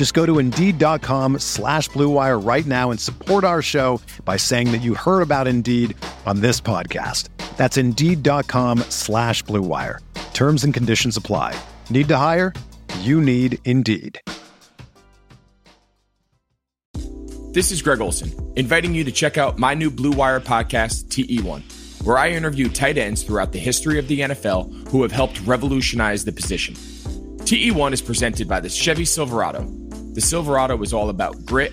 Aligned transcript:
Just 0.00 0.14
go 0.14 0.24
to 0.24 0.38
Indeed.com 0.38 1.40
slash 1.40 1.90
BlueWire 1.90 2.42
right 2.42 2.64
now 2.64 2.90
and 2.90 2.98
support 2.98 3.44
our 3.44 3.60
show 3.60 4.00
by 4.24 4.38
saying 4.38 4.72
that 4.72 4.78
you 4.78 4.94
heard 4.94 5.20
about 5.20 5.46
Indeed 5.46 5.94
on 6.24 6.40
this 6.40 6.58
podcast. 6.58 7.28
That's 7.58 7.76
Indeed.com 7.76 8.78
slash 8.88 9.44
BlueWire. 9.44 9.98
Terms 10.32 10.64
and 10.64 10.72
conditions 10.72 11.18
apply. 11.18 11.54
Need 11.90 12.08
to 12.08 12.16
hire? 12.16 12.54
You 13.00 13.20
need 13.20 13.58
Indeed. 13.66 14.18
This 17.52 17.70
is 17.70 17.82
Greg 17.82 18.00
Olson, 18.00 18.32
inviting 18.56 18.94
you 18.94 19.04
to 19.04 19.12
check 19.12 19.36
out 19.36 19.58
my 19.58 19.74
new 19.74 19.90
Blue 19.90 20.12
Wire 20.12 20.40
podcast, 20.40 21.10
TE1, 21.10 22.04
where 22.04 22.16
I 22.16 22.30
interview 22.30 22.70
tight 22.70 22.96
ends 22.96 23.22
throughout 23.22 23.52
the 23.52 23.58
history 23.58 23.98
of 23.98 24.08
the 24.08 24.20
NFL 24.20 24.88
who 24.88 25.02
have 25.02 25.12
helped 25.12 25.42
revolutionize 25.42 26.24
the 26.24 26.32
position. 26.32 26.72
TE1 27.42 27.92
is 27.92 28.00
presented 28.00 28.48
by 28.48 28.60
the 28.60 28.70
Chevy 28.70 29.04
Silverado. 29.04 29.70
The 30.12 30.20
Silverado 30.20 30.82
is 30.82 30.92
all 30.92 31.08
about 31.08 31.46
grit, 31.46 31.72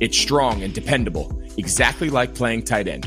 it's 0.00 0.18
strong 0.18 0.64
and 0.64 0.74
dependable, 0.74 1.40
exactly 1.56 2.10
like 2.10 2.34
playing 2.34 2.64
tight 2.64 2.88
end. 2.88 3.06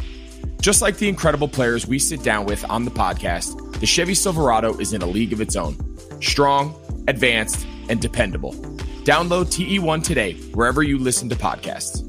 Just 0.62 0.82
like 0.82 0.96
the 0.96 1.10
incredible 1.10 1.50
players 1.50 1.86
we 1.86 2.00
sit 2.00 2.24
down 2.24 2.46
with 2.46 2.64
on 2.70 2.86
the 2.86 2.92
podcast, 2.92 3.78
the 3.82 3.86
Chevy 3.86 4.14
Silverado 4.14 4.78
is 4.78 4.94
in 4.94 5.02
a 5.02 5.06
league 5.06 5.34
of 5.34 5.42
its 5.42 5.58
own. 5.58 5.76
Strong, 6.22 6.74
advanced, 7.10 7.68
and 7.90 8.00
dependable. 8.00 8.54
Download 9.04 9.48
TE1 9.48 10.02
today, 10.02 10.36
wherever 10.54 10.82
you 10.82 10.98
listen 10.98 11.28
to 11.28 11.36
podcasts. 11.36 12.06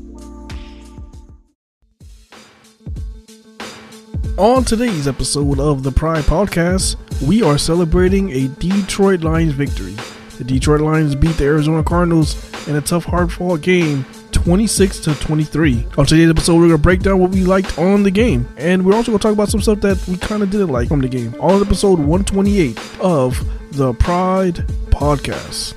On 4.39 4.63
today's 4.63 5.09
episode 5.09 5.59
of 5.59 5.83
the 5.83 5.91
Pride 5.91 6.25
Podcast, 6.25 6.95
we 7.21 7.43
are 7.43 7.59
celebrating 7.59 8.31
a 8.31 8.47
Detroit 8.47 9.23
Lions 9.23 9.55
victory. 9.55 9.97
The 10.41 10.47
Detroit 10.47 10.81
Lions 10.81 11.15
beat 11.15 11.37
the 11.37 11.45
Arizona 11.45 11.85
Cardinals 11.85 12.35
in 12.67 12.75
a 12.75 12.81
tough, 12.81 13.05
hard 13.05 13.31
fought 13.31 13.61
game 13.61 14.07
26 14.33 15.01
to 15.01 15.15
23. 15.17 15.87
On 15.99 16.07
today's 16.07 16.31
episode, 16.31 16.55
we're 16.57 16.69
gonna 16.69 16.79
break 16.79 17.01
down 17.01 17.19
what 17.19 17.31
we 17.31 17.43
liked 17.43 17.79
on 17.79 18.05
the 18.05 18.11
game, 18.11 18.49
and 18.57 18.83
we're 18.83 18.95
also 18.95 19.13
gonna 19.13 19.19
talk 19.19 19.35
about 19.35 19.51
some 19.51 19.61
stuff 19.61 19.83
that 19.83 20.03
we 20.09 20.17
kind 20.17 20.43
of 20.43 20.49
didn't 20.49 20.71
like 20.71 20.89
from 20.89 21.03
the 21.03 21.09
game. 21.09 21.35
On 21.41 21.61
episode 21.61 21.99
128 21.99 22.79
of 23.03 23.47
the 23.73 23.93
Pride 23.93 24.65
Podcast. 24.89 25.75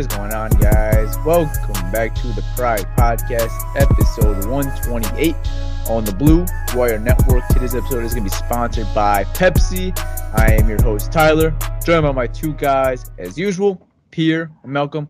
What 0.00 0.10
is 0.10 0.16
going 0.16 0.32
on, 0.32 0.50
guys? 0.52 1.14
Welcome 1.26 1.90
back 1.90 2.14
to 2.14 2.28
the 2.28 2.42
Pride 2.56 2.86
Podcast, 2.96 3.52
episode 3.76 4.46
128 4.46 5.36
on 5.90 6.06
the 6.06 6.14
Blue 6.14 6.46
Wire 6.74 6.98
Network. 6.98 7.46
Today's 7.48 7.74
episode 7.74 8.04
is 8.04 8.14
going 8.14 8.26
to 8.26 8.30
be 8.30 8.34
sponsored 8.34 8.86
by 8.94 9.24
Pepsi. 9.34 9.92
I 10.34 10.52
am 10.52 10.70
your 10.70 10.80
host, 10.80 11.12
Tyler, 11.12 11.54
joined 11.84 12.04
by 12.04 12.12
my 12.12 12.26
two 12.26 12.54
guys, 12.54 13.10
as 13.18 13.36
usual, 13.36 13.86
Pierre 14.10 14.50
and 14.62 14.72
Malcolm. 14.72 15.06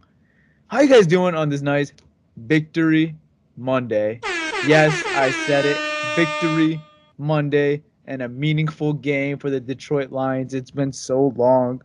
How 0.66 0.80
you 0.80 0.88
guys 0.88 1.06
doing 1.06 1.36
on 1.36 1.50
this 1.50 1.62
nice 1.62 1.92
Victory 2.36 3.14
Monday? 3.56 4.18
Yes, 4.66 5.00
I 5.06 5.30
said 5.46 5.66
it. 5.66 5.76
Victory 6.16 6.80
Monday 7.16 7.80
and 8.06 8.22
a 8.22 8.28
meaningful 8.28 8.94
game 8.94 9.38
for 9.38 9.50
the 9.50 9.60
Detroit 9.60 10.10
Lions. 10.10 10.52
It's 10.52 10.72
been 10.72 10.92
so 10.92 11.32
long 11.36 11.80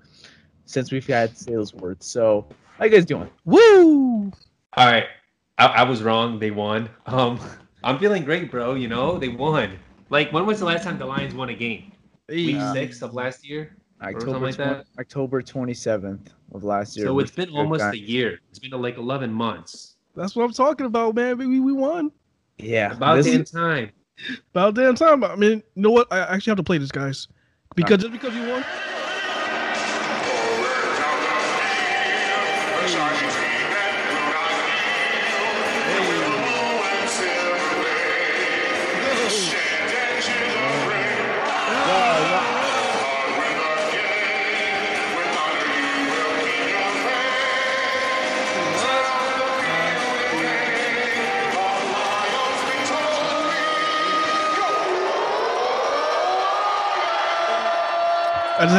since 0.66 0.91
we've 0.91 1.05
had 1.05 1.37
Salesworth. 1.37 2.01
So, 2.01 2.47
how 2.77 2.85
you 2.85 2.91
guys 2.91 3.05
doing? 3.05 3.29
Woo! 3.45 4.31
All 4.73 4.85
right, 4.85 5.05
I, 5.57 5.65
I 5.67 5.83
was 5.83 6.03
wrong. 6.03 6.39
They 6.39 6.51
won. 6.51 6.89
Um, 7.05 7.39
I'm 7.83 7.99
feeling 7.99 8.23
great, 8.23 8.51
bro. 8.51 8.73
You 8.75 8.87
know, 8.87 9.17
they 9.17 9.29
won. 9.29 9.77
Like, 10.09 10.31
when 10.31 10.45
was 10.45 10.59
the 10.59 10.65
last 10.65 10.83
time 10.83 10.97
the 10.97 11.05
Lions 11.05 11.33
won 11.33 11.49
a 11.49 11.53
game? 11.55 11.91
Week 12.29 12.57
Uh, 12.57 12.73
six 12.73 13.01
of 13.01 13.13
last 13.13 13.47
year. 13.47 13.75
October, 14.01 14.19
something 14.25 14.41
like 14.43 14.55
20 14.55 14.73
that? 14.73 14.85
October 14.99 15.41
27th 15.41 16.27
of 16.53 16.63
last 16.63 16.97
year. 16.97 17.05
So 17.05 17.19
it's 17.19 17.31
been 17.31 17.49
almost 17.51 17.81
kind- 17.81 17.93
a 17.93 17.97
year. 17.97 18.39
It's 18.49 18.59
been 18.59 18.71
like 18.71 18.97
11 18.97 19.31
months. 19.31 19.95
That's 20.15 20.35
what 20.35 20.43
I'm 20.43 20.53
talking 20.53 20.85
about, 20.85 21.15
man. 21.15 21.37
We, 21.37 21.59
we 21.59 21.71
won. 21.71 22.11
Yeah. 22.57 22.91
About 22.93 23.23
damn 23.23 23.41
is- 23.41 23.51
time. 23.51 23.91
About 24.51 24.75
damn 24.75 24.95
time. 24.95 25.23
I 25.23 25.35
mean, 25.35 25.63
you 25.75 25.81
know 25.81 25.91
what? 25.91 26.07
I 26.11 26.19
actually 26.19 26.51
have 26.51 26.57
to 26.57 26.63
play 26.63 26.77
this, 26.77 26.91
guys. 26.91 27.27
Because 27.75 27.99
just 27.99 28.13
because 28.13 28.33
you 28.33 28.47
won. 28.47 28.63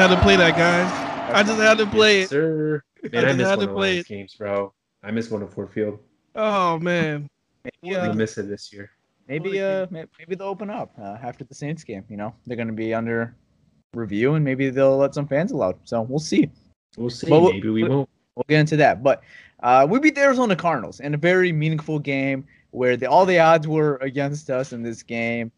Had 0.09 0.15
to 0.17 0.23
play 0.23 0.37
that, 0.37 0.57
guys. 0.57 1.35
I 1.35 1.43
just 1.43 1.61
had 1.61 1.79
to 1.79 1.87
play 1.87 2.21
Yes, 2.21 2.27
it. 2.27 2.31
sir. 2.31 2.83
Man, 3.13 3.25
I 3.25 3.31
I, 3.31 3.33
miss 3.33 3.49
had 3.49 3.59
one 3.59 3.67
to 3.67 3.73
of 3.73 3.77
play 3.77 3.91
Lions 3.95 4.07
it. 4.07 4.09
games, 4.09 4.35
bro. 4.35 4.73
I 5.03 5.11
miss 5.11 5.27
going 5.29 5.41
to 5.47 5.53
Ford 5.53 5.73
Field. 5.73 5.99
Oh 6.37 6.79
man. 6.79 7.29
Yeah. 7.83 8.09
We 8.09 8.15
miss 8.15 8.39
it 8.39 8.49
this 8.49 8.73
year. 8.73 8.91
maybe 9.27 9.61
uh 9.61 9.87
may- 9.91 10.05
maybe 10.19 10.37
they'll 10.37 10.47
open 10.49 10.71
up 10.71 10.93
uh, 11.01 11.17
after 11.23 11.43
the 11.45 11.55
Saints 11.55 11.83
game. 11.83 12.05
You 12.09 12.17
know, 12.17 12.35
they're 12.47 12.57
going 12.57 12.69
to 12.69 12.73
be 12.75 12.95
under 12.95 13.35
review, 13.95 14.35
and 14.35 14.45
maybe 14.45 14.71
they'll 14.71 14.97
let 14.97 15.15
some 15.15 15.27
fans 15.27 15.51
allowed. 15.51 15.77
So 15.85 16.03
we'll 16.03 16.19
see. 16.21 16.51
We'll 16.97 17.11
see. 17.11 17.29
Well, 17.31 17.51
Maybe 17.53 17.69
we 17.71 17.83
but- 17.83 17.91
won't. 17.91 18.09
We'll 18.37 18.45
get 18.49 18.61
into 18.61 18.77
that. 18.77 19.03
But 19.03 19.23
uh, 19.63 19.87
we 19.89 19.99
beat 19.99 20.15
the 20.15 20.21
Arizona 20.21 20.55
Cardinals 20.55 21.01
in 21.01 21.15
a 21.15 21.17
very 21.17 21.51
meaningful 21.53 21.99
game 21.99 22.47
where 22.71 22.97
the, 22.99 23.07
all 23.07 23.25
the 23.25 23.39
odds 23.39 23.67
were 23.67 23.97
against 24.03 24.51
us 24.51 24.73
in 24.75 24.83
this 24.83 25.03
game. 25.03 25.51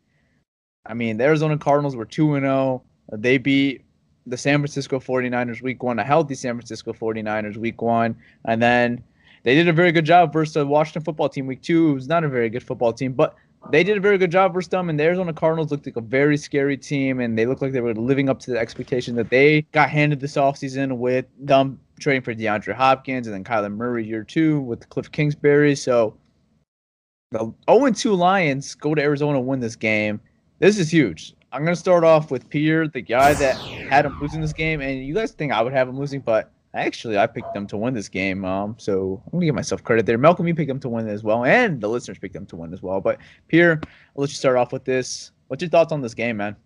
I 0.87 0.95
mean, 0.95 1.17
the 1.17 1.25
Arizona 1.25 1.59
Cardinals 1.59 1.97
were 1.97 2.05
2 2.05 2.37
and 2.37 2.45
0. 2.45 2.85
They 3.13 3.37
beat 3.37 3.83
the 4.29 4.37
San 4.37 4.59
Francisco 4.59 4.99
49ers 4.99 5.63
week 5.63 5.83
one, 5.83 5.99
a 5.99 6.05
healthy 6.05 6.35
San 6.35 6.55
Francisco 6.55 6.93
49ers 6.93 7.57
week 7.57 7.83
one. 7.83 8.17
And 8.45 8.63
then 8.63 9.03
they 9.43 9.55
did 9.55 9.69
a 9.69 9.73
very 9.73 9.93
good 9.93 10.05
job 10.05 10.33
versus 10.33 10.55
the 10.55 10.67
Washington 10.67 11.03
football 11.03 11.29
team 11.29 11.47
week 11.47 11.63
two. 11.63 11.95
Was 11.95 12.09
not 12.09 12.25
a 12.25 12.29
very 12.29 12.49
good 12.49 12.63
football 12.63 12.93
team, 12.93 13.13
but 13.13 13.37
they 13.71 13.83
did 13.83 13.97
a 13.97 14.01
very 14.01 14.19
good 14.19 14.31
job 14.31 14.55
versus 14.55 14.69
them, 14.69 14.89
and 14.89 14.99
the 14.99 15.05
Arizona 15.05 15.33
Cardinals 15.33 15.71
looked 15.71 15.85
like 15.85 15.97
a 15.97 16.01
very 16.01 16.37
scary 16.37 16.77
team, 16.77 17.21
and 17.21 17.37
they 17.37 17.45
looked 17.45 17.61
like 17.61 17.73
they 17.73 17.81
were 17.81 17.95
living 17.95 18.29
up 18.29 18.39
to 18.41 18.53
the 18.53 18.59
expectation 18.59 19.17
that 19.17 19.31
they 19.31 19.63
got 19.73 19.91
handed 19.91 20.21
this 20.21 20.37
offseason 20.37 20.99
with 20.99 21.27
them 21.39 21.79
trading 21.99 22.23
for 22.23 22.35
DeAndre 22.35 22.75
Hopkins 22.75 23.27
and 23.27 23.35
then 23.35 23.45
Kyler 23.45 23.75
Murray 23.75 24.07
year 24.07 24.23
two 24.23 24.61
with 24.61 24.89
Cliff 24.89 25.11
Kingsbury. 25.11 25.75
So 25.75 26.17
the 27.33 27.53
0 27.69 27.91
2 27.91 28.15
Lions 28.15 28.75
go 28.75 28.95
to 28.95 29.03
Arizona 29.03 29.41
win 29.41 29.61
this 29.61 29.77
game. 29.77 30.21
This 30.61 30.79
is 30.79 30.91
huge. 30.91 31.35
I'm 31.53 31.65
to 31.65 31.77
start 31.77 32.05
off 32.05 32.31
with 32.31 32.49
Pierre, 32.49 32.89
the 32.89 33.01
guy 33.01 33.35
that 33.35 33.57
had 33.57 34.05
him 34.05 34.19
losing 34.21 34.41
this 34.41 34.53
game, 34.53 34.81
and 34.81 35.05
you 35.05 35.15
guys 35.15 35.33
think 35.33 35.53
I 35.53 35.63
would 35.63 35.73
have 35.73 35.89
him 35.89 35.99
losing, 35.99 36.21
but 36.21 36.53
Actually, 36.75 37.17
I 37.17 37.27
picked 37.27 37.55
them 37.55 37.67
to 37.69 37.77
win 37.79 37.95
this 37.95 38.09
game. 38.09 38.45
Um, 38.45 38.77
so 38.79 39.23
I'm 39.27 39.33
gonna 39.33 39.47
give 39.47 39.55
myself 39.55 39.83
credit 39.83 40.05
there. 40.05 40.19
Malcolm, 40.19 40.47
you 40.47 40.55
picked 40.55 40.69
them 40.69 40.81
to 40.81 40.89
win 40.89 41.09
as 41.09 41.25
well, 41.25 41.45
and 41.45 41.81
the 41.81 41.89
listeners 41.89 42.19
picked 42.19 42.35
them 42.35 42.47
to 42.47 42.57
win 42.57 42.75
as 42.75 42.83
well. 42.83 43.01
But 43.01 43.19
Pierre, 43.49 43.81
I'll 43.83 44.23
let 44.23 44.31
you 44.31 44.37
start 44.37 44.57
off 44.57 44.73
with 44.73 44.85
this. 44.85 45.33
What's 45.47 45.63
your 45.63 45.71
thoughts 45.71 45.93
on 45.93 46.03
this 46.03 46.13
game, 46.13 46.37
man? 46.37 46.57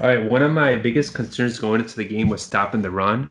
All 0.00 0.08
right, 0.08 0.28
one 0.28 0.42
of 0.42 0.50
my 0.50 0.74
biggest 0.74 1.14
concerns 1.14 1.60
going 1.60 1.80
into 1.80 1.94
the 1.94 2.04
game 2.04 2.28
was 2.28 2.42
stopping 2.42 2.82
the 2.82 2.90
run. 2.90 3.30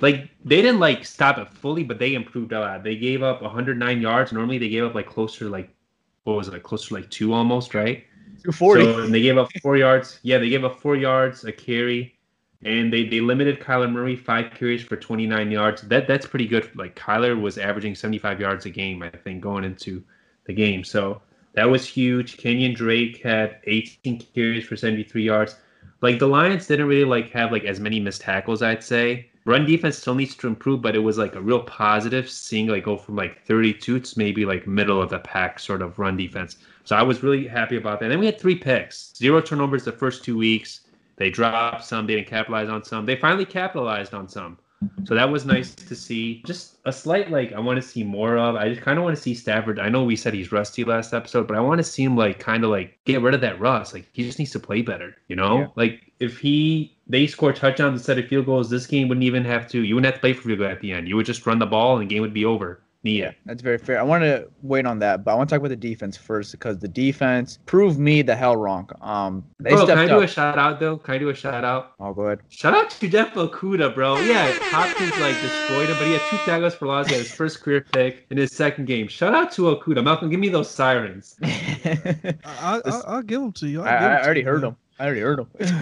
Like 0.00 0.30
they 0.44 0.62
didn't 0.62 0.78
like 0.78 1.04
stop 1.04 1.38
it 1.38 1.48
fully, 1.48 1.82
but 1.82 1.98
they 1.98 2.14
improved 2.14 2.52
a 2.52 2.60
lot. 2.60 2.84
They 2.84 2.96
gave 2.96 3.24
up 3.24 3.42
109 3.42 4.00
yards. 4.00 4.32
Normally 4.32 4.58
they 4.58 4.68
gave 4.68 4.84
up 4.84 4.94
like 4.94 5.08
closer 5.08 5.46
to 5.46 5.50
like 5.50 5.74
what 6.22 6.36
was 6.36 6.46
it, 6.46 6.52
like 6.52 6.62
closer 6.62 6.88
to 6.88 6.94
like 6.94 7.10
two 7.10 7.32
almost, 7.32 7.74
right? 7.74 8.04
240. 8.42 8.84
So 8.84 9.06
they 9.08 9.20
gave 9.20 9.38
up 9.38 9.50
four 9.62 9.76
yards. 9.76 10.18
Yeah, 10.22 10.38
they 10.38 10.48
gave 10.48 10.64
up 10.64 10.80
four 10.80 10.96
yards 10.96 11.44
a 11.44 11.52
carry 11.52 12.16
and 12.64 12.92
they, 12.92 13.06
they 13.06 13.20
limited 13.20 13.60
Kyler 13.60 13.90
Murray 13.90 14.16
five 14.16 14.52
carries 14.52 14.82
for 14.82 14.96
29 14.96 15.50
yards. 15.50 15.82
That 15.82 16.08
that's 16.08 16.26
pretty 16.26 16.46
good. 16.46 16.70
Like 16.74 16.96
Kyler 16.96 17.40
was 17.40 17.58
averaging 17.58 17.94
75 17.94 18.40
yards 18.40 18.66
a 18.66 18.70
game, 18.70 19.02
I 19.02 19.10
think, 19.10 19.42
going 19.42 19.64
into 19.64 20.02
the 20.46 20.52
game. 20.52 20.82
So 20.82 21.20
that 21.54 21.68
was 21.68 21.86
huge. 21.86 22.36
Kenyon 22.38 22.74
Drake 22.74 23.22
had 23.22 23.58
18 23.64 24.20
carries 24.34 24.64
for 24.64 24.76
73 24.76 25.22
yards. 25.22 25.56
Like 26.02 26.18
the 26.18 26.26
Lions 26.26 26.66
didn't 26.66 26.86
really 26.86 27.04
like 27.04 27.30
have 27.30 27.52
like 27.52 27.64
as 27.64 27.80
many 27.80 28.00
missed 28.00 28.22
tackles, 28.22 28.62
I'd 28.62 28.82
say. 28.82 29.30
Run 29.44 29.64
defense 29.64 29.96
still 29.98 30.16
needs 30.16 30.34
to 30.36 30.48
improve, 30.48 30.82
but 30.82 30.96
it 30.96 30.98
was 30.98 31.18
like 31.18 31.36
a 31.36 31.40
real 31.40 31.60
positive 31.60 32.28
seeing 32.28 32.66
like 32.66 32.84
go 32.84 32.96
from 32.96 33.14
like 33.14 33.44
32 33.46 34.00
to 34.00 34.18
maybe 34.18 34.44
like 34.44 34.66
middle 34.66 35.00
of 35.00 35.10
the 35.10 35.20
pack 35.20 35.60
sort 35.60 35.82
of 35.82 36.00
run 36.00 36.16
defense. 36.16 36.56
So 36.86 36.94
I 36.94 37.02
was 37.02 37.22
really 37.22 37.46
happy 37.48 37.76
about 37.76 37.98
that. 37.98 38.06
And 38.06 38.12
then 38.12 38.20
we 38.20 38.26
had 38.26 38.40
three 38.40 38.54
picks, 38.54 39.12
zero 39.16 39.40
turnovers 39.40 39.84
the 39.84 39.92
first 39.92 40.24
two 40.24 40.38
weeks. 40.38 40.82
They 41.16 41.30
dropped 41.30 41.84
some, 41.84 42.06
they 42.06 42.14
didn't 42.14 42.28
capitalize 42.28 42.68
on 42.68 42.84
some. 42.84 43.04
They 43.04 43.16
finally 43.16 43.44
capitalized 43.44 44.14
on 44.14 44.28
some. 44.28 44.56
So 45.04 45.14
that 45.14 45.28
was 45.28 45.44
nice 45.44 45.74
to 45.74 45.96
see. 45.96 46.42
Just 46.46 46.76
a 46.84 46.92
slight 46.92 47.30
like 47.30 47.52
I 47.52 47.58
want 47.60 47.82
to 47.82 47.82
see 47.82 48.04
more 48.04 48.36
of. 48.36 48.54
I 48.54 48.68
just 48.68 48.82
kind 48.82 48.98
of 48.98 49.04
want 49.04 49.16
to 49.16 49.22
see 49.22 49.34
Stafford. 49.34 49.80
I 49.80 49.88
know 49.88 50.04
we 50.04 50.16
said 50.16 50.34
he's 50.34 50.52
rusty 50.52 50.84
last 50.84 51.12
episode, 51.12 51.48
but 51.48 51.56
I 51.56 51.60
want 51.60 51.78
to 51.78 51.84
see 51.84 52.04
him 52.04 52.16
like 52.16 52.38
kind 52.38 52.62
of 52.62 52.70
like 52.70 52.98
get 53.04 53.22
rid 53.22 53.34
of 53.34 53.40
that 53.40 53.58
rust. 53.58 53.94
Like 53.94 54.06
he 54.12 54.22
just 54.22 54.38
needs 54.38 54.52
to 54.52 54.60
play 54.60 54.82
better, 54.82 55.16
you 55.28 55.34
know? 55.34 55.60
Yeah. 55.60 55.66
Like 55.76 56.12
if 56.20 56.38
he 56.38 56.96
they 57.06 57.26
score 57.26 57.52
touchdowns 57.52 58.00
instead 58.00 58.18
of 58.18 58.28
field 58.28 58.46
goals, 58.46 58.70
this 58.70 58.86
game 58.86 59.08
wouldn't 59.08 59.24
even 59.24 59.44
have 59.44 59.66
to 59.68 59.82
you 59.82 59.94
wouldn't 59.94 60.12
have 60.12 60.16
to 60.16 60.20
play 60.20 60.34
for 60.34 60.42
field 60.42 60.58
goal 60.58 60.68
at 60.68 60.80
the 60.80 60.92
end. 60.92 61.08
You 61.08 61.16
would 61.16 61.26
just 61.26 61.46
run 61.46 61.58
the 61.58 61.66
ball 61.66 61.98
and 61.98 62.08
the 62.08 62.14
game 62.14 62.22
would 62.22 62.34
be 62.34 62.44
over. 62.44 62.82
Yeah, 63.06 63.32
that's 63.44 63.62
very 63.62 63.78
fair. 63.78 64.00
I 64.00 64.02
want 64.02 64.24
to 64.24 64.48
wait 64.62 64.84
on 64.84 64.98
that, 64.98 65.22
but 65.24 65.30
I 65.30 65.34
want 65.34 65.48
to 65.48 65.54
talk 65.54 65.60
about 65.60 65.68
the 65.68 65.76
defense 65.76 66.16
first 66.16 66.50
because 66.52 66.78
the 66.78 66.88
defense 66.88 67.58
proved 67.66 67.98
me 67.98 68.22
the 68.22 68.34
hell 68.34 68.56
wrong. 68.56 68.90
Um, 69.00 69.44
they 69.60 69.70
Bro, 69.70 69.84
stepped 69.84 69.90
can 69.90 69.98
I 69.98 70.06
do 70.08 70.16
up. 70.18 70.24
a 70.24 70.26
shout 70.26 70.58
out 70.58 70.80
though? 70.80 70.96
Can 70.96 71.14
I 71.14 71.18
do 71.18 71.28
a 71.28 71.34
shout 71.34 71.64
out? 71.64 71.92
oh, 72.00 72.12
go 72.12 72.22
ahead. 72.22 72.40
Shout 72.48 72.74
out 72.74 72.90
to 72.90 73.08
Jeff 73.08 73.34
Okudah, 73.34 73.94
bro. 73.94 74.18
Yeah, 74.18 74.50
Hopkins 74.72 75.12
like 75.20 75.40
destroyed 75.40 75.88
him, 75.88 75.96
but 75.98 76.06
he 76.06 76.12
had 76.14 76.22
two 76.30 76.36
tackles 76.38 76.74
for 76.74 76.86
loss. 76.88 77.06
He 77.06 77.12
had 77.14 77.22
his 77.22 77.32
first 77.32 77.62
career 77.62 77.86
pick 77.92 78.26
in 78.30 78.36
his 78.38 78.52
second 78.52 78.86
game. 78.86 79.06
Shout 79.08 79.34
out 79.34 79.52
to 79.52 79.62
Okudah. 79.74 80.02
Malcolm, 80.02 80.28
give 80.28 80.40
me 80.40 80.48
those 80.48 80.68
sirens. 80.70 81.36
I, 81.44 82.36
I, 82.44 82.80
This- 82.84 83.04
I'll 83.06 83.22
give 83.22 83.40
them 83.40 83.52
to 83.52 83.68
you. 83.68 83.82
I'll 83.82 83.88
I, 83.88 84.16
I 84.16 84.24
already 84.24 84.40
you, 84.40 84.46
heard 84.46 84.62
man. 84.62 84.70
him. 84.70 84.76
I 84.98 85.04
already 85.04 85.20
heard 85.20 85.38
them. 85.38 85.78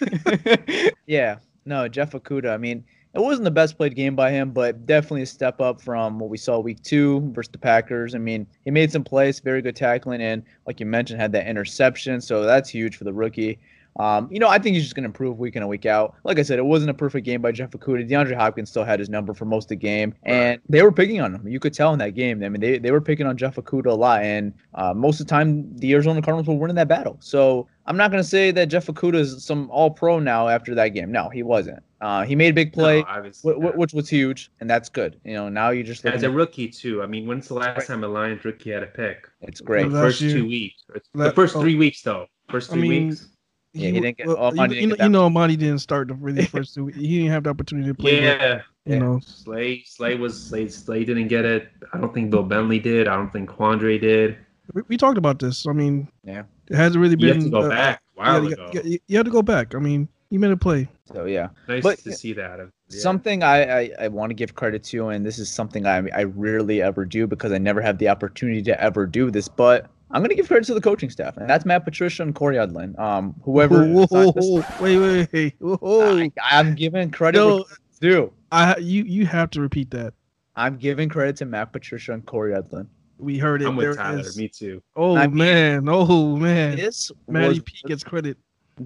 yeah, 1.06 1.38
no, 1.64 1.88
Jeff 1.88 2.12
Okudah. 2.12 2.52
I 2.52 2.56
mean, 2.56 2.84
it 3.14 3.20
wasn't 3.20 3.44
the 3.44 3.50
best 3.50 3.76
played 3.76 3.94
game 3.94 4.16
by 4.16 4.30
him, 4.30 4.50
but 4.50 4.86
definitely 4.86 5.22
a 5.22 5.26
step 5.26 5.60
up 5.60 5.80
from 5.80 6.18
what 6.18 6.30
we 6.30 6.38
saw 6.38 6.58
week 6.58 6.82
two 6.82 7.20
versus 7.32 7.52
the 7.52 7.58
Packers. 7.58 8.14
I 8.14 8.18
mean, 8.18 8.46
he 8.64 8.70
made 8.70 8.90
some 8.90 9.04
plays, 9.04 9.40
very 9.40 9.60
good 9.60 9.76
tackling, 9.76 10.22
and 10.22 10.42
like 10.66 10.80
you 10.80 10.86
mentioned, 10.86 11.20
had 11.20 11.32
that 11.32 11.46
interception. 11.46 12.20
So 12.20 12.42
that's 12.44 12.70
huge 12.70 12.96
for 12.96 13.04
the 13.04 13.12
rookie. 13.12 13.58
Um, 13.96 14.28
you 14.30 14.38
know, 14.38 14.48
I 14.48 14.58
think 14.58 14.74
he's 14.74 14.84
just 14.84 14.94
going 14.94 15.02
to 15.02 15.08
improve 15.08 15.38
week 15.38 15.54
in 15.54 15.62
and 15.62 15.68
week 15.68 15.84
out. 15.84 16.14
Like 16.24 16.38
I 16.38 16.42
said, 16.42 16.58
it 16.58 16.64
wasn't 16.64 16.90
a 16.90 16.94
perfect 16.94 17.26
game 17.26 17.42
by 17.42 17.52
Jeff 17.52 17.72
Okudah. 17.72 18.08
DeAndre 18.08 18.34
Hopkins 18.34 18.70
still 18.70 18.84
had 18.84 18.98
his 18.98 19.10
number 19.10 19.34
for 19.34 19.44
most 19.44 19.66
of 19.66 19.68
the 19.70 19.76
game, 19.76 20.14
and 20.22 20.60
they 20.68 20.82
were 20.82 20.92
picking 20.92 21.20
on 21.20 21.34
him. 21.34 21.46
You 21.46 21.60
could 21.60 21.74
tell 21.74 21.92
in 21.92 21.98
that 21.98 22.14
game. 22.14 22.42
I 22.42 22.48
mean, 22.48 22.60
they, 22.60 22.78
they 22.78 22.90
were 22.90 23.02
picking 23.02 23.26
on 23.26 23.36
Jeff 23.36 23.56
Okudah 23.56 23.86
a 23.86 23.94
lot, 23.94 24.22
and 24.22 24.54
uh, 24.74 24.94
most 24.94 25.20
of 25.20 25.26
the 25.26 25.30
time, 25.30 25.76
the 25.76 25.92
Arizona 25.92 26.22
Cardinals 26.22 26.46
were 26.46 26.54
winning 26.54 26.76
that 26.76 26.88
battle. 26.88 27.18
So 27.20 27.68
I'm 27.86 27.96
not 27.96 28.10
going 28.10 28.22
to 28.22 28.28
say 28.28 28.50
that 28.52 28.66
Jeff 28.66 28.86
Okudah 28.86 29.16
is 29.16 29.44
some 29.44 29.70
All 29.70 29.90
Pro 29.90 30.18
now 30.18 30.48
after 30.48 30.74
that 30.74 30.88
game. 30.88 31.12
No, 31.12 31.28
he 31.28 31.42
wasn't. 31.42 31.82
Uh, 32.02 32.24
he 32.24 32.34
made 32.34 32.48
a 32.50 32.52
big 32.52 32.72
play, 32.72 32.98
No, 33.00 33.06
obviously 33.08 33.54
wh- 33.54 33.58
wh- 33.74 33.78
which 33.78 33.94
was 33.94 34.08
huge, 34.08 34.50
and 34.60 34.68
that's 34.68 34.88
good. 34.88 35.20
You 35.24 35.34
know, 35.34 35.48
now 35.48 35.70
you 35.70 35.84
just 35.84 36.04
look 36.04 36.12
As 36.14 36.24
a 36.24 36.30
rookie 36.30 36.68
too. 36.68 37.00
I 37.00 37.06
mean, 37.06 37.28
when's 37.28 37.46
the 37.46 37.54
last 37.54 37.86
time 37.86 38.02
a 38.02 38.08
Lions 38.08 38.44
rookie 38.44 38.70
had 38.72 38.82
a 38.82 38.86
pick? 38.88 39.28
it's 39.40 39.60
great. 39.60 39.84
The 39.88 40.00
first 40.00 40.20
year. 40.20 40.32
two 40.36 40.46
weeks. 40.48 40.82
The 40.92 41.00
La- 41.14 41.30
first 41.30 41.54
oh. 41.54 41.60
three 41.60 41.76
weeks 41.76 42.02
though. 42.02 42.26
First 42.50 42.70
I 42.70 42.74
three 42.74 42.88
mean, 42.88 43.08
weeks. 43.10 43.28
Yeah, 43.72 43.90
he 43.90 44.00
didn't 44.00 44.18
get- 44.18 44.26
well, 44.26 44.36
oh, 44.40 44.50
you, 44.52 44.68
didn't 44.68 44.88
know, 44.90 44.96
get 44.96 45.04
you 45.04 45.08
know, 45.10 45.30
Monty 45.30 45.56
didn't 45.56 45.78
start 45.78 46.08
the 46.08 46.14
really 46.14 46.44
first 46.56 46.74
two. 46.74 46.88
He 46.88 47.18
didn't 47.18 47.30
have 47.30 47.44
the 47.44 47.50
opportunity 47.50 47.86
to 47.88 47.94
play. 47.94 48.16
but, 48.16 48.22
Yeah. 48.24 48.54
you 48.84 48.94
Yeah. 48.94 48.98
know, 48.98 49.20
Slay 49.24 49.84
Slay 49.86 50.16
was 50.16 50.34
Slay 50.42 50.68
Slay 50.68 51.04
didn't 51.04 51.28
get 51.28 51.44
it. 51.44 51.68
I 51.92 51.98
don't 51.98 52.12
think 52.12 52.30
Bill 52.32 52.42
Bentley 52.42 52.80
did. 52.80 53.06
I 53.06 53.14
don't 53.14 53.32
think 53.32 53.48
Quandre 53.48 54.00
did. 54.00 54.36
we, 54.74 54.82
we 54.88 54.96
talked 54.96 55.18
about 55.18 55.38
this. 55.38 55.68
I 55.68 55.72
mean, 55.72 56.08
Yeah. 56.24 56.42
it 56.68 56.74
hasn't 56.76 57.00
really 57.00 57.14
been. 57.16 57.42
You 57.42 57.50
been. 57.50 57.62
have 57.62 57.62
to 57.62 57.66
go 57.66 57.66
uh, 57.66 57.68
back 57.68 58.02
a 58.18 58.24
yeah, 58.24 58.40
you, 58.40 58.48
ago. 58.52 58.70
you, 58.84 58.98
you 59.06 59.16
have 59.18 59.26
to 59.26 59.32
go 59.32 59.42
back. 59.42 59.74
I 59.76 59.78
mean, 59.78 60.08
he 60.32 60.38
made 60.38 60.50
a 60.50 60.56
play. 60.56 60.88
So 61.12 61.26
yeah. 61.26 61.48
Nice 61.68 61.82
but- 61.82 61.98
to 61.98 62.12
see 62.12 62.32
that. 62.32 62.58
Yeah. 62.58 63.00
Something 63.00 63.42
I, 63.42 63.80
I, 63.80 63.90
I 64.00 64.08
want 64.08 64.30
to 64.30 64.34
give 64.34 64.54
credit 64.54 64.82
to, 64.84 65.08
and 65.08 65.24
this 65.26 65.38
is 65.38 65.50
something 65.50 65.86
I, 65.86 66.08
I 66.14 66.24
rarely 66.24 66.80
ever 66.80 67.04
do 67.04 67.26
because 67.26 67.52
I 67.52 67.58
never 67.58 67.80
have 67.82 67.98
the 67.98 68.08
opportunity 68.08 68.62
to 68.62 68.80
ever 68.82 69.06
do 69.06 69.30
this, 69.30 69.46
but 69.48 69.88
I'm 70.10 70.20
going 70.20 70.30
to 70.30 70.34
give 70.34 70.48
credit 70.48 70.64
to 70.66 70.74
the 70.74 70.80
coaching 70.80 71.10
staff, 71.10 71.36
and 71.36 71.48
that's 71.48 71.64
Matt 71.66 71.84
Patricia 71.84 72.22
and 72.22 72.34
Cory 72.34 72.56
Undlin. 72.56 72.98
Um, 72.98 73.34
whoever. 73.42 73.86
Whoa, 73.86 74.04
assigned 74.04 74.34
this- 74.34 74.44
whoa, 74.46 74.64
wait, 74.80 74.98
wait, 74.98 75.28
wait. 75.32 75.54
Whoa. 75.58 76.18
I, 76.18 76.30
I'm 76.50 76.74
giving 76.74 77.10
credit 77.10 77.38
Yo. 77.38 77.56
where 77.56 77.64
credit's 77.64 77.98
due. 77.98 78.32
I 78.50 78.76
you 78.78 79.04
you 79.04 79.26
have 79.26 79.50
to 79.50 79.60
repeat 79.60 79.90
that. 79.90 80.14
I'm 80.56 80.76
giving 80.78 81.08
credit 81.10 81.36
to 81.36 81.44
Matt 81.46 81.72
Patricia 81.72 82.12
and 82.12 82.24
Cory 82.26 82.52
Undlin. 82.52 82.86
We 83.18 83.38
heard 83.38 83.62
it. 83.62 83.68
I'm 83.68 83.76
There 83.76 83.90
with 83.90 83.98
Tyler. 83.98 84.18
is- 84.20 84.36
Me 84.36 84.48
too. 84.48 84.82
Oh 84.96 85.16
I 85.16 85.26
mean, 85.28 85.36
man. 85.38 85.88
Oh 85.88 86.36
man. 86.36 86.76
This 86.76 87.10
Matty 87.28 87.48
was, 87.48 87.58
P 87.60 87.72
gets 87.86 88.02
credit. 88.04 88.36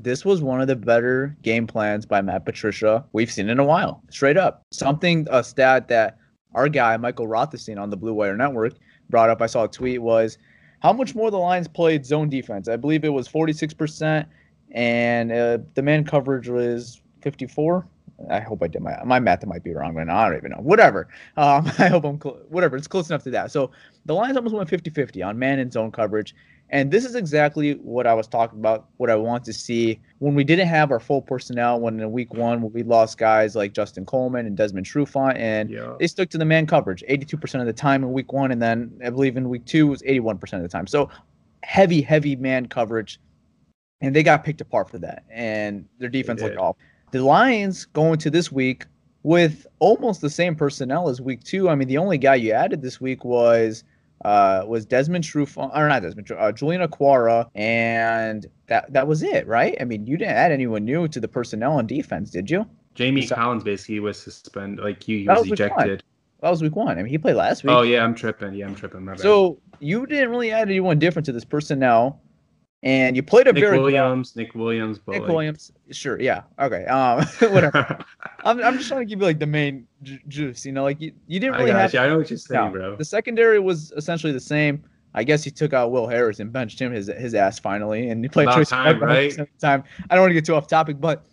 This 0.02 0.24
was 0.24 0.42
one 0.42 0.60
of 0.60 0.66
the 0.66 0.76
better 0.76 1.36
game 1.42 1.66
plans 1.66 2.06
by 2.06 2.20
Matt 2.20 2.44
Patricia 2.44 3.04
we've 3.12 3.30
seen 3.30 3.48
in 3.48 3.58
a 3.58 3.64
while. 3.64 4.02
Straight 4.10 4.36
up. 4.36 4.62
Something, 4.72 5.26
a 5.30 5.42
stat 5.42 5.88
that 5.88 6.18
our 6.54 6.68
guy, 6.68 6.96
Michael 6.96 7.26
Rothstein 7.26 7.78
on 7.78 7.90
the 7.90 7.96
Blue 7.96 8.14
Wire 8.14 8.36
Network, 8.36 8.74
brought 9.10 9.30
up. 9.30 9.42
I 9.42 9.46
saw 9.46 9.64
a 9.64 9.68
tweet 9.68 10.02
was 10.02 10.38
how 10.80 10.92
much 10.92 11.14
more 11.14 11.30
the 11.30 11.38
Lions 11.38 11.68
played 11.68 12.04
zone 12.04 12.28
defense. 12.28 12.68
I 12.68 12.76
believe 12.76 13.04
it 13.04 13.10
was 13.10 13.28
46%, 13.28 14.26
and 14.72 15.32
uh, 15.32 15.58
the 15.74 15.82
man 15.82 16.04
coverage 16.04 16.48
was 16.48 17.00
54. 17.22 17.86
I 18.30 18.40
hope 18.40 18.62
I 18.62 18.66
did 18.68 18.80
my 18.82 18.98
my 19.04 19.20
math 19.20 19.44
might 19.44 19.62
be 19.62 19.74
wrong 19.74 19.94
now. 19.94 20.16
I 20.16 20.28
don't 20.28 20.38
even 20.38 20.52
know. 20.52 20.58
Whatever. 20.58 21.08
Um, 21.36 21.70
I 21.78 21.88
hope 21.88 22.04
I'm 22.04 22.20
cl- 22.20 22.38
whatever. 22.48 22.76
It's 22.76 22.88
close 22.88 23.10
enough 23.10 23.22
to 23.24 23.30
that. 23.30 23.52
So 23.52 23.70
the 24.06 24.14
Lions 24.14 24.36
almost 24.36 24.54
went 24.54 24.70
50-50 24.70 25.26
on 25.26 25.38
man 25.38 25.58
and 25.58 25.72
zone 25.72 25.90
coverage. 25.92 26.34
And 26.70 26.90
this 26.90 27.04
is 27.04 27.14
exactly 27.14 27.74
what 27.74 28.08
I 28.08 28.14
was 28.14 28.26
talking 28.26 28.58
about, 28.58 28.86
what 28.96 29.08
I 29.08 29.14
want 29.14 29.44
to 29.44 29.52
see 29.52 30.00
when 30.18 30.34
we 30.34 30.42
didn't 30.42 30.66
have 30.66 30.90
our 30.90 30.98
full 30.98 31.22
personnel. 31.22 31.78
When 31.80 32.00
in 32.00 32.10
week 32.10 32.34
one, 32.34 32.72
we 32.72 32.82
lost 32.82 33.18
guys 33.18 33.54
like 33.54 33.72
Justin 33.72 34.04
Coleman 34.04 34.46
and 34.46 34.56
Desmond 34.56 34.86
Trufant, 34.86 35.36
and 35.36 35.70
Yeah. 35.70 35.94
they 36.00 36.08
stuck 36.08 36.28
to 36.30 36.38
the 36.38 36.44
man 36.44 36.66
coverage 36.66 37.04
82% 37.08 37.60
of 37.60 37.66
the 37.66 37.72
time 37.72 38.02
in 38.02 38.12
week 38.12 38.32
one. 38.32 38.50
And 38.50 38.60
then 38.60 38.90
I 39.04 39.10
believe 39.10 39.36
in 39.36 39.48
week 39.48 39.64
two 39.64 39.86
was 39.86 40.02
81% 40.02 40.54
of 40.54 40.62
the 40.62 40.68
time. 40.68 40.88
So 40.88 41.08
heavy, 41.62 42.00
heavy 42.00 42.34
man 42.34 42.66
coverage. 42.66 43.20
And 44.00 44.14
they 44.14 44.22
got 44.24 44.44
picked 44.44 44.60
apart 44.60 44.90
for 44.90 44.98
that. 44.98 45.22
And 45.30 45.86
their 45.98 46.08
defense 46.10 46.42
looked 46.42 46.58
off. 46.58 46.76
The 47.12 47.22
Lions 47.22 47.84
going 47.86 48.18
to 48.18 48.30
this 48.30 48.50
week 48.50 48.86
with 49.22 49.66
almost 49.78 50.20
the 50.20 50.30
same 50.30 50.54
personnel 50.54 51.08
as 51.08 51.20
week 51.20 51.42
two. 51.44 51.68
I 51.68 51.74
mean, 51.76 51.88
the 51.88 51.98
only 51.98 52.18
guy 52.18 52.34
you 52.34 52.52
added 52.52 52.82
this 52.82 53.00
week 53.00 53.24
was 53.24 53.84
uh, 54.26 54.64
was 54.66 54.84
Desmond 54.84 55.22
Trufant, 55.22 55.70
or 55.72 55.88
not 55.88 56.02
Desmond, 56.02 56.28
uh, 56.32 56.50
Julian 56.50 56.82
Okwara, 56.82 57.48
and 57.54 58.44
that 58.66 58.92
that 58.92 59.06
was 59.06 59.22
it, 59.22 59.46
right? 59.46 59.76
I 59.80 59.84
mean, 59.84 60.04
you 60.04 60.16
didn't 60.16 60.34
add 60.34 60.50
anyone 60.50 60.84
new 60.84 61.06
to 61.06 61.20
the 61.20 61.28
personnel 61.28 61.74
on 61.74 61.86
defense, 61.86 62.30
did 62.30 62.50
you? 62.50 62.66
Jamie 62.96 63.24
Collins 63.24 63.62
basically 63.62 64.00
was 64.00 64.18
suspended. 64.18 64.84
Like 64.84 65.00
he, 65.00 65.20
he 65.20 65.28
was 65.28 65.42
was 65.42 65.52
ejected. 65.52 66.02
That 66.40 66.50
was 66.50 66.60
week 66.60 66.74
one. 66.74 66.98
I 66.98 67.02
mean, 67.02 67.06
he 67.06 67.18
played 67.18 67.36
last 67.36 67.62
week. 67.62 67.70
Oh 67.70 67.82
yeah, 67.82 68.02
I'm 68.02 68.16
tripping. 68.16 68.54
Yeah, 68.54 68.66
I'm 68.66 68.74
tripping. 68.74 69.04
My 69.04 69.12
bad. 69.12 69.20
So 69.20 69.60
you 69.78 70.06
didn't 70.06 70.30
really 70.30 70.50
add 70.50 70.68
anyone 70.68 70.98
different 70.98 71.24
to 71.26 71.32
this 71.32 71.44
personnel, 71.44 72.20
and 72.86 73.16
you 73.16 73.22
played 73.24 73.48
a 73.48 73.52
Nick 73.52 73.64
very 73.64 73.80
Williams, 73.80 74.36
Nick 74.36 74.54
Williams, 74.54 75.00
Nick 75.08 75.22
like- 75.22 75.28
Williams. 75.28 75.72
Sure, 75.90 76.20
yeah, 76.20 76.42
okay. 76.60 76.84
Um, 76.84 77.26
whatever. 77.52 77.98
I'm, 78.44 78.62
I'm 78.62 78.76
just 78.76 78.86
trying 78.86 79.00
to 79.00 79.06
give 79.06 79.18
you 79.18 79.26
like 79.26 79.40
the 79.40 79.46
main 79.46 79.88
ju- 80.04 80.20
juice. 80.28 80.64
You 80.64 80.70
know, 80.70 80.84
like 80.84 81.00
you, 81.00 81.12
you 81.26 81.40
didn't 81.40 81.56
really 81.56 81.72
got 81.72 81.80
have 81.80 81.94
you. 81.94 81.98
I 81.98 82.06
know 82.06 82.18
what 82.18 82.30
you're 82.30 82.38
saying, 82.38 82.66
No, 82.66 82.70
bro. 82.70 82.96
The 82.96 83.04
secondary 83.04 83.58
was 83.58 83.92
essentially 83.96 84.32
the 84.32 84.38
same. 84.38 84.84
I 85.14 85.24
guess 85.24 85.42
he 85.42 85.50
took 85.50 85.72
out 85.72 85.90
Will 85.90 86.06
Harris 86.06 86.38
and 86.38 86.52
benched 86.52 86.80
him 86.80 86.92
his 86.92 87.08
his 87.08 87.34
ass 87.34 87.58
finally, 87.58 88.08
and 88.08 88.24
he 88.24 88.28
played 88.28 88.46
About 88.46 88.64
time, 88.68 89.02
right? 89.02 89.36
time. 89.58 89.82
I 90.08 90.14
don't 90.14 90.22
want 90.22 90.30
to 90.30 90.34
get 90.34 90.44
too 90.44 90.54
off 90.54 90.68
topic, 90.68 91.00
but 91.00 91.26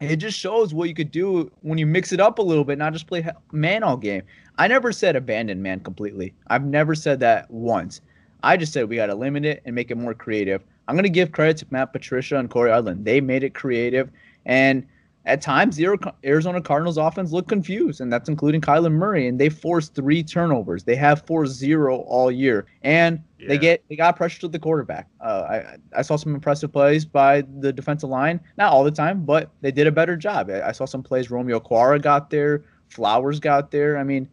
it 0.00 0.16
just 0.16 0.38
shows 0.38 0.72
what 0.72 0.88
you 0.88 0.94
could 0.94 1.10
do 1.10 1.50
when 1.60 1.76
you 1.76 1.84
mix 1.84 2.12
it 2.12 2.20
up 2.20 2.38
a 2.38 2.42
little 2.42 2.64
bit, 2.64 2.78
not 2.78 2.94
just 2.94 3.06
play 3.06 3.28
man 3.52 3.82
all 3.82 3.98
game. 3.98 4.22
I 4.56 4.68
never 4.68 4.90
said 4.92 5.16
abandon 5.16 5.60
man 5.60 5.80
completely. 5.80 6.32
I've 6.46 6.64
never 6.64 6.94
said 6.94 7.20
that 7.20 7.50
once. 7.50 8.00
I 8.42 8.56
just 8.56 8.72
said 8.72 8.88
we 8.88 8.96
got 8.96 9.06
to 9.06 9.14
limit 9.14 9.44
it 9.44 9.62
and 9.64 9.74
make 9.74 9.90
it 9.90 9.96
more 9.96 10.14
creative. 10.14 10.62
I'm 10.86 10.94
going 10.94 11.04
to 11.04 11.10
give 11.10 11.32
credit 11.32 11.58
to 11.58 11.66
Matt 11.70 11.92
Patricia 11.92 12.38
and 12.38 12.48
Cory 12.48 12.70
Undlin. 12.70 13.04
They 13.04 13.20
made 13.20 13.42
it 13.42 13.54
creative. 13.54 14.10
And 14.46 14.86
at 15.26 15.42
times, 15.42 15.76
the 15.76 16.14
Arizona 16.24 16.62
Cardinals 16.62 16.96
offense 16.96 17.32
looked 17.32 17.50
confused, 17.50 18.00
and 18.00 18.10
that's 18.10 18.30
including 18.30 18.62
Kyler 18.62 18.90
Murray. 18.90 19.28
And 19.28 19.38
they 19.38 19.50
forced 19.50 19.94
three 19.94 20.22
turnovers. 20.22 20.84
They 20.84 20.96
have 20.96 21.26
forced 21.26 21.54
zero 21.54 21.98
all 21.98 22.30
year. 22.30 22.66
And 22.82 23.22
they 23.38 23.58
get 23.58 23.84
they 23.88 23.96
got 23.96 24.16
pressure 24.16 24.40
to 24.40 24.48
the 24.48 24.58
quarterback. 24.58 25.06
Uh, 25.20 25.46
I 25.48 25.76
I 25.98 26.02
saw 26.02 26.16
some 26.16 26.34
impressive 26.34 26.72
plays 26.72 27.04
by 27.04 27.42
the 27.60 27.72
defensive 27.72 28.08
line, 28.08 28.40
not 28.56 28.72
all 28.72 28.82
the 28.84 28.90
time, 28.90 29.24
but 29.24 29.50
they 29.60 29.70
did 29.70 29.86
a 29.86 29.92
better 29.92 30.16
job. 30.16 30.50
I, 30.50 30.68
I 30.68 30.72
saw 30.72 30.86
some 30.86 31.02
plays. 31.02 31.30
Romeo 31.30 31.60
Okwara 31.60 32.00
got 32.00 32.30
there, 32.30 32.64
Flowers 32.88 33.38
got 33.38 33.70
there. 33.70 33.98
I 33.98 34.04
mean, 34.04 34.28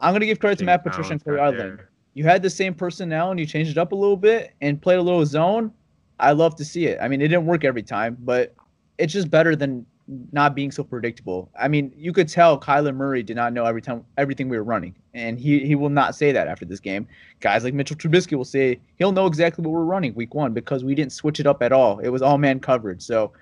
I'm 0.00 0.12
gonna 0.12 0.26
give 0.26 0.38
credit 0.38 0.58
to 0.58 0.64
Matt 0.66 0.84
Patricia 0.84 1.12
and 1.12 1.24
Cory 1.24 1.38
Undlin. 1.38 1.80
You 2.14 2.24
had 2.24 2.42
the 2.42 2.50
same 2.50 2.74
personnel 2.74 3.30
and 3.30 3.40
you 3.40 3.46
changed 3.46 3.72
it 3.72 3.78
up 3.78 3.92
a 3.92 3.96
little 3.96 4.16
bit 4.16 4.54
and 4.60 4.80
played 4.80 4.98
a 4.98 5.02
little 5.02 5.26
zone. 5.26 5.72
I 6.20 6.32
love 6.32 6.54
to 6.56 6.64
see 6.64 6.86
it. 6.86 6.98
I 7.00 7.08
mean, 7.08 7.20
it 7.20 7.28
didn't 7.28 7.46
work 7.46 7.64
every 7.64 7.82
time, 7.82 8.16
but 8.20 8.54
it's 8.98 9.12
just 9.12 9.30
better 9.30 9.56
than 9.56 9.84
not 10.32 10.54
being 10.54 10.70
so 10.70 10.84
predictable. 10.84 11.50
I 11.58 11.68
mean, 11.68 11.92
you 11.96 12.12
could 12.12 12.28
tell 12.28 12.60
Kyler 12.60 12.94
Murray 12.94 13.22
did 13.22 13.36
not 13.36 13.52
know 13.52 13.64
every 13.64 13.80
time 13.80 14.04
everything 14.18 14.48
we 14.48 14.56
were 14.56 14.64
running, 14.64 14.94
and 15.14 15.38
he 15.38 15.60
he 15.66 15.74
will 15.74 15.88
not 15.88 16.14
say 16.14 16.30
that 16.32 16.46
after 16.46 16.64
this 16.64 16.80
game. 16.80 17.06
Guys 17.40 17.64
like 17.64 17.74
Mitchell 17.74 17.96
Trubisky 17.96 18.36
will 18.36 18.44
say 18.44 18.80
he'll 18.96 19.12
know 19.12 19.26
exactly 19.26 19.62
what 19.62 19.72
we're 19.72 19.84
running 19.84 20.14
week 20.14 20.34
one 20.34 20.52
because 20.52 20.84
we 20.84 20.94
didn't 20.94 21.12
switch 21.12 21.40
it 21.40 21.46
up 21.46 21.62
at 21.62 21.72
all. 21.72 21.98
It 22.00 22.10
was 22.10 22.22
all 22.22 22.38
man 22.38 22.60
coverage. 22.60 23.02
So 23.02 23.32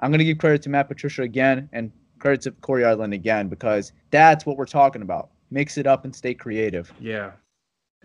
I'm 0.00 0.10
gonna 0.10 0.24
give 0.24 0.38
credit 0.38 0.62
to 0.62 0.68
Matt 0.68 0.88
Patricia 0.88 1.22
again 1.22 1.68
and 1.72 1.90
credit 2.18 2.42
to 2.42 2.50
Cory 2.52 2.82
Undlin 2.82 3.14
again 3.14 3.48
because 3.48 3.92
that's 4.10 4.44
what 4.44 4.56
we're 4.56 4.66
talking 4.66 5.02
about. 5.02 5.30
Mix 5.50 5.78
it 5.78 5.86
up 5.86 6.04
and 6.04 6.14
stay 6.14 6.34
creative. 6.34 6.92
Yeah. 7.00 7.32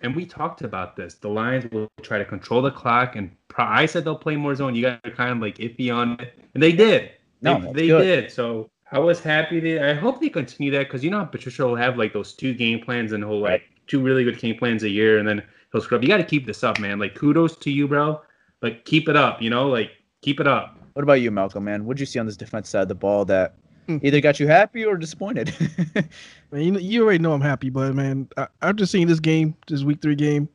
And 0.02 0.16
we 0.16 0.26
talked 0.26 0.62
about 0.62 0.96
this. 0.96 1.16
The 1.16 1.30
Lions 1.30 1.70
will 1.72 1.90
try 2.02 2.18
to 2.18 2.26
control 2.26 2.62
the 2.62 2.72
clock, 2.72 3.16
and 3.16 3.32
pro- 3.48 3.66
I 3.66 3.86
said 3.86 4.06
they'll 4.06 4.16
play 4.16 4.36
more 4.36 4.54
zone. 4.54 4.76
You 4.76 4.84
guys 4.84 5.00
are 5.04 5.12
kind 5.12 5.32
of 5.32 5.40
like 5.40 5.58
iffy 5.58 5.94
on 5.94 6.20
it, 6.20 6.40
and 6.54 6.62
they 6.62 6.72
did. 6.72 7.12
No, 7.42 7.72
they, 7.74 7.88
they 7.88 7.98
did. 7.98 8.32
So 8.32 8.70
I 8.92 9.00
was 9.00 9.20
happy. 9.20 9.60
That, 9.60 9.90
I 9.90 9.94
hope 9.94 10.22
they 10.22 10.30
continue 10.30 10.72
that 10.72 10.88
because 10.88 11.04
you 11.04 11.10
know 11.10 11.20
how 11.20 11.26
Patricia 11.26 11.66
will 11.66 11.76
have 11.76 11.98
like 11.98 12.14
those 12.14 12.34
two 12.34 12.54
game 12.54 12.80
plans 12.80 13.12
and 13.12 13.24
he'll 13.24 13.40
like 13.40 13.64
two 13.88 14.02
really 14.02 14.24
good 14.24 14.40
game 14.40 14.58
plans 14.58 14.84
a 14.84 14.90
year, 14.90 15.18
and 15.18 15.28
then 15.28 15.44
he'll 15.72 15.82
scrub. 15.82 16.04
You 16.04 16.10
got 16.10 16.18
to 16.18 16.24
keep 16.24 16.46
this 16.46 16.64
up, 16.64 16.80
man. 16.80 17.00
Like 17.00 17.16
kudos 17.16 17.58
to 17.58 17.72
you, 17.72 17.88
bro. 17.88 18.22
Like 18.62 18.86
keep 18.86 19.10
it 19.10 19.16
up. 19.16 19.42
You 19.42 19.50
know, 19.50 19.68
like 19.68 19.92
keep 20.22 20.40
it 20.40 20.48
up. 20.48 20.78
What 20.94 21.04
about 21.04 21.22
you, 21.22 21.32
Malcolm? 21.32 21.64
Man, 21.64 21.86
what'd 21.86 22.00
you 22.00 22.06
see 22.06 22.20
on 22.20 22.26
this 22.26 22.38
defense 22.38 22.70
side 22.70 22.84
of 22.84 22.88
the 22.88 22.96
ball 22.96 23.26
that. 23.26 23.56
Hmm. 23.88 23.98
either 24.02 24.22
got 24.22 24.40
you 24.40 24.48
happy 24.48 24.86
or 24.86 24.98
disappointed? 24.98 25.54
Man, 26.52 26.62
you, 26.62 26.72
know, 26.72 26.80
you 26.80 27.04
already 27.04 27.20
know 27.20 27.34
I'm 27.34 27.42
happy, 27.42 27.70
but 27.70 27.96
man, 27.96 28.30
I, 28.38 28.48
after 28.62 28.86
seeing 28.86 29.08
this 29.08 29.20
game, 29.20 29.56
this 29.68 29.84
week 29.84 30.02
three 30.02 30.16
game, 30.16 30.48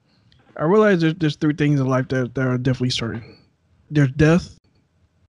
I 0.56 0.64
realize 0.64 1.00
there's, 1.00 1.14
there's 1.14 1.36
three 1.36 1.54
things 1.54 1.80
in 1.80 1.86
life 1.86 2.08
that, 2.08 2.34
that 2.34 2.46
are 2.46 2.58
definitely 2.58 2.90
certain. 2.90 3.38
There's 3.90 4.10
death. 4.12 4.58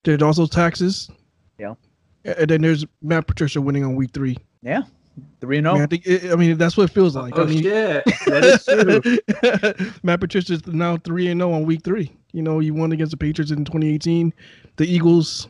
There's 0.03 0.22
also 0.22 0.48
taxes. 0.48 1.10
Yeah. 1.58 1.75
And 2.25 2.50
then 2.50 2.62
there's 2.62 2.86
Matt 3.01 3.27
Patricia 3.27 3.62
winning 3.62 3.86
on 3.86 3.96
week 3.96 4.12
three. 4.13 4.38
yeah, 4.62 4.84
three 5.41 5.58
and 5.58 5.68
oh. 5.68 5.72
I, 5.72 5.74
mean, 5.74 5.84
I 5.84 5.86
think 5.88 6.06
it, 6.06 6.32
I 6.32 6.36
mean 6.36 6.58
that's 6.58 6.77
what 6.77 6.89
it 6.89 6.94
feels 6.94 7.15
like. 7.15 7.38
oh 7.38 7.44
I 7.44 7.46
mean, 7.46 7.63
shit, 7.63 8.06
that 8.25 8.44
is 8.44 8.65
true. 9.86 9.94
Matt 10.03 10.20
Patricia's 10.20 10.65
now 10.68 10.98
three 10.98 11.27
and 11.27 11.39
zero 11.39 11.53
on 11.53 11.65
week 11.65 11.84
three. 11.84 12.12
You 12.32 12.41
know, 12.41 12.60
you 12.60 12.74
won 12.74 12.91
against 12.91 13.12
the 13.12 13.18
Patriots 13.18 13.51
in 13.51 13.65
2018, 13.65 14.34
the 14.77 14.86
Eagles 14.86 15.48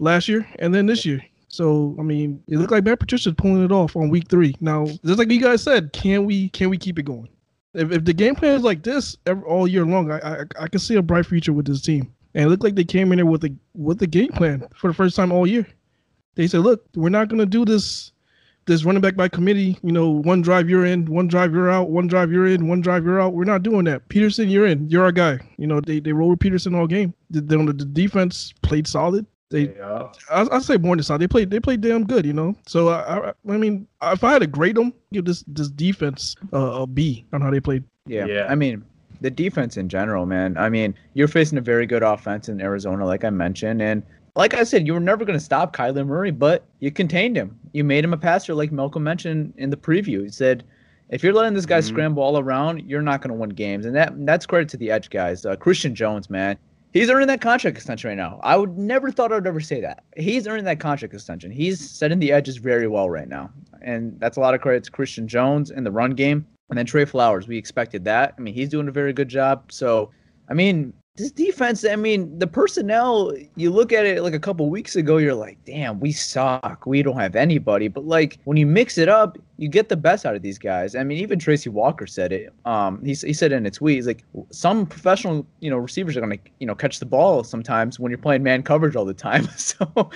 last 0.00 0.28
year, 0.28 0.46
and 0.58 0.74
then 0.74 0.86
this 0.86 1.04
year. 1.04 1.22
So 1.52 1.94
I 1.98 2.02
mean, 2.02 2.42
it 2.48 2.56
looked 2.56 2.72
like 2.72 2.84
Matt 2.84 2.98
Patricia's 2.98 3.34
pulling 3.36 3.62
it 3.62 3.70
off 3.70 3.94
on 3.94 4.08
week 4.08 4.28
three. 4.28 4.54
Now, 4.60 4.86
just 4.86 5.18
like 5.18 5.30
you 5.30 5.40
guys 5.40 5.62
said, 5.62 5.92
can 5.92 6.24
we 6.24 6.48
can 6.48 6.70
we 6.70 6.78
keep 6.78 6.98
it 6.98 7.04
going? 7.04 7.28
If, 7.74 7.92
if 7.92 8.04
the 8.04 8.14
game 8.14 8.34
plan 8.34 8.56
is 8.56 8.62
like 8.62 8.82
this 8.82 9.16
every, 9.26 9.44
all 9.44 9.68
year 9.68 9.84
long, 9.84 10.10
I, 10.10 10.18
I 10.18 10.44
I 10.60 10.68
can 10.68 10.80
see 10.80 10.96
a 10.96 11.02
bright 11.02 11.26
future 11.26 11.52
with 11.52 11.66
this 11.66 11.82
team. 11.82 12.12
And 12.34 12.46
it 12.46 12.48
looked 12.48 12.64
like 12.64 12.74
they 12.74 12.84
came 12.84 13.12
in 13.12 13.18
there 13.18 13.26
with 13.26 13.44
a 13.44 13.54
with 13.74 14.00
a 14.00 14.06
game 14.06 14.30
plan 14.30 14.66
for 14.74 14.88
the 14.88 14.94
first 14.94 15.14
time 15.14 15.30
all 15.30 15.46
year. 15.46 15.66
They 16.34 16.46
said, 16.46 16.60
"Look, 16.60 16.86
we're 16.94 17.10
not 17.10 17.28
going 17.28 17.40
to 17.40 17.46
do 17.46 17.66
this 17.66 18.12
this 18.64 18.84
running 18.84 19.02
back 19.02 19.16
by 19.16 19.28
committee. 19.28 19.78
You 19.82 19.92
know, 19.92 20.08
one 20.08 20.40
drive 20.40 20.70
you're 20.70 20.86
in, 20.86 21.04
one 21.06 21.28
drive 21.28 21.52
you're 21.52 21.70
out, 21.70 21.90
one 21.90 22.06
drive 22.06 22.32
you're 22.32 22.46
in, 22.46 22.68
one 22.68 22.80
drive 22.80 23.04
you're 23.04 23.20
out. 23.20 23.34
We're 23.34 23.44
not 23.44 23.62
doing 23.62 23.84
that. 23.84 24.08
Peterson, 24.08 24.48
you're 24.48 24.66
in. 24.66 24.88
You're 24.88 25.04
our 25.04 25.12
guy. 25.12 25.38
You 25.58 25.66
know, 25.66 25.80
they 25.80 26.00
they 26.00 26.12
rolled 26.12 26.30
with 26.30 26.40
Peterson 26.40 26.74
all 26.74 26.86
game. 26.86 27.12
The, 27.30 27.42
the, 27.42 27.58
the 27.58 27.84
defense 27.84 28.54
played 28.62 28.86
solid. 28.86 29.26
They 29.52 29.74
Yeah. 29.76 30.08
I, 30.30 30.46
I 30.50 30.58
say 30.58 30.76
born 30.76 30.98
than 30.98 31.04
solid. 31.04 31.20
They 31.20 31.28
played 31.28 31.50
they 31.50 31.60
played 31.60 31.80
damn 31.80 32.04
good. 32.04 32.26
You 32.26 32.32
know. 32.32 32.56
So 32.66 32.88
I 32.88 33.28
I, 33.28 33.32
I 33.48 33.56
mean, 33.56 33.86
if 34.02 34.24
I 34.24 34.32
had 34.32 34.40
to 34.40 34.46
grade 34.48 34.76
them, 34.76 34.92
give 35.12 35.24
this 35.24 35.44
this 35.46 35.68
defense 35.68 36.34
uh, 36.52 36.82
a 36.82 36.86
B 36.86 37.24
on 37.32 37.40
how 37.40 37.50
they 37.50 37.60
played. 37.60 37.84
Yeah. 38.06 38.26
Yeah. 38.26 38.46
I 38.48 38.54
mean, 38.56 38.84
the 39.20 39.30
defense 39.30 39.76
in 39.76 39.88
general, 39.88 40.26
man. 40.26 40.56
I 40.56 40.68
mean, 40.68 40.94
you're 41.14 41.28
facing 41.28 41.56
a 41.58 41.60
very 41.62 41.86
good 41.86 42.02
offense 42.02 42.48
in 42.48 42.60
Arizona, 42.60 43.06
like 43.06 43.24
I 43.24 43.30
mentioned, 43.30 43.80
and 43.80 44.02
like 44.34 44.54
I 44.54 44.64
said, 44.64 44.86
you 44.86 44.94
were 44.94 45.00
never 45.00 45.24
going 45.24 45.38
to 45.38 45.44
stop 45.44 45.76
Kyler 45.76 46.06
Murray, 46.06 46.30
but 46.30 46.64
you 46.80 46.90
contained 46.90 47.36
him. 47.36 47.56
You 47.72 47.84
made 47.84 48.02
him 48.02 48.14
a 48.14 48.16
passer, 48.16 48.54
like 48.54 48.72
Malcolm 48.72 49.04
mentioned 49.04 49.52
in 49.58 49.68
the 49.70 49.76
preview. 49.76 50.22
He 50.22 50.30
said, 50.30 50.64
if 51.10 51.22
you're 51.22 51.34
letting 51.34 51.52
this 51.52 51.66
guy 51.66 51.80
Mhm. 51.80 51.84
scramble 51.84 52.22
all 52.22 52.38
around, 52.38 52.82
you're 52.88 53.02
not 53.02 53.20
going 53.20 53.28
to 53.28 53.34
win 53.38 53.50
games, 53.50 53.84
and 53.84 53.94
that 53.94 54.14
that's 54.24 54.46
credit 54.46 54.70
to 54.70 54.78
the 54.78 54.90
edge 54.90 55.10
guys. 55.10 55.44
Uh, 55.44 55.54
Christian 55.54 55.94
Jones, 55.94 56.30
man. 56.30 56.56
He's 56.92 57.08
earning 57.08 57.28
that 57.28 57.40
contract 57.40 57.76
extension 57.76 58.08
right 58.08 58.16
now. 58.16 58.38
I 58.42 58.56
would 58.56 58.76
never 58.76 59.10
thought 59.10 59.32
I'd 59.32 59.46
ever 59.46 59.60
say 59.60 59.80
that. 59.80 60.04
He's 60.16 60.46
earning 60.46 60.64
that 60.66 60.78
contract 60.78 61.14
extension. 61.14 61.50
He's 61.50 61.80
setting 61.80 62.18
the 62.18 62.32
edges 62.32 62.58
very 62.58 62.86
well 62.86 63.08
right 63.08 63.28
now. 63.28 63.50
And 63.80 64.18
that's 64.20 64.36
a 64.36 64.40
lot 64.40 64.54
of 64.54 64.60
credit 64.60 64.84
to 64.84 64.90
Christian 64.90 65.26
Jones 65.26 65.70
in 65.70 65.84
the 65.84 65.90
run 65.90 66.10
game. 66.10 66.46
And 66.68 66.78
then 66.78 66.86
Trey 66.86 67.06
Flowers, 67.06 67.48
we 67.48 67.56
expected 67.56 68.04
that. 68.04 68.34
I 68.36 68.40
mean, 68.40 68.54
he's 68.54 68.68
doing 68.68 68.88
a 68.88 68.92
very 68.92 69.12
good 69.12 69.28
job. 69.28 69.72
So, 69.72 70.10
I 70.48 70.54
mean, 70.54 70.92
this 71.16 71.30
defense, 71.30 71.84
I 71.84 71.94
mean, 71.94 72.38
the 72.38 72.46
personnel, 72.46 73.34
you 73.54 73.70
look 73.70 73.92
at 73.92 74.06
it 74.06 74.22
like 74.22 74.32
a 74.32 74.38
couple 74.38 74.70
weeks 74.70 74.96
ago, 74.96 75.18
you're 75.18 75.34
like, 75.34 75.58
damn, 75.66 76.00
we 76.00 76.10
suck. 76.10 76.86
We 76.86 77.02
don't 77.02 77.18
have 77.18 77.36
anybody. 77.36 77.88
But 77.88 78.06
like 78.06 78.38
when 78.44 78.56
you 78.56 78.64
mix 78.64 78.96
it 78.96 79.10
up, 79.10 79.36
you 79.58 79.68
get 79.68 79.90
the 79.90 79.96
best 79.96 80.24
out 80.24 80.34
of 80.34 80.40
these 80.40 80.58
guys. 80.58 80.94
I 80.96 81.04
mean, 81.04 81.18
even 81.18 81.38
Tracy 81.38 81.68
Walker 81.68 82.06
said 82.06 82.32
it. 82.32 82.54
Um, 82.64 83.04
he, 83.04 83.12
he 83.12 83.34
said 83.34 83.52
in 83.52 83.66
a 83.66 83.70
tweet. 83.70 83.96
He's 83.96 84.06
like, 84.06 84.24
some 84.50 84.86
professional, 84.86 85.46
you 85.60 85.68
know, 85.68 85.76
receivers 85.76 86.16
are 86.16 86.22
gonna, 86.22 86.38
you 86.60 86.66
know, 86.66 86.74
catch 86.74 86.98
the 86.98 87.06
ball 87.06 87.44
sometimes 87.44 88.00
when 88.00 88.10
you're 88.10 88.18
playing 88.18 88.42
man 88.42 88.62
coverage 88.62 88.96
all 88.96 89.04
the 89.04 89.12
time. 89.12 89.46
so, 89.56 90.10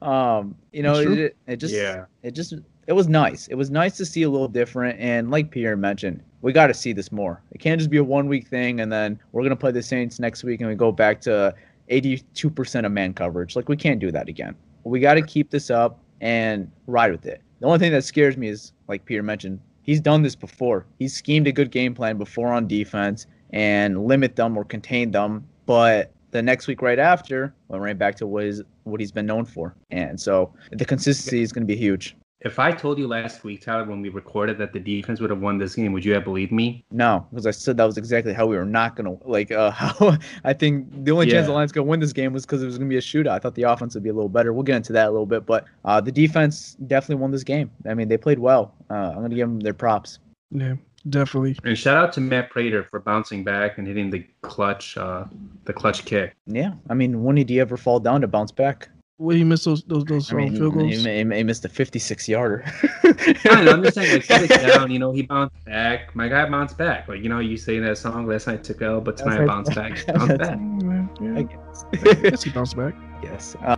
um, 0.00 0.54
you 0.72 0.82
know, 0.82 0.94
it, 0.94 1.36
it 1.46 1.56
just, 1.56 1.74
Yeah. 1.74 2.06
it 2.22 2.30
just 2.30 2.54
it 2.88 2.94
was 2.94 3.06
nice. 3.06 3.46
It 3.48 3.54
was 3.54 3.70
nice 3.70 3.98
to 3.98 4.06
see 4.06 4.22
a 4.22 4.30
little 4.30 4.48
different. 4.48 4.98
And 4.98 5.30
like 5.30 5.50
Pierre 5.50 5.76
mentioned, 5.76 6.22
we 6.40 6.54
got 6.54 6.68
to 6.68 6.74
see 6.74 6.94
this 6.94 7.12
more. 7.12 7.42
It 7.52 7.58
can't 7.58 7.78
just 7.78 7.90
be 7.90 7.98
a 7.98 8.04
one 8.04 8.28
week 8.28 8.48
thing 8.48 8.80
and 8.80 8.90
then 8.90 9.20
we're 9.32 9.42
gonna 9.42 9.56
play 9.56 9.72
the 9.72 9.82
Saints 9.82 10.18
next 10.18 10.42
week 10.42 10.60
and 10.60 10.68
we 10.70 10.74
go 10.74 10.90
back 10.90 11.20
to 11.22 11.54
82% 11.90 12.86
of 12.86 12.92
man 12.92 13.12
coverage. 13.12 13.56
Like 13.56 13.68
we 13.68 13.76
can't 13.76 14.00
do 14.00 14.10
that 14.12 14.28
again. 14.28 14.54
We 14.84 15.00
got 15.00 15.14
to 15.14 15.22
keep 15.22 15.50
this 15.50 15.70
up 15.70 16.00
and 16.20 16.70
ride 16.86 17.12
with 17.12 17.26
it. 17.26 17.42
The 17.60 17.66
only 17.66 17.78
thing 17.78 17.92
that 17.92 18.04
scares 18.04 18.36
me 18.36 18.48
is 18.48 18.72
like 18.88 19.04
Peter 19.04 19.22
mentioned, 19.22 19.60
he's 19.82 20.00
done 20.00 20.22
this 20.22 20.34
before. 20.34 20.86
He's 20.98 21.14
schemed 21.14 21.46
a 21.46 21.52
good 21.52 21.70
game 21.70 21.94
plan 21.94 22.16
before 22.16 22.52
on 22.52 22.66
defense 22.66 23.26
and 23.50 24.06
limit 24.06 24.36
them 24.36 24.56
or 24.56 24.64
contain 24.64 25.10
them. 25.10 25.46
But 25.66 26.12
the 26.30 26.42
next 26.42 26.66
week 26.66 26.80
right 26.82 26.98
after, 26.98 27.54
went 27.68 27.82
right 27.82 27.98
back 27.98 28.14
to 28.16 28.26
what 28.26 28.44
is 28.44 28.62
what 28.84 29.00
he's 29.00 29.12
been 29.12 29.26
known 29.26 29.44
for. 29.44 29.74
And 29.90 30.18
so 30.18 30.54
the 30.72 30.84
consistency 30.84 31.42
is 31.42 31.52
going 31.52 31.66
to 31.66 31.66
be 31.66 31.76
huge. 31.76 32.16
If 32.40 32.60
I 32.60 32.70
told 32.70 32.98
you 32.98 33.08
last 33.08 33.42
week, 33.42 33.62
Tyler, 33.62 33.84
when 33.84 34.00
we 34.00 34.10
recorded 34.10 34.58
that 34.58 34.72
the 34.72 34.78
defense 34.78 35.18
would 35.20 35.30
have 35.30 35.40
won 35.40 35.58
this 35.58 35.74
game, 35.74 35.92
would 35.92 36.04
you 36.04 36.12
have 36.12 36.22
believed 36.22 36.52
me? 36.52 36.84
No, 36.92 37.26
because 37.30 37.46
I 37.46 37.50
said 37.50 37.76
that 37.78 37.84
was 37.84 37.98
exactly 37.98 38.32
how 38.32 38.46
we 38.46 38.56
were 38.56 38.64
not 38.64 38.94
gonna 38.94 39.16
like. 39.24 39.50
Uh, 39.50 39.70
how 39.72 40.16
I 40.44 40.52
think 40.52 40.86
the 41.04 41.10
only 41.10 41.28
chance 41.28 41.48
the 41.48 41.52
Lions 41.52 41.72
gonna 41.72 41.86
win 41.86 41.98
this 41.98 42.12
game 42.12 42.32
was 42.32 42.46
because 42.46 42.62
it 42.62 42.66
was 42.66 42.78
gonna 42.78 42.88
be 42.88 42.96
a 42.96 43.00
shootout. 43.00 43.30
I 43.30 43.38
thought 43.40 43.56
the 43.56 43.64
offense 43.64 43.94
would 43.94 44.04
be 44.04 44.10
a 44.10 44.14
little 44.14 44.28
better. 44.28 44.52
We'll 44.52 44.62
get 44.62 44.76
into 44.76 44.92
that 44.92 45.08
a 45.08 45.10
little 45.10 45.26
bit, 45.26 45.46
but 45.46 45.64
uh, 45.84 46.00
the 46.00 46.12
defense 46.12 46.76
definitely 46.86 47.20
won 47.20 47.32
this 47.32 47.42
game. 47.44 47.72
I 47.88 47.94
mean, 47.94 48.06
they 48.06 48.16
played 48.16 48.38
well. 48.38 48.72
Uh, 48.88 48.94
I'm 48.94 49.22
gonna 49.22 49.34
give 49.34 49.48
them 49.48 49.58
their 49.58 49.74
props. 49.74 50.20
Yeah, 50.52 50.76
definitely. 51.08 51.56
And 51.64 51.76
shout 51.76 51.96
out 51.96 52.12
to 52.12 52.20
Matt 52.20 52.50
Prater 52.50 52.84
for 52.84 53.00
bouncing 53.00 53.42
back 53.42 53.78
and 53.78 53.86
hitting 53.86 54.10
the 54.10 54.24
clutch, 54.42 54.96
uh, 54.96 55.24
the 55.64 55.72
clutch 55.72 56.04
kick. 56.04 56.36
Yeah, 56.46 56.74
I 56.88 56.94
mean, 56.94 57.24
when 57.24 57.34
did 57.34 57.48
he 57.48 57.58
ever 57.58 57.76
fall 57.76 57.98
down 57.98 58.20
to 58.20 58.28
bounce 58.28 58.52
back? 58.52 58.90
Well, 59.20 59.36
he 59.36 59.42
missed 59.42 59.64
those 59.64 59.82
those 59.82 60.04
those 60.04 60.32
I 60.32 60.36
mean, 60.36 60.54
uh, 60.54 60.58
field 60.58 60.74
he, 60.74 60.78
goals. 60.92 61.04
he- 61.04 61.36
he 61.36 61.42
missed 61.42 61.64
a 61.64 61.68
56 61.68 62.28
yarder. 62.28 62.64
I 63.02 63.64
know, 63.64 63.72
I'm 63.72 63.82
just 63.82 63.96
saying, 63.96 64.22
like, 64.30 64.42
he 64.42 64.46
down, 64.68 64.92
you 64.92 65.00
know, 65.00 65.10
he 65.10 65.22
bounced 65.22 65.56
back. 65.64 66.14
My 66.14 66.28
guy 66.28 66.48
bounced 66.48 66.78
back. 66.78 67.08
Like, 67.08 67.20
you 67.20 67.28
know, 67.28 67.40
you 67.40 67.56
say 67.56 67.80
that 67.80 67.98
song, 67.98 68.28
last 68.28 68.46
night 68.46 68.62
took 68.62 68.80
L, 68.80 69.00
but 69.00 69.16
tonight 69.16 69.40
I 69.40 69.44
bounced 69.46 69.74
back. 69.74 70.06
Bounced 70.14 70.38
back. 70.38 70.58
Yeah, 70.60 71.34
I 71.34 71.38
yeah. 71.40 71.42
guess. 71.42 71.84
Yes, 72.22 72.42
he 72.44 72.50
bounced 72.50 72.76
back. 72.76 72.94
yes. 73.22 73.56
Uh, 73.60 73.74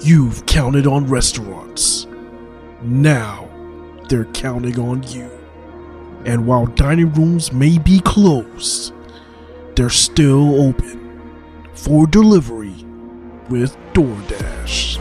You've 0.00 0.44
counted 0.46 0.86
on 0.88 1.06
restaurants. 1.06 2.06
Now 2.82 3.48
they're 4.08 4.26
counting 4.26 4.78
on 4.78 5.02
you. 5.04 5.30
And 6.26 6.46
while 6.46 6.66
dining 6.66 7.12
rooms 7.12 7.52
may 7.52 7.78
be 7.78 8.00
closed, 8.00 8.92
they're 9.76 9.88
still 9.90 10.60
open 10.68 11.03
for 11.74 12.06
delivery 12.06 12.74
with 13.48 13.76
DoorDash. 13.92 14.98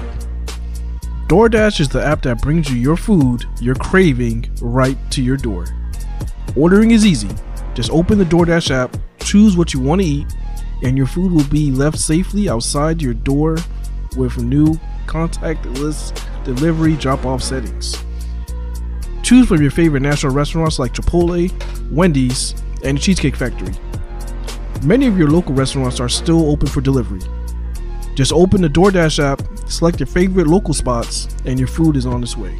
DoorDash 1.28 1.80
is 1.80 1.90
the 1.90 2.04
app 2.04 2.22
that 2.24 2.42
brings 2.42 2.70
you 2.70 2.78
your 2.78 2.98
food 2.98 3.46
you're 3.62 3.76
craving 3.76 4.50
right 4.62 4.98
to 5.12 5.24
your 5.24 5.38
door. 5.38 5.66
Ordering 6.56 6.92
is 6.92 7.06
easy. 7.06 7.30
Just 7.74 7.90
open 7.92 8.20
the 8.20 8.26
DoorDash 8.26 8.70
app, 8.70 8.96
choose 9.20 9.58
what 9.58 9.74
you 9.74 9.80
want 9.80 10.02
to 10.02 10.08
eat, 10.08 10.28
and 10.84 10.98
your 10.98 11.08
food 11.08 11.32
will 11.32 11.48
be 11.48 11.72
left 11.72 11.98
safely 11.98 12.50
outside 12.50 13.02
your 13.02 13.14
door 13.14 13.58
with 14.18 14.38
new 14.38 14.80
contactless 15.08 16.14
delivery 16.44 16.96
drop 16.96 17.26
off 17.26 17.42
settings. 17.42 17.98
Choose 19.24 19.48
from 19.48 19.62
your 19.62 19.72
favorite 19.72 20.02
national 20.02 20.34
restaurants 20.34 20.80
like 20.80 20.94
Chipotle, 20.94 21.50
Wendy's, 21.92 22.54
and 22.84 23.00
Cheesecake 23.00 23.36
Factory. 23.36 23.74
Many 24.84 25.08
of 25.08 25.18
your 25.18 25.30
local 25.30 25.56
restaurants 25.56 26.02
are 26.02 26.10
still 26.10 26.52
open 26.52 26.68
for 26.68 26.82
delivery. 26.82 27.22
Just 28.16 28.34
open 28.34 28.62
the 28.62 28.68
DoorDash 28.68 29.24
app, 29.24 29.42
select 29.70 30.02
your 30.02 30.08
favorite 30.08 30.46
local 30.46 30.74
spots, 30.74 31.30
and 31.46 31.58
your 31.58 31.70
food 31.70 31.96
is 31.96 32.06
on 32.06 32.22
its 32.22 32.36
way. 32.36 32.54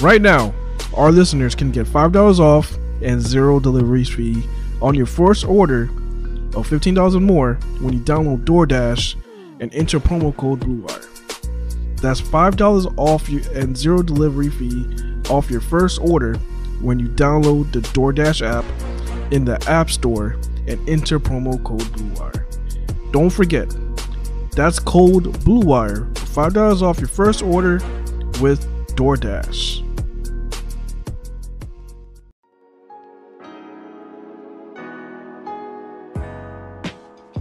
Right 0.00 0.22
now, 0.22 0.54
our 0.96 1.12
listeners 1.12 1.54
can 1.54 1.70
get 1.70 1.86
$5 1.86 2.38
off 2.38 2.74
and 3.02 3.20
zero 3.20 3.60
delivery 3.60 4.04
fee 4.04 4.42
on 4.80 4.94
your 4.94 5.04
first 5.04 5.44
order 5.44 5.82
of 6.54 6.66
$15 6.66 7.14
or 7.14 7.20
more 7.20 7.54
when 7.80 7.92
you 7.92 8.00
download 8.00 8.46
DoorDash 8.46 9.16
and 9.60 9.72
enter 9.74 10.00
promo 10.00 10.34
code 10.38 10.60
BlueWire. 10.60 11.06
That's 12.00 12.22
$5 12.22 12.94
off 12.96 13.28
your, 13.28 13.42
and 13.52 13.76
zero 13.76 14.02
delivery 14.02 14.48
fee 14.48 14.86
off 15.28 15.50
your 15.50 15.60
first 15.60 16.00
order 16.00 16.36
when 16.80 16.98
you 16.98 17.08
download 17.08 17.70
the 17.72 17.80
DoorDash 17.80 18.40
app 18.40 18.64
in 19.30 19.44
the 19.44 19.62
App 19.68 19.90
Store 19.90 20.36
and 20.70 20.88
enter 20.88 21.18
promo 21.18 21.62
code 21.64 21.80
BlueWire. 21.80 23.12
Don't 23.12 23.30
forget, 23.30 23.68
that's 24.52 24.78
code 24.78 25.24
BlueWire 25.44 26.16
for 26.18 26.50
$5 26.50 26.82
off 26.82 26.98
your 26.98 27.08
first 27.08 27.42
order 27.42 27.74
with 28.40 28.66
DoorDash. 28.96 29.86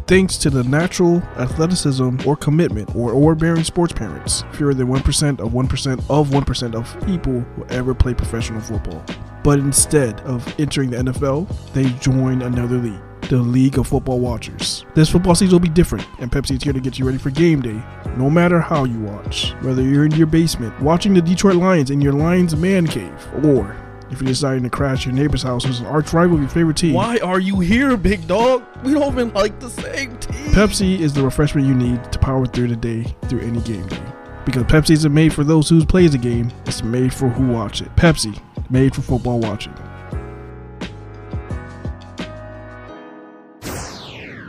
Thanks 0.07 0.37
to 0.37 0.49
the 0.49 0.63
natural 0.63 1.21
athleticism 1.37 2.17
or 2.25 2.35
commitment 2.35 2.95
or 2.95 3.11
overbearing 3.11 3.63
sports 3.63 3.93
parents, 3.93 4.43
fewer 4.53 4.73
than 4.73 4.87
1% 4.87 5.39
of 5.39 5.51
1% 5.51 5.99
of 6.09 6.29
1% 6.29 6.73
of 6.73 7.05
people 7.05 7.45
will 7.55 7.67
ever 7.69 7.93
play 7.93 8.15
professional 8.15 8.59
football. 8.59 9.05
But 9.43 9.59
instead 9.59 10.19
of 10.21 10.59
entering 10.59 10.89
the 10.89 10.97
NFL, 10.97 11.47
they 11.73 11.89
join 11.99 12.41
another 12.41 12.77
league 12.77 12.99
the 13.29 13.37
League 13.37 13.77
of 13.77 13.87
Football 13.87 14.19
Watchers. 14.19 14.85
This 14.95 15.07
football 15.07 15.35
season 15.35 15.53
will 15.53 15.59
be 15.59 15.69
different, 15.69 16.05
and 16.19 16.31
Pepsi 16.31 16.57
is 16.57 16.63
here 16.63 16.73
to 16.73 16.79
get 16.79 16.97
you 16.97 17.05
ready 17.05 17.19
for 17.19 17.29
game 17.29 17.61
day, 17.61 17.79
no 18.17 18.27
matter 18.27 18.59
how 18.59 18.85
you 18.85 18.99
watch. 18.99 19.51
Whether 19.61 19.83
you're 19.83 20.05
in 20.05 20.11
your 20.11 20.25
basement, 20.25 20.77
watching 20.81 21.13
the 21.13 21.21
Detroit 21.21 21.55
Lions 21.55 21.91
in 21.91 22.01
your 22.01 22.13
Lions 22.13 22.55
man 22.55 22.87
cave, 22.87 23.45
or 23.45 23.77
if 24.09 24.19
you're 24.19 24.29
deciding 24.29 24.63
to 24.63 24.69
crash 24.71 25.05
your 25.05 25.13
neighbor's 25.13 25.43
house 25.43 25.63
who's 25.63 25.79
an 25.79 25.85
arch 25.85 26.11
rival 26.11 26.37
of 26.37 26.41
your 26.41 26.49
favorite 26.49 26.77
team. 26.77 26.95
Why 26.95 27.19
are 27.19 27.39
you 27.39 27.59
here, 27.59 27.95
big 27.97 28.27
dog? 28.27 28.63
We 28.83 28.93
don't 28.93 29.13
even 29.13 29.31
like 29.33 29.59
the 29.59 29.69
same 29.69 30.17
team. 30.17 30.51
Pepsi 30.51 30.99
is 30.99 31.13
the 31.13 31.21
refreshment 31.21 31.67
you 31.67 31.75
need 31.75 32.11
to 32.11 32.17
power 32.17 32.47
through 32.47 32.69
the 32.69 32.75
day 32.75 33.03
through 33.25 33.41
any 33.41 33.61
game 33.61 33.87
day. 33.87 34.01
Because 34.43 34.63
Pepsi 34.63 34.91
isn't 34.91 35.13
made 35.13 35.31
for 35.31 35.43
those 35.43 35.69
who 35.69 35.85
play 35.85 36.07
the 36.07 36.17
game, 36.17 36.51
it's 36.65 36.81
made 36.81 37.13
for 37.13 37.29
who 37.29 37.49
watch 37.49 37.83
it. 37.83 37.95
Pepsi, 37.95 38.41
made 38.71 38.95
for 38.95 39.03
football 39.03 39.39
watching. 39.39 39.75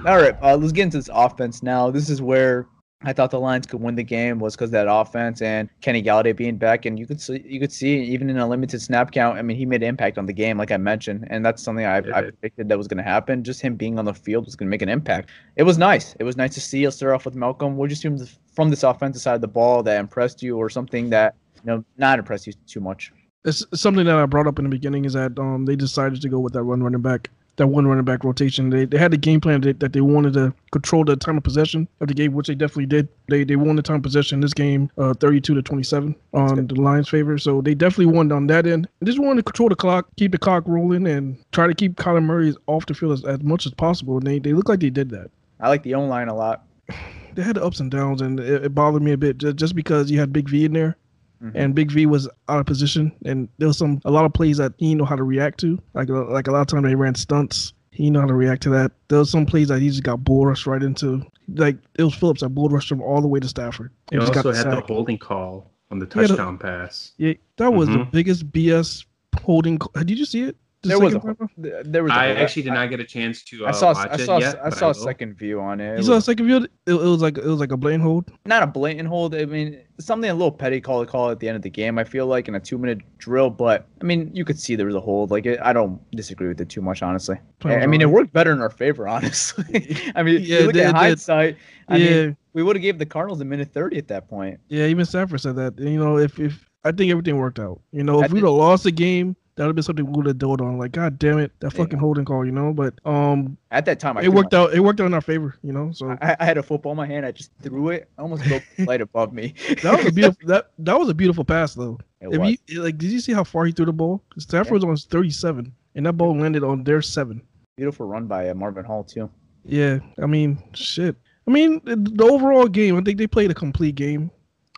All 0.06 0.16
right, 0.16 0.34
uh, 0.42 0.56
let's 0.56 0.72
get 0.72 0.84
into 0.84 0.96
this 0.96 1.10
offense 1.12 1.62
now. 1.62 1.90
This 1.90 2.08
is 2.08 2.22
where 2.22 2.66
I 3.02 3.12
thought 3.12 3.30
the 3.30 3.38
Lions 3.38 3.66
could 3.66 3.82
win 3.82 3.96
the 3.96 4.02
game 4.02 4.38
was 4.38 4.56
because 4.56 4.70
that 4.70 4.86
offense 4.90 5.42
and 5.42 5.68
Kenny 5.82 6.02
Golladay 6.02 6.34
being 6.34 6.56
back, 6.56 6.86
and 6.86 6.98
you 6.98 7.06
could 7.06 7.20
see 7.20 7.44
you 7.46 7.60
could 7.60 7.70
see 7.70 8.00
even 8.04 8.30
in 8.30 8.38
a 8.38 8.48
limited 8.48 8.80
snap 8.80 9.10
count. 9.10 9.38
I 9.38 9.42
mean, 9.42 9.58
he 9.58 9.66
made 9.66 9.82
an 9.82 9.90
impact 9.90 10.16
on 10.16 10.24
the 10.24 10.32
game, 10.32 10.56
like 10.56 10.70
I 10.70 10.78
mentioned, 10.78 11.26
and 11.28 11.44
that's 11.44 11.62
something 11.62 11.84
I, 11.84 11.98
I 11.98 12.22
predicted 12.22 12.70
that 12.70 12.78
was 12.78 12.88
going 12.88 12.96
to 12.96 13.02
happen. 13.02 13.44
Just 13.44 13.60
him 13.60 13.76
being 13.76 13.98
on 13.98 14.06
the 14.06 14.14
field 14.14 14.46
was 14.46 14.56
going 14.56 14.68
to 14.68 14.70
make 14.70 14.80
an 14.80 14.88
impact. 14.88 15.28
It 15.56 15.64
was 15.64 15.76
nice. 15.76 16.16
It 16.18 16.24
was 16.24 16.36
nice 16.36 16.54
to 16.54 16.62
see. 16.62 16.84
Let's 16.84 16.96
start 16.96 17.14
off 17.14 17.26
with 17.26 17.34
Malcolm. 17.34 17.76
What 17.76 17.90
did 17.90 18.02
you 18.02 18.16
see 18.16 18.38
from 18.54 18.70
this 18.70 18.82
offensive 18.82 19.20
side 19.20 19.34
of 19.34 19.42
the 19.42 19.48
ball 19.48 19.82
that 19.82 20.00
impressed 20.00 20.42
you, 20.42 20.56
or 20.56 20.70
something 20.70 21.10
that 21.10 21.34
you 21.56 21.66
know 21.66 21.84
not 21.98 22.18
impressed 22.18 22.46
you 22.46 22.54
too 22.66 22.80
much? 22.80 23.12
It's 23.44 23.64
something 23.74 24.06
that 24.06 24.16
I 24.16 24.24
brought 24.24 24.46
up 24.46 24.58
in 24.58 24.64
the 24.64 24.70
beginning 24.70 25.04
is 25.04 25.12
that 25.12 25.38
um, 25.38 25.66
they 25.66 25.76
decided 25.76 26.22
to 26.22 26.28
go 26.30 26.38
with 26.38 26.54
that 26.54 26.62
run 26.62 26.82
running 26.82 27.02
back 27.02 27.30
that 27.56 27.66
one 27.66 27.86
running 27.86 28.04
back 28.04 28.24
rotation. 28.24 28.70
They, 28.70 28.84
they 28.84 28.98
had 28.98 29.10
the 29.10 29.16
game 29.16 29.40
plan 29.40 29.60
that, 29.62 29.80
that 29.80 29.92
they 29.92 30.00
wanted 30.00 30.32
to 30.34 30.54
control 30.72 31.04
the 31.04 31.16
time 31.16 31.36
of 31.36 31.42
possession 31.42 31.88
of 32.00 32.08
the 32.08 32.14
game, 32.14 32.32
which 32.32 32.48
they 32.48 32.54
definitely 32.54 32.86
did. 32.86 33.08
They 33.28 33.44
they 33.44 33.56
won 33.56 33.76
the 33.76 33.82
time 33.82 33.96
of 33.96 34.02
possession 34.02 34.36
in 34.36 34.40
this 34.40 34.54
game, 34.54 34.90
uh, 34.98 35.14
32 35.14 35.54
to 35.54 35.62
27 35.62 36.14
on 36.32 36.66
the 36.66 36.74
Lions' 36.74 37.08
favor. 37.08 37.38
So 37.38 37.60
they 37.60 37.74
definitely 37.74 38.14
won 38.14 38.32
on 38.32 38.46
that 38.48 38.66
end. 38.66 38.88
They 39.00 39.06
just 39.06 39.18
wanted 39.18 39.36
to 39.36 39.42
control 39.44 39.68
the 39.68 39.76
clock, 39.76 40.08
keep 40.16 40.32
the 40.32 40.38
clock 40.38 40.64
rolling, 40.66 41.06
and 41.06 41.36
try 41.52 41.66
to 41.66 41.74
keep 41.74 41.96
Kyler 41.96 42.22
Murray 42.22 42.54
off 42.66 42.86
the 42.86 42.94
field 42.94 43.12
as, 43.12 43.24
as 43.24 43.42
much 43.42 43.66
as 43.66 43.74
possible. 43.74 44.18
And 44.18 44.26
they, 44.26 44.38
they 44.38 44.52
look 44.52 44.68
like 44.68 44.80
they 44.80 44.90
did 44.90 45.10
that. 45.10 45.30
I 45.60 45.68
like 45.68 45.82
the 45.82 45.94
O 45.94 46.04
line 46.04 46.28
a 46.28 46.34
lot. 46.34 46.64
They 47.32 47.42
had 47.42 47.54
the 47.54 47.64
ups 47.64 47.78
and 47.78 47.92
downs, 47.92 48.20
and 48.22 48.40
it, 48.40 48.64
it 48.64 48.74
bothered 48.74 49.02
me 49.02 49.12
a 49.12 49.16
bit 49.16 49.38
just, 49.38 49.54
just 49.54 49.76
because 49.76 50.10
you 50.10 50.18
had 50.18 50.32
Big 50.32 50.48
V 50.48 50.64
in 50.64 50.72
there. 50.72 50.96
Mm-hmm. 51.42 51.56
and 51.56 51.74
Big 51.74 51.90
V 51.90 52.04
was 52.04 52.28
out 52.48 52.60
of 52.60 52.66
position, 52.66 53.12
and 53.24 53.48
there 53.56 53.68
was 53.68 53.78
some 53.78 54.00
a 54.04 54.10
lot 54.10 54.26
of 54.26 54.32
plays 54.34 54.58
that 54.58 54.74
he 54.76 54.88
didn't 54.88 54.98
know 54.98 55.04
how 55.06 55.16
to 55.16 55.22
react 55.22 55.58
to. 55.60 55.78
Like 55.94 56.10
like 56.10 56.48
a 56.48 56.52
lot 56.52 56.60
of 56.60 56.66
times 56.66 56.84
they 56.84 56.94
ran 56.94 57.14
stunts, 57.14 57.72
he 57.90 58.10
know 58.10 58.20
how 58.20 58.26
to 58.26 58.34
react 58.34 58.62
to 58.62 58.70
that. 58.70 58.92
There 59.08 59.18
was 59.18 59.30
some 59.30 59.46
plays 59.46 59.68
that 59.68 59.80
he 59.80 59.88
just 59.88 60.02
got 60.02 60.24
bull 60.24 60.46
rushed 60.46 60.66
right 60.66 60.82
into. 60.82 61.22
Like 61.54 61.76
it 61.98 62.04
was 62.04 62.14
Phillips 62.14 62.40
that 62.40 62.50
bull 62.50 62.68
rushed 62.68 62.90
him 62.90 63.02
all 63.02 63.20
the 63.20 63.28
way 63.28 63.40
to 63.40 63.48
Stafford. 63.48 63.90
He 64.10 64.18
also 64.18 64.32
got 64.32 64.44
the 64.44 64.54
had 64.54 64.62
sack. 64.62 64.86
the 64.86 64.94
holding 64.94 65.18
call 65.18 65.70
on 65.90 65.98
the 65.98 66.06
touchdown 66.06 66.58
yeah, 66.60 66.66
pass. 66.66 67.12
Yeah, 67.18 67.34
that 67.56 67.72
was 67.72 67.88
mm-hmm. 67.88 67.98
the 67.98 68.04
biggest 68.06 68.50
BS 68.50 69.04
holding. 69.42 69.78
Call. 69.78 69.92
Did 70.04 70.18
you 70.18 70.24
see 70.24 70.44
it? 70.44 70.56
The 70.82 70.88
there 70.88 70.98
was 70.98 71.14
a, 71.14 71.36
there 71.84 72.02
was. 72.02 72.10
A, 72.10 72.14
I 72.14 72.26
actually 72.28 72.62
did 72.62 72.72
not 72.72 72.88
get 72.88 73.00
a 73.00 73.04
chance 73.04 73.42
to. 73.44 73.66
Uh, 73.66 73.68
I 73.68 73.72
saw. 73.72 73.90
I 73.90 74.16
saw. 74.16 74.38
Yet, 74.38 74.58
I 74.64 74.70
saw 74.70 74.90
a 74.90 74.94
second 74.94 75.34
view 75.34 75.60
on 75.60 75.78
it. 75.78 75.98
You 75.98 76.04
saw 76.04 76.14
a 76.14 76.22
second 76.22 76.46
view. 76.46 76.56
It, 76.56 76.70
it, 76.86 76.94
was 76.94 77.20
like 77.20 77.36
it 77.36 77.44
was 77.44 77.60
like 77.60 77.70
a 77.70 77.76
blatant 77.76 78.02
hold. 78.02 78.32
Not 78.46 78.62
a 78.62 78.66
blatant 78.66 79.06
hold. 79.06 79.34
I 79.34 79.44
mean, 79.44 79.82
something 79.98 80.30
a 80.30 80.32
little 80.32 80.50
petty 80.50 80.80
call 80.80 81.04
to 81.04 81.10
call 81.10 81.28
at 81.28 81.38
the 81.38 81.48
end 81.48 81.56
of 81.56 81.62
the 81.62 81.68
game. 81.68 81.98
I 81.98 82.04
feel 82.04 82.26
like 82.26 82.48
in 82.48 82.54
a 82.54 82.60
two 82.60 82.78
minute 82.78 83.00
drill, 83.18 83.50
but 83.50 83.86
I 84.00 84.04
mean, 84.04 84.30
you 84.34 84.46
could 84.46 84.58
see 84.58 84.74
there 84.74 84.86
was 84.86 84.94
a 84.94 85.00
hold. 85.00 85.30
Like 85.30 85.44
it, 85.44 85.60
I 85.62 85.74
don't 85.74 86.00
disagree 86.12 86.48
with 86.48 86.62
it 86.62 86.70
too 86.70 86.80
much, 86.80 87.02
honestly. 87.02 87.36
I, 87.62 87.80
I 87.80 87.86
mean, 87.86 88.00
it 88.00 88.08
worked 88.08 88.32
better 88.32 88.52
in 88.52 88.62
our 88.62 88.70
favor, 88.70 89.06
honestly. 89.16 89.96
I 90.14 90.22
mean, 90.22 90.40
yeah, 90.40 90.60
you 90.60 90.66
look 90.66 90.76
at 90.76 90.94
hindsight. 90.94 91.58
I 91.88 91.96
yeah. 91.98 92.10
mean, 92.10 92.36
we 92.54 92.62
would 92.62 92.74
have 92.76 92.82
gave 92.82 92.98
the 92.98 93.04
Cardinals 93.04 93.42
a 93.42 93.44
minute 93.44 93.70
thirty 93.70 93.98
at 93.98 94.08
that 94.08 94.30
point. 94.30 94.60
Yeah, 94.68 94.86
even 94.86 95.04
Stafford 95.04 95.42
said 95.42 95.56
that. 95.56 95.78
You 95.78 96.02
know, 96.02 96.16
if 96.16 96.40
if 96.40 96.70
I 96.84 96.92
think 96.92 97.10
everything 97.10 97.36
worked 97.36 97.58
out. 97.58 97.80
You 97.92 98.02
know, 98.02 98.22
if 98.22 98.32
we'd 98.32 98.42
have 98.42 98.52
lost 98.52 98.84
the 98.84 98.92
game 98.92 99.36
that 99.56 99.64
would 99.64 99.68
have 99.70 99.76
been 99.76 99.82
something 99.82 100.06
we 100.06 100.12
would 100.12 100.26
have 100.26 100.38
dealt 100.38 100.60
on. 100.60 100.78
Like, 100.78 100.92
God 100.92 101.18
damn 101.18 101.38
it, 101.38 101.52
that 101.60 101.72
fucking 101.72 101.94
yeah. 101.94 101.98
holding 101.98 102.24
call, 102.24 102.44
you 102.44 102.52
know. 102.52 102.72
But 102.72 102.94
um, 103.04 103.56
at 103.70 103.84
that 103.84 104.00
time, 104.00 104.16
I 104.16 104.22
it 104.22 104.28
worked 104.28 104.52
my, 104.52 104.58
out. 104.58 104.74
It 104.74 104.80
worked 104.80 105.00
out 105.00 105.06
in 105.06 105.14
our 105.14 105.20
favor, 105.20 105.56
you 105.62 105.72
know. 105.72 105.92
So 105.92 106.16
I, 106.22 106.36
I, 106.38 106.44
had 106.44 106.56
a 106.56 106.62
football 106.62 106.92
in 106.92 106.96
my 106.96 107.06
hand. 107.06 107.26
I 107.26 107.32
just 107.32 107.50
threw 107.62 107.90
it. 107.90 108.08
I 108.16 108.22
almost 108.22 108.44
broke 108.44 108.62
the 108.76 108.84
light 108.86 109.00
above 109.00 109.32
me. 109.32 109.54
that 109.82 109.96
was 109.96 110.06
a 110.06 110.12
beautiful. 110.12 110.48
That 110.48 110.70
that 110.78 110.98
was 110.98 111.08
a 111.08 111.14
beautiful 111.14 111.44
pass, 111.44 111.74
though. 111.74 111.98
It 112.20 112.32
if 112.32 112.40
was. 112.40 112.56
You, 112.68 112.82
like, 112.82 112.98
did 112.98 113.10
you 113.10 113.20
see 113.20 113.32
how 113.32 113.44
far 113.44 113.64
he 113.64 113.72
threw 113.72 113.86
the 113.86 113.92
ball? 113.92 114.22
Stafford 114.38 114.82
yeah. 114.82 114.88
was 114.88 115.04
on 115.04 115.10
37, 115.10 115.72
and 115.94 116.06
that 116.06 116.12
ball 116.14 116.36
landed 116.36 116.64
on 116.64 116.84
their 116.84 117.02
seven. 117.02 117.42
Beautiful 117.76 118.06
run 118.06 118.26
by 118.26 118.48
uh, 118.48 118.54
Marvin 118.54 118.84
Hall 118.84 119.04
too. 119.04 119.30
Yeah, 119.64 119.98
I 120.22 120.26
mean, 120.26 120.62
shit. 120.74 121.16
I 121.46 121.50
mean, 121.50 121.80
the 121.84 122.24
overall 122.24 122.68
game, 122.68 122.96
I 122.96 123.00
think 123.02 123.18
they 123.18 123.26
played 123.26 123.50
a 123.50 123.54
complete 123.54 123.94
game. 123.94 124.30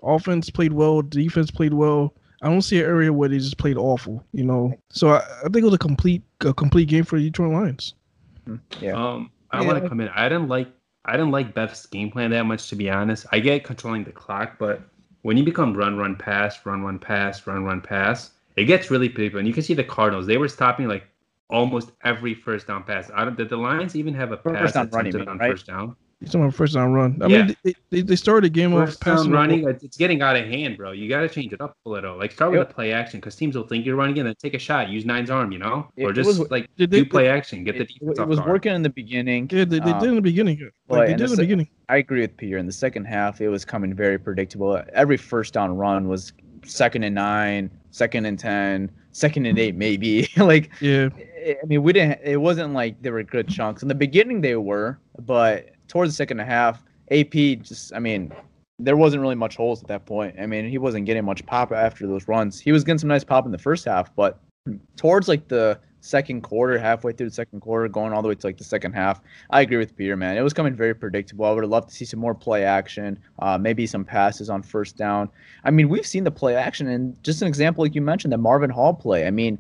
Offense 0.03 0.51
played 0.51 0.73
well. 0.73 1.03
Defense 1.03 1.51
played 1.51 1.75
well. 1.75 2.15
I 2.43 2.49
don't 2.49 2.63
see 2.63 2.79
an 2.81 2.87
area 2.87 3.13
where 3.13 3.29
they 3.29 3.39
just 3.39 3.57
played 3.57 3.77
awful, 3.77 4.25
you 4.33 4.45
know. 4.45 4.75
So 4.91 5.11
I, 5.11 5.19
I 5.19 5.43
think 5.45 5.59
it 5.59 5.65
was 5.65 5.75
a 5.75 5.79
complete 5.79 6.23
a 6.41 6.53
complete 6.53 6.89
game 6.89 7.05
for 7.05 7.19
the 7.19 7.25
Detroit 7.25 7.53
Lions. 7.53 7.95
Hmm. 8.45 8.57
Yeah. 8.81 8.93
Um, 8.93 9.31
I 9.53 9.61
yeah. 9.61 9.67
want 9.67 9.83
to 9.83 9.89
come 9.89 10.01
in. 10.01 10.09
I 10.09 10.29
didn't 10.29 10.49
like 10.49 10.69
I 11.05 11.13
didn't 11.13 11.31
like 11.31 11.55
Bev's 11.55 11.87
game 11.87 12.11
plan 12.11 12.31
that 12.31 12.45
much, 12.45 12.69
to 12.69 12.77
be 12.77 12.91
honest. 12.91 13.27
I 13.33 13.39
get 13.39 13.65
controlling 13.65 14.05
the 14.05 14.13
clock, 14.13 14.57
but 14.59 14.83
when 15.23 15.37
you 15.37 15.45
become 15.45 15.75
run, 15.75 15.97
run, 15.97 16.17
pass, 16.17 16.65
run, 16.67 16.83
run, 16.83 16.99
pass, 16.99 17.47
run, 17.47 17.65
run, 17.65 17.81
pass, 17.81 18.31
it 18.57 18.65
gets 18.65 18.91
really 18.91 19.09
big. 19.09 19.35
And 19.37 19.47
you 19.47 19.55
can 19.55 19.63
see 19.63 19.75
the 19.75 19.85
Cardinals; 19.85 20.27
they 20.27 20.37
were 20.37 20.49
stopping 20.49 20.89
like 20.89 21.05
almost 21.49 21.93
every 22.03 22.35
first 22.35 22.67
down 22.67 22.83
pass. 22.83 23.11
I 23.15 23.25
don't, 23.25 23.37
did 23.37 23.51
the 23.51 23.57
Lions 23.57 23.95
even 23.95 24.15
have 24.15 24.33
a 24.33 24.37
pass 24.37 24.73
down 24.73 24.89
running, 24.91 25.29
on 25.29 25.39
right? 25.39 25.53
first 25.53 25.67
down? 25.67 25.95
You're 26.23 26.29
talking 26.29 26.43
about 26.43 26.55
first 26.55 26.75
down 26.75 26.93
run. 26.93 27.19
I 27.21 27.27
yeah. 27.27 27.47
mean, 27.47 27.57
they, 27.65 27.75
they, 27.91 28.01
they 28.03 28.15
started 28.15 28.45
the 28.45 28.55
game 28.55 28.71
first 28.71 28.99
off 28.99 29.01
passing 29.01 29.33
running. 29.33 29.67
It's 29.69 29.97
getting 29.97 30.23
out 30.23 30.37
of 30.37 30.47
hand, 30.47 30.77
bro. 30.77 30.93
You 30.93 31.09
got 31.09 31.23
to 31.23 31.29
change 31.29 31.53
it 31.53 31.61
up 31.61 31.77
a 31.85 31.91
little. 31.91 32.17
Like 32.17 32.31
start 32.31 32.53
with 32.53 32.61
yep. 32.61 32.71
a 32.71 32.75
play 32.75 32.93
action 32.93 33.19
because 33.19 33.35
teams 33.35 33.57
will 33.57 33.67
think 33.67 33.85
you're 33.85 33.97
running 33.97 34.17
and 34.21 34.29
then 34.29 34.37
take 34.37 34.55
a 34.55 34.59
shot. 34.59 34.89
Use 34.89 35.05
nine's 35.05 35.31
arm, 35.31 35.51
you 35.51 35.59
know, 35.59 35.89
it, 35.97 36.05
or 36.05 36.13
just 36.13 36.39
was, 36.39 36.49
like 36.49 36.71
they, 36.77 36.87
do 36.87 37.05
play 37.05 37.29
action. 37.29 37.65
Get 37.65 37.77
the 37.77 37.87
defense. 37.87 38.19
It, 38.19 38.23
it 38.23 38.29
was 38.29 38.39
guard. 38.39 38.51
working 38.53 38.73
in 38.73 38.83
the 38.83 38.91
beginning. 38.91 39.49
Yeah, 39.51 39.65
they, 39.65 39.81
they 39.81 39.91
um, 39.91 39.99
did 39.99 40.09
in 40.11 40.15
the 40.15 40.23
beginning. 40.23 40.71
Like 40.89 41.09
they 41.09 41.15
did 41.15 41.23
in 41.23 41.31
the, 41.31 41.37
the 41.37 41.43
beginning. 41.43 41.69
I 41.89 41.97
agree 41.97 42.21
with 42.21 42.37
Peter. 42.37 42.57
In 42.57 42.67
the 42.67 42.73
second 42.73 43.07
half, 43.07 43.41
it 43.41 43.49
was 43.49 43.65
coming 43.65 43.93
very 43.93 44.17
predictable. 44.17 44.81
Every 44.93 45.17
first 45.17 45.55
down 45.55 45.77
run 45.77 46.07
was 46.07 46.33
second 46.65 47.03
and 47.03 47.17
nine, 47.17 47.69
second 47.91 48.27
and 48.27 48.39
ten, 48.39 48.93
second 49.11 49.47
and 49.47 49.59
eight, 49.59 49.75
maybe. 49.75 50.29
like, 50.37 50.71
Yeah. 50.81 51.09
I 51.17 51.57
I 51.63 51.67
mean, 51.67 51.83
we 51.83 51.93
didn't. 51.93 52.21
It 52.23 52.37
wasn't 52.37 52.73
like 52.73 53.03
they 53.03 53.11
were 53.11 53.25
good 53.25 53.49
chunks 53.49 53.83
in 53.83 53.89
the 53.89 53.97
beginning. 53.97 54.41
They 54.41 54.55
were, 54.55 55.01
but 55.19 55.71
towards 55.93 56.11
the 56.11 56.17
second 56.17 56.39
half, 56.39 56.83
AP 57.11 57.33
just. 57.61 57.95
I 57.95 57.99
mean, 57.99 58.33
there 58.79 58.97
wasn't 58.97 59.21
really 59.21 59.35
much 59.35 59.57
holes 59.57 59.83
at 59.83 59.89
that 59.89 60.07
point. 60.07 60.35
I 60.41 60.47
mean, 60.47 60.67
he 60.67 60.79
wasn't 60.79 61.05
getting 61.05 61.25
much 61.25 61.45
pop 61.45 61.71
after 61.71 62.07
those 62.07 62.27
runs. 62.27 62.59
He 62.59 62.73
was 62.73 62.83
getting 62.83 62.99
some 62.99 63.09
nice 63.09 63.25
pop 63.25 63.45
in 63.45 63.53
the 63.53 63.59
first 63.59 63.85
half, 63.85 64.15
but 64.17 64.41
towards 64.97 65.29
like 65.29 65.49
the 65.49 65.79
second 66.01 66.41
quarter, 66.41 66.79
halfway 66.79 67.13
through 67.13 67.29
the 67.29 67.35
second 67.35 67.61
quarter, 67.61 67.89
going 67.89 68.15
all 68.15 68.23
the 68.23 68.29
way 68.29 68.35
to 68.35 68.47
like 68.47 68.57
the 68.57 68.65
second 68.65 68.95
half, 68.95 69.21
I 69.51 69.61
agree 69.61 69.77
with 69.77 69.95
Peter, 69.95 70.17
man. 70.17 70.39
It 70.39 70.41
was 70.41 70.55
coming 70.55 70.75
very 70.75 70.95
predictable. 70.95 71.45
I 71.45 71.51
would 71.51 71.63
have 71.63 71.71
loved 71.71 71.91
to 71.91 71.95
see 71.95 72.07
some 72.07 72.21
more 72.21 72.35
play 72.35 72.65
action, 72.65 73.19
uh, 73.41 73.59
maybe 73.59 73.87
some 73.87 74.03
passes 74.03 74.49
on 74.49 74.63
first 74.63 74.97
down. 74.97 75.29
I 75.65 75.71
mean, 75.71 75.91
we've 75.91 76.07
seen 76.07 76.25
the 76.25 76.31
play 76.31 76.57
action, 76.57 76.89
and 76.89 77.23
just 77.23 77.43
an 77.43 77.49
example, 77.49 77.85
like 77.85 77.95
you 77.95 78.01
mentioned, 78.01 78.33
the 78.33 78.39
Marvin 78.39 78.71
Hall 78.71 78.95
play. 78.95 79.27
I 79.27 79.31
mean, 79.31 79.59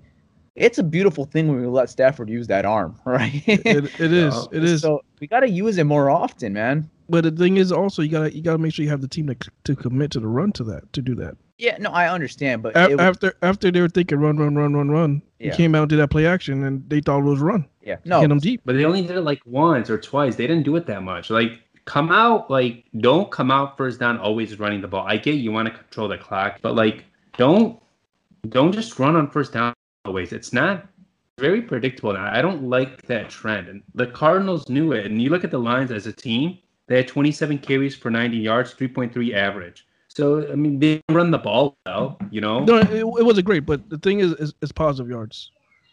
it's 0.54 0.78
a 0.78 0.82
beautiful 0.82 1.24
thing 1.24 1.48
when 1.48 1.60
we 1.60 1.66
let 1.66 1.88
Stafford 1.90 2.28
use 2.28 2.46
that 2.48 2.64
arm, 2.64 2.98
right? 3.04 3.42
It, 3.46 3.66
it 4.00 4.12
is. 4.12 4.48
It 4.52 4.64
is. 4.64 4.82
So 4.82 5.02
we 5.20 5.26
got 5.26 5.40
to 5.40 5.48
use 5.48 5.78
it 5.78 5.84
more 5.84 6.10
often, 6.10 6.52
man. 6.52 6.90
But 7.08 7.24
the 7.24 7.30
thing 7.30 7.56
is, 7.58 7.72
also 7.72 8.00
you 8.02 8.08
gotta 8.08 8.34
you 8.34 8.42
gotta 8.42 8.58
make 8.58 8.72
sure 8.72 8.82
you 8.84 8.90
have 8.90 9.02
the 9.02 9.08
team 9.08 9.26
to, 9.26 9.36
to 9.64 9.76
commit 9.76 10.10
to 10.12 10.20
the 10.20 10.26
run 10.28 10.52
to 10.52 10.64
that 10.64 10.90
to 10.94 11.02
do 11.02 11.14
that. 11.16 11.36
Yeah, 11.58 11.76
no, 11.78 11.90
I 11.90 12.08
understand, 12.12 12.62
but 12.62 12.74
A- 12.76 12.84
it 12.84 12.90
was- 12.92 13.00
after 13.00 13.34
after 13.42 13.70
they 13.70 13.80
were 13.82 13.88
thinking 13.88 14.18
run 14.18 14.36
run 14.38 14.54
run 14.54 14.72
run 14.74 14.90
run, 14.90 15.22
Yeah. 15.38 15.50
he 15.50 15.56
came 15.56 15.74
out 15.74 15.82
and 15.82 15.88
did 15.90 15.98
that 15.98 16.08
play 16.08 16.26
action, 16.26 16.64
and 16.64 16.88
they 16.88 17.00
thought 17.00 17.18
it 17.18 17.24
was 17.24 17.40
run. 17.40 17.66
yeah, 17.82 17.96
No, 18.04 18.16
no, 18.16 18.20
get 18.22 18.28
them 18.28 18.38
deep. 18.38 18.62
But 18.64 18.76
they 18.76 18.84
only 18.86 19.02
did 19.02 19.16
it 19.16 19.20
like 19.22 19.42
once 19.44 19.90
or 19.90 19.98
twice. 19.98 20.36
They 20.36 20.46
didn't 20.46 20.62
do 20.62 20.74
it 20.76 20.86
that 20.86 21.02
much. 21.02 21.28
Like 21.28 21.60
come 21.84 22.10
out, 22.10 22.50
like 22.50 22.84
don't 22.98 23.30
come 23.30 23.50
out 23.50 23.76
first 23.76 24.00
down 24.00 24.16
always 24.18 24.58
running 24.58 24.80
the 24.80 24.88
ball. 24.88 25.04
I 25.06 25.18
get 25.18 25.34
you 25.34 25.52
want 25.52 25.68
to 25.68 25.74
control 25.74 26.08
the 26.08 26.16
clock, 26.18 26.60
but 26.62 26.74
like 26.74 27.04
don't 27.36 27.78
don't 28.48 28.72
just 28.72 28.98
run 28.98 29.16
on 29.16 29.28
first 29.30 29.52
down 29.52 29.74
always. 30.04 30.32
It's 30.32 30.52
not 30.52 30.86
very 31.38 31.62
predictable 31.62 32.12
now. 32.12 32.30
I 32.32 32.42
don't 32.42 32.64
like 32.64 33.02
that 33.02 33.30
trend. 33.30 33.68
And 33.68 33.82
the 33.94 34.06
Cardinals 34.06 34.68
knew 34.68 34.92
it. 34.92 35.06
And 35.06 35.20
you 35.20 35.30
look 35.30 35.44
at 35.44 35.50
the 35.50 35.58
lines 35.58 35.90
as 35.90 36.06
a 36.06 36.12
team, 36.12 36.58
they 36.88 36.96
had 36.96 37.08
27 37.08 37.58
carries 37.58 37.94
for 37.94 38.10
90 38.10 38.36
yards, 38.36 38.74
3.3 38.74 39.34
average. 39.34 39.86
So 40.08 40.46
I 40.52 40.56
mean 40.56 40.78
they 40.78 41.00
run 41.08 41.30
the 41.30 41.38
ball 41.38 41.74
well, 41.86 42.18
you 42.30 42.42
know. 42.42 42.64
No, 42.64 42.76
it, 42.76 42.90
it 42.90 43.24
wasn't 43.24 43.46
great, 43.46 43.64
but 43.64 43.88
the 43.88 43.96
thing 43.96 44.20
is, 44.20 44.32
is, 44.34 44.52
is 44.60 44.70
positive 44.70 45.10
yards. 45.10 45.50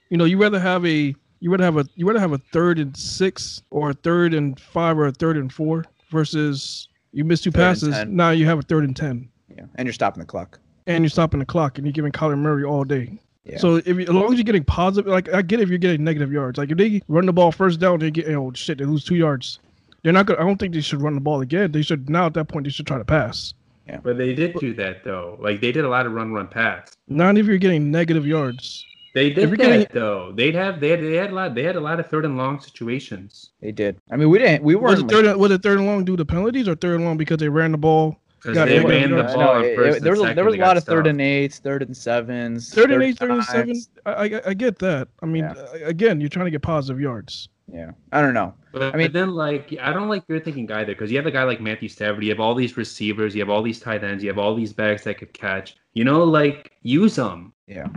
You 0.10 0.18
know, 0.18 0.26
you 0.26 0.38
rather 0.38 0.60
have 0.60 0.86
a 0.86 1.16
you 1.40 1.52
rather 1.52 1.64
have 1.64 1.78
a 1.78 1.86
you 1.96 2.06
rather 2.06 2.20
have 2.20 2.34
a 2.34 2.38
third 2.52 2.80
and 2.80 2.96
six 2.98 3.62
or 3.70 3.92
a 3.92 3.94
third 3.94 4.34
and 4.34 4.60
five 4.60 4.98
or 4.98 5.08
a 5.08 5.12
third 5.14 5.38
and 5.38 5.54
four 5.54 5.86
versus 6.12 6.90
you 7.14 7.24
miss 7.24 7.40
two 7.40 7.50
Third 7.52 7.60
passes. 7.60 8.06
Now 8.08 8.32
you 8.32 8.46
have 8.46 8.60
a 8.60 8.62
third 8.64 8.84
and 8.84 8.94
ten, 8.94 9.30
yeah, 9.48 9.64
and 9.76 9.86
you're 9.86 9.94
stopping 9.94 10.20
the 10.20 10.26
clock. 10.26 10.60
and 10.86 11.02
you're 11.02 11.10
stopping 11.10 11.40
the 11.40 11.46
clock, 11.46 11.78
and 11.78 11.88
you're 11.88 11.94
giving 11.94 12.12
Kyler 12.12 12.38
Murray 12.38 12.66
all 12.66 12.84
day. 12.84 13.18
Yeah. 13.46 13.58
So 13.58 13.78
if 13.78 13.88
you, 13.88 14.02
as 14.02 14.10
long 14.10 14.32
as 14.32 14.38
you're 14.38 14.44
getting 14.44 14.64
positive, 14.66 15.10
like 15.12 15.30
I 15.34 15.42
get 15.42 15.60
if 15.62 15.70
you're 15.70 15.78
getting 15.78 16.04
negative 16.04 16.32
yards, 16.32 16.58
like 16.58 16.72
if 16.72 16.78
they 16.78 17.02
run 17.08 17.26
the 17.26 17.34
ball 17.34 17.52
first 17.52 17.80
down, 17.80 18.00
they 18.00 18.12
get 18.12 18.28
oh 18.30 18.52
shit, 18.54 18.78
they 18.78 18.86
lose 18.86 19.04
two 19.06 19.16
yards. 19.16 19.60
They're 20.04 20.14
not 20.14 20.26
gonna. 20.26 20.40
I 20.40 20.44
don't 20.44 20.58
think 20.58 20.74
they 20.74 20.82
should 20.82 21.02
run 21.02 21.16
the 21.16 21.22
ball 21.22 21.42
again. 21.42 21.72
They 21.72 21.82
should 21.82 22.10
now 22.10 22.26
at 22.28 22.34
that 22.36 22.46
point 22.48 22.66
they 22.66 22.70
should 22.70 22.88
try 22.88 22.98
to 22.98 23.06
pass. 23.06 23.54
Yeah. 23.88 24.00
But 24.04 24.18
they 24.18 24.36
did 24.36 24.56
do 24.60 24.74
that 24.76 25.04
though. 25.04 25.38
Like 25.42 25.62
they 25.62 25.72
did 25.72 25.84
a 25.86 25.90
lot 25.90 26.06
of 26.06 26.12
run 26.14 26.32
run 26.32 26.48
pass. 26.48 26.92
Not 27.08 27.38
if 27.38 27.46
you're 27.48 27.58
getting 27.58 27.90
negative 27.92 28.26
yards. 28.28 28.86
They 29.16 29.30
did 29.32 29.50
you're 29.50 29.58
that 29.58 29.58
getting- 29.58 29.88
though. 29.94 30.32
They'd 30.32 30.54
have 30.56 30.80
they 30.80 30.90
had 30.90 31.02
they 31.02 31.16
had 31.16 31.32
a 31.32 31.34
lot 31.34 31.56
they 31.56 31.64
had 31.64 31.76
a 31.76 31.80
lot 31.82 32.00
of 32.00 32.08
third 32.08 32.26
and 32.26 32.38
long 32.38 32.60
situations 32.60 33.50
They 33.62 33.72
did. 33.72 33.98
I 34.12 34.16
mean, 34.18 34.30
we 34.30 34.38
didn't. 34.38 34.64
We 34.64 34.76
weren't. 34.76 35.00
it 35.00 35.10
third? 35.10 35.26
and- 35.26 35.40
Was 35.40 35.52
it 35.52 35.64
third 35.64 35.80
and 35.80 35.88
long 35.88 36.06
due 36.06 36.16
to 36.18 36.26
penalties 36.26 36.68
or 36.68 36.76
third 36.76 36.96
and 36.98 37.06
long 37.06 37.18
because 37.18 37.38
they 37.38 37.50
ran 37.50 37.72
the 37.72 37.78
ball? 37.78 38.18
Because 38.42 38.56
Got 38.56 38.68
they 38.70 38.78
it. 38.78 38.86
ran 38.88 39.12
the 39.12 39.24
ball 39.24 39.38
no, 39.38 39.50
on 39.50 39.66
it- 39.66 39.76
first 39.76 39.98
it- 39.98 40.04
there 40.04 40.12
was 40.14 40.22
and 40.22 40.30
a, 40.32 40.34
there 40.36 40.46
was 40.46 40.56
a 40.56 40.58
lot 40.58 40.78
of 40.78 40.86
got 40.86 40.92
third 40.92 41.08
and 41.08 41.22
eights, 41.22 41.60
third 41.60 41.82
and 41.84 41.96
sevens, 41.96 42.74
Third 42.74 42.92
and 42.92 43.04
eight, 43.04 43.18
third 43.18 43.32
and 43.32 43.42
times. 43.44 43.52
seven. 43.52 43.82
I, 44.06 44.12
I 44.38 44.42
I 44.48 44.54
get 44.54 44.80
that. 44.80 45.08
I 45.22 45.26
mean, 45.26 45.44
Yeah. 45.44 45.52
uh, 45.62 45.68
again, 45.86 46.20
you're 46.22 46.30
trying 46.30 46.46
to 46.46 46.52
get 46.52 46.62
positive 46.62 47.00
yards. 47.02 47.50
Yeah, 47.72 47.92
I 48.12 48.22
don't 48.22 48.34
know. 48.34 48.54
But, 48.72 48.82
I 48.82 48.98
mean- 48.98 49.08
but 49.08 49.14
then 49.14 49.32
like 49.36 49.76
I 49.82 49.92
don't 49.94 50.08
like 50.10 50.24
your 50.28 50.40
thinking 50.40 50.72
either 50.72 50.94
because 50.94 51.12
you 51.12 51.18
have 51.18 51.26
a 51.28 51.32
guy 51.32 51.44
like 51.44 51.62
Matthew 51.62 51.90
Stafford, 51.90 52.24
you 52.24 52.30
have 52.32 52.40
all 52.40 52.56
these 52.56 52.78
receivers, 52.78 53.36
you 53.36 53.42
have 53.42 53.50
all 53.50 53.62
these 53.62 53.80
tight 53.80 54.04
ends, 54.04 54.24
you 54.24 54.30
have 54.30 54.40
all 54.40 54.56
these 54.56 54.74
backs 54.74 55.04
that 55.04 55.18
could 55.20 55.34
catch. 55.34 55.76
You 55.94 56.04
know, 56.04 56.24
like 56.24 56.72
use 56.84 57.16
them. 57.16 57.54
Yeah, 57.68 57.88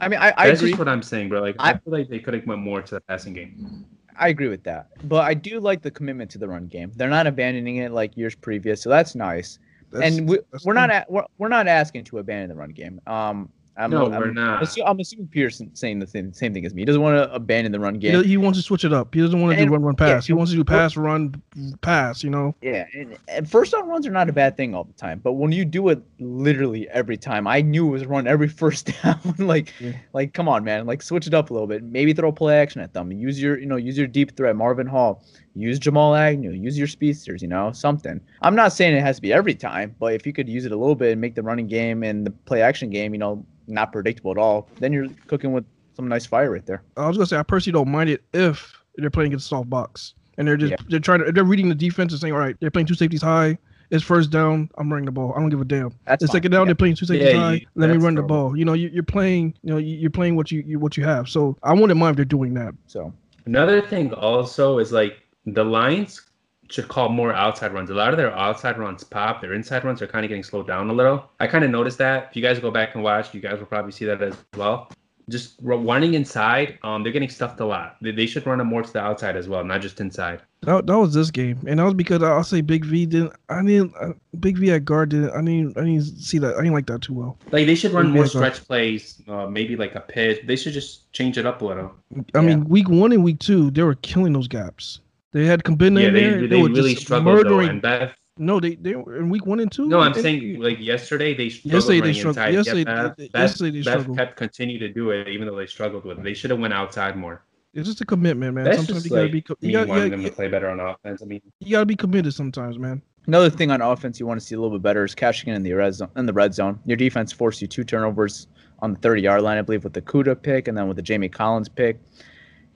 I 0.00 0.08
mean, 0.08 0.20
I, 0.20 0.32
I 0.36 0.46
That's 0.48 0.60
agree. 0.60 0.70
just 0.70 0.78
what 0.78 0.88
I'm 0.88 1.02
saying, 1.02 1.28
bro. 1.30 1.40
Like 1.40 1.56
I, 1.58 1.70
I- 1.70 1.78
feel 1.78 1.92
like 1.92 2.08
they 2.08 2.18
could 2.20 2.34
have 2.34 2.46
went 2.46 2.60
more 2.60 2.82
to 2.82 2.94
the 2.96 3.00
passing 3.00 3.32
game. 3.32 3.84
I 4.18 4.28
agree 4.28 4.48
with 4.48 4.62
that. 4.62 4.88
But 5.08 5.24
I 5.26 5.34
do 5.34 5.60
like 5.60 5.82
the 5.82 5.90
commitment 5.90 6.30
to 6.30 6.38
the 6.38 6.48
run 6.48 6.68
game. 6.68 6.90
They're 6.96 7.10
not 7.10 7.26
abandoning 7.26 7.76
it 7.76 7.92
like 7.92 8.16
years 8.16 8.34
previous, 8.34 8.80
so 8.80 8.88
that's 8.88 9.14
nice. 9.14 9.58
That's- 9.92 10.16
and 10.18 10.28
we, 10.28 10.38
that's 10.52 10.64
we're 10.64 10.72
not 10.74 10.90
cool. 10.90 10.98
a, 10.98 11.04
we're, 11.12 11.24
we're 11.38 11.48
not 11.48 11.68
asking 11.68 12.04
to 12.04 12.18
abandon 12.18 12.48
the 12.50 12.56
run 12.56 12.70
game. 12.70 13.00
Um, 13.06 13.48
I'm, 13.78 13.90
No, 13.90 14.06
I'm, 14.06 14.12
we're 14.18 14.30
not. 14.32 14.62
assu- 14.62 14.82
I'm 14.86 14.98
assuming 15.00 15.28
Peterson 15.28 15.70
saying 15.76 15.98
the 15.98 16.06
same, 16.06 16.32
same 16.32 16.54
thing 16.54 16.64
as 16.64 16.72
me. 16.72 16.80
He 16.80 16.86
doesn't 16.86 17.02
want 17.02 17.16
to 17.18 17.30
abandon 17.34 17.72
the 17.72 17.78
run 17.78 17.98
game. 17.98 18.24
he 18.24 18.38
wants 18.38 18.58
to 18.58 18.62
switch 18.62 18.84
it 18.86 18.92
up. 18.94 19.14
He 19.14 19.20
doesn't 19.20 19.38
want 19.38 19.52
to 19.52 19.56
do 19.56 19.62
And- 19.64 19.70
run, 19.70 19.82
run, 19.82 19.94
yeah, 20.00 20.14
pass. 20.14 20.26
he 20.26 20.32
wants 20.32 20.50
to 20.52 20.56
do 20.56 20.64
pass, 20.64 20.96
run, 20.96 21.34
pass. 21.82 22.24
You 22.24 22.30
know. 22.30 22.54
Yeah, 22.62 22.86
and, 22.94 23.18
and 23.28 23.50
first 23.50 23.72
down 23.72 23.86
runs 23.86 24.06
are 24.06 24.10
not 24.10 24.30
a 24.30 24.32
bad 24.32 24.56
thing 24.56 24.74
all 24.74 24.84
the 24.84 24.94
time, 24.94 25.20
but 25.22 25.34
when 25.34 25.52
you 25.52 25.66
do 25.66 25.90
it 25.90 26.00
literally 26.18 26.88
every 26.88 27.18
time, 27.18 27.46
I 27.46 27.60
knew 27.60 27.86
it 27.88 27.90
was 27.90 28.06
run 28.06 28.26
every 28.26 28.48
first 28.62 28.90
down. 29.02 29.20
like, 29.38 29.74
Yeah. 29.78 29.92
like 30.14 30.32
come 30.32 30.48
on, 30.48 30.64
man, 30.64 30.86
like 30.86 31.02
switch 31.02 31.26
it 31.26 31.34
up 31.34 31.50
a 31.50 31.52
little 31.52 31.68
bit. 31.68 31.82
Maybe 31.84 32.14
throw 32.14 32.32
play 32.32 32.56
action 32.58 32.80
at 32.80 32.94
them. 32.94 33.12
Use 33.12 33.40
your, 33.42 33.58
you 33.58 33.66
know, 33.66 33.76
use 33.76 33.98
your 33.98 34.06
deep 34.06 34.36
threat, 34.38 34.56
Marvin 34.56 34.86
Hall. 34.86 35.22
Use 35.56 35.78
Jamal 35.78 36.14
Agnew. 36.14 36.50
Use 36.52 36.76
your 36.78 36.86
speedsters. 36.86 37.40
You 37.42 37.48
know, 37.48 37.72
something. 37.72 38.20
I'm 38.42 38.54
not 38.54 38.72
saying 38.72 38.94
it 38.94 39.00
has 39.00 39.16
to 39.16 39.22
be 39.22 39.32
every 39.32 39.54
time, 39.54 39.94
but 39.98 40.12
if 40.12 40.26
you 40.26 40.32
could 40.32 40.48
use 40.48 40.64
it 40.66 40.72
a 40.72 40.76
little 40.76 40.94
bit 40.94 41.12
and 41.12 41.20
make 41.20 41.34
the 41.34 41.42
running 41.42 41.66
game 41.66 42.02
and 42.02 42.26
the 42.26 42.30
play 42.30 42.60
action 42.62 42.90
game, 42.90 43.14
you 43.14 43.18
know, 43.18 43.44
not 43.66 43.90
predictable 43.92 44.30
at 44.30 44.38
all, 44.38 44.68
then 44.80 44.92
you're 44.92 45.08
cooking 45.26 45.52
with 45.52 45.64
some 45.94 46.06
nice 46.08 46.26
fire 46.26 46.50
right 46.50 46.64
there. 46.66 46.82
I 46.96 47.08
was 47.08 47.16
gonna 47.16 47.26
say 47.26 47.38
I 47.38 47.42
personally 47.42 47.72
don't 47.72 47.90
mind 47.90 48.10
it 48.10 48.22
if 48.34 48.74
they're 48.96 49.10
playing 49.10 49.28
against 49.32 49.46
soft 49.48 49.68
box 49.70 50.14
and 50.36 50.46
they're 50.46 50.56
just 50.58 50.72
Yeah. 50.72 50.76
they're 50.88 51.00
trying 51.00 51.24
to 51.24 51.32
they're 51.32 51.42
reading 51.44 51.68
the 51.70 51.74
defense 51.74 52.12
and 52.12 52.20
saying, 52.20 52.34
all 52.34 52.38
right, 52.38 52.54
they're 52.60 52.70
playing 52.70 52.86
two 52.86 52.94
safeties 52.94 53.22
high. 53.22 53.56
It's 53.90 54.02
first 54.04 54.30
down. 54.30 54.68
I'm 54.78 54.90
running 54.92 55.06
the 55.06 55.12
ball. 55.12 55.32
I 55.36 55.40
don't 55.40 55.48
give 55.48 55.60
a 55.60 55.64
damn. 55.64 55.90
That's 56.06 56.20
the 56.20 56.26
fine. 56.26 56.34
second 56.34 56.50
down, 56.50 56.62
Yeah. 56.62 56.64
they're 56.66 56.74
playing 56.74 56.96
two 56.96 57.06
safeties 57.06 57.32
Yeah, 57.32 57.38
high. 57.38 57.52
you- 57.54 57.66
Let 57.76 57.86
me 57.88 57.94
that's 57.94 58.04
run 58.04 58.14
the 58.16 58.20
normal. 58.22 58.48
ball. 58.48 58.56
You 58.58 58.64
know, 58.64 58.72
you, 58.74 58.88
you're 58.92 59.02
playing. 59.04 59.54
You 59.62 59.70
know, 59.72 59.78
you- 59.78 59.96
you're 59.96 60.10
playing 60.10 60.34
what 60.36 60.50
you, 60.50 60.62
you 60.66 60.78
what 60.78 60.96
you 60.96 61.04
have. 61.04 61.28
So 61.28 61.56
I 61.62 61.72
wouldn't 61.72 61.98
mind 61.98 62.10
if 62.10 62.16
they're 62.16 62.24
doing 62.24 62.52
that. 62.54 62.74
So 62.88 63.12
Another 63.46 63.80
thing 63.80 64.12
also 64.12 64.78
is 64.78 64.90
like 64.92 65.16
the 65.46 65.64
Lions 65.64 66.22
should 66.68 66.88
call 66.88 67.08
more 67.08 67.32
outside 67.32 67.72
runs. 67.72 67.90
A 67.90 67.94
lot 67.94 68.10
of 68.10 68.16
their 68.16 68.32
outside 68.36 68.76
runs 68.78 69.04
pop. 69.04 69.40
Their 69.40 69.54
inside 69.54 69.84
runs 69.84 70.02
are 70.02 70.06
kind 70.08 70.24
of 70.24 70.28
getting 70.28 70.42
slowed 70.42 70.66
down 70.66 70.90
a 70.90 70.92
little. 70.92 71.24
I 71.38 71.46
kind 71.46 71.64
of 71.64 71.70
noticed 71.70 71.98
that. 71.98 72.28
If 72.30 72.36
you 72.36 72.42
guys 72.42 72.58
go 72.58 72.70
back 72.72 72.94
and 72.94 73.04
watch, 73.04 73.32
you 73.32 73.40
guys 73.40 73.58
will 73.58 73.66
probably 73.66 73.92
see 73.92 74.04
that 74.06 74.20
as 74.20 74.34
well. 74.56 74.90
Just 75.28 75.58
ru- 75.60 75.78
running 75.78 76.14
inside, 76.14 76.78
um, 76.84 77.02
they're 77.02 77.12
getting 77.12 77.28
stuffed 77.28 77.58
a 77.58 77.64
lot. 77.64 77.96
They, 78.00 78.12
they 78.12 78.26
should 78.26 78.46
run 78.46 78.58
them 78.58 78.68
more 78.68 78.82
to 78.82 78.92
the 78.92 79.00
outside 79.00 79.36
as 79.36 79.48
well, 79.48 79.64
not 79.64 79.80
just 79.80 80.00
inside. 80.00 80.40
That, 80.62 80.86
that 80.86 80.98
was 80.98 81.14
this 81.14 81.32
game, 81.32 81.58
and 81.66 81.78
that 81.80 81.84
was 81.84 81.94
because 81.94 82.22
I'll 82.22 82.44
say 82.44 82.60
Big 82.60 82.84
V 82.84 83.06
didn't. 83.06 83.32
I 83.48 83.60
didn't. 83.62 83.92
Uh, 84.00 84.12
Big 84.38 84.56
V 84.56 84.70
at 84.72 84.84
guard 84.84 85.08
didn't. 85.10 85.30
I 85.30 85.40
didn't. 85.42 85.76
I 85.78 85.82
didn't 85.84 86.02
see 86.04 86.38
that. 86.38 86.54
I 86.54 86.58
didn't 86.58 86.74
like 86.74 86.86
that 86.86 87.02
too 87.02 87.14
well. 87.14 87.38
Like 87.50 87.66
they 87.66 87.74
should 87.74 87.92
run 87.92 88.06
Yeah, 88.08 88.12
more 88.14 88.26
stretch 88.26 88.64
plays, 88.66 89.20
uh, 89.28 89.46
maybe 89.46 89.74
like 89.76 89.94
a 89.96 90.00
pitch. 90.00 90.46
They 90.46 90.54
should 90.56 90.72
just 90.72 91.12
change 91.12 91.38
it 91.38 91.46
up 91.46 91.60
a 91.60 91.64
little. 91.66 91.92
I 92.16 92.22
Yeah. 92.34 92.40
mean, 92.42 92.64
week 92.68 92.88
one 92.88 93.10
and 93.12 93.22
week 93.24 93.38
two, 93.40 93.70
they 93.72 93.82
were 93.82 93.96
killing 93.96 94.32
those 94.32 94.48
gaps. 94.48 95.00
They 95.36 95.44
had 95.44 95.64
Kabinda 95.64 96.00
yeah, 96.00 96.08
in 96.08 96.14
they 96.14 96.20
there. 96.30 96.48
they 96.48 96.62
were 96.62 96.68
really 96.70 96.94
just 96.94 97.04
struggled 97.06 97.36
though. 97.36 97.42
murdering. 97.42 97.68
And 97.68 97.82
Bev, 97.82 98.14
No, 98.38 98.58
they 98.58 98.76
they 98.76 98.94
were 98.94 99.18
in 99.18 99.28
week 99.28 99.44
one 99.44 99.60
and 99.60 99.70
two. 99.70 99.86
no, 99.86 100.00
I'm 100.00 100.12
and- 100.14 100.22
saying 100.22 100.60
like 100.62 100.78
yesterday 100.80 101.34
they 101.34 101.50
struggled 101.50 101.74
Yesterday 101.74 101.96
they 101.96 102.00
running 102.00 102.14
struggled. 102.32 102.54
Yesterday- 102.54 102.78
yeah, 102.90 103.02
Bev, 103.02 103.16
they- 103.18 103.28
Bev, 103.28 103.40
yesterday 103.42 103.70
they 103.78 103.82
Bev 103.84 103.92
struggled. 104.00 104.16
kept 104.18 104.36
continue 104.36 104.78
to 104.78 104.88
do 104.90 105.10
it 105.10 105.28
even 105.28 105.46
though 105.46 105.56
they 105.56 105.66
struggled 105.66 106.06
with 106.06 106.16
it. 106.18 106.24
They 106.24 106.32
should 106.32 106.50
have 106.50 106.58
went 106.60 106.72
outside 106.72 107.16
more. 107.18 107.42
it's 107.74 107.86
just 107.86 108.00
a 108.00 108.06
commitment, 108.06 108.54
man. 108.54 108.64
That's 108.64 108.78
sometimes 108.78 109.02
just 109.02 109.04
you 109.04 109.10
gotta 109.10 109.22
like 109.24 109.32
be. 109.32 109.42
co- 109.42 109.56
me 109.60 109.68
You 109.68 109.72
gotta, 109.74 109.88
wanting 109.90 110.04
you, 110.04 110.10
them 110.12 110.20
gotta, 110.20 110.30
to 110.30 110.36
play 110.36 110.48
better 110.48 110.70
on 110.70 110.80
offense. 110.80 111.20
I 111.22 111.26
mean, 111.26 111.42
you 111.60 111.72
gotta 111.72 111.84
be 111.84 111.96
committed 111.96 112.32
sometimes, 112.32 112.78
man. 112.78 113.02
Another 113.26 113.50
thing 113.50 113.70
on 113.70 113.82
offense 113.82 114.18
you 114.18 114.26
want 114.26 114.40
to 114.40 114.46
see 114.46 114.54
a 114.54 114.58
little 114.58 114.74
bit 114.78 114.82
better 114.82 115.04
is 115.04 115.14
cashing 115.14 115.52
in 115.52 115.62
the 115.62 115.74
red 115.74 115.92
zone. 115.94 116.08
In 116.16 116.24
the 116.24 116.32
red 116.32 116.54
zone, 116.54 116.78
your 116.86 116.96
defense 116.96 117.30
forced 117.32 117.60
you 117.60 117.68
two 117.68 117.84
turnovers 117.84 118.46
on 118.78 118.94
the 118.94 118.98
30 119.00 119.20
yard 119.20 119.42
line, 119.42 119.58
I 119.58 119.62
believe, 119.62 119.84
with 119.84 119.92
the 119.92 120.00
Kuda 120.00 120.40
pick 120.40 120.66
and 120.68 120.78
then 120.78 120.88
with 120.88 120.96
the 120.96 121.02
Jamie 121.02 121.28
Collins 121.28 121.68
pick. 121.68 121.98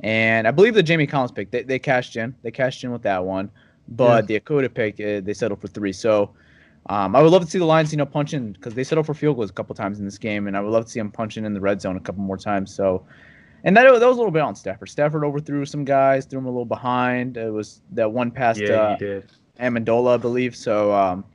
And 0.02 0.48
I 0.48 0.50
believe 0.50 0.74
the 0.74 0.82
Jamie 0.82 1.06
Collins 1.06 1.32
pick 1.32 1.50
they, 1.50 1.62
they 1.62 1.78
cashed 1.78 2.16
in. 2.16 2.34
They 2.42 2.50
cashed 2.50 2.82
in 2.84 2.90
with 2.90 3.02
that 3.02 3.24
one, 3.24 3.50
but 3.88 4.26
the 4.26 4.40
Okudah 4.40 4.72
pick 4.72 4.94
uh, 5.00 5.20
they 5.24 5.34
settled 5.34 5.60
for 5.60 5.68
three. 5.68 5.92
So 5.92 6.30
um, 6.86 7.14
I 7.14 7.22
would 7.22 7.30
love 7.32 7.44
to 7.44 7.50
see 7.50 7.58
the 7.58 7.66
Lions, 7.66 7.92
you 7.92 7.98
know, 7.98 8.06
punching 8.06 8.52
because 8.52 8.74
they 8.74 8.84
settled 8.84 9.06
for 9.06 9.14
field 9.14 9.36
goals 9.36 9.50
a 9.50 9.52
couple 9.52 9.74
times 9.74 9.98
in 9.98 10.04
this 10.04 10.18
game, 10.18 10.46
and 10.46 10.56
I 10.56 10.60
would 10.60 10.72
love 10.72 10.86
to 10.86 10.90
see 10.90 11.00
them 11.00 11.10
punching 11.10 11.44
in 11.44 11.52
the 11.52 11.60
red 11.60 11.80
zone 11.80 11.96
a 11.96 12.00
couple 12.00 12.22
more 12.22 12.38
times. 12.38 12.74
So. 12.74 13.04
And 13.62 13.76
that, 13.76 13.82
that 13.82 13.92
was 13.92 14.16
a 14.16 14.18
little 14.18 14.30
bit 14.30 14.40
on 14.40 14.54
Stafford. 14.54 14.88
Stafford 14.88 15.22
overthrew 15.22 15.66
some 15.66 15.84
guys, 15.84 16.24
threw 16.24 16.38
him 16.38 16.46
a 16.46 16.48
little 16.48 16.64
behind. 16.64 17.36
It 17.36 17.52
was 17.52 17.82
that 17.90 18.10
one 18.10 18.30
pass 18.30 18.58
yeah, 18.58 18.68
to 18.68 18.96
you 18.98 19.06
did. 19.06 19.30
Amendola, 19.60 20.14
I 20.14 20.16
believe. 20.16 20.56
So, 20.56 20.94
um, 20.94 21.26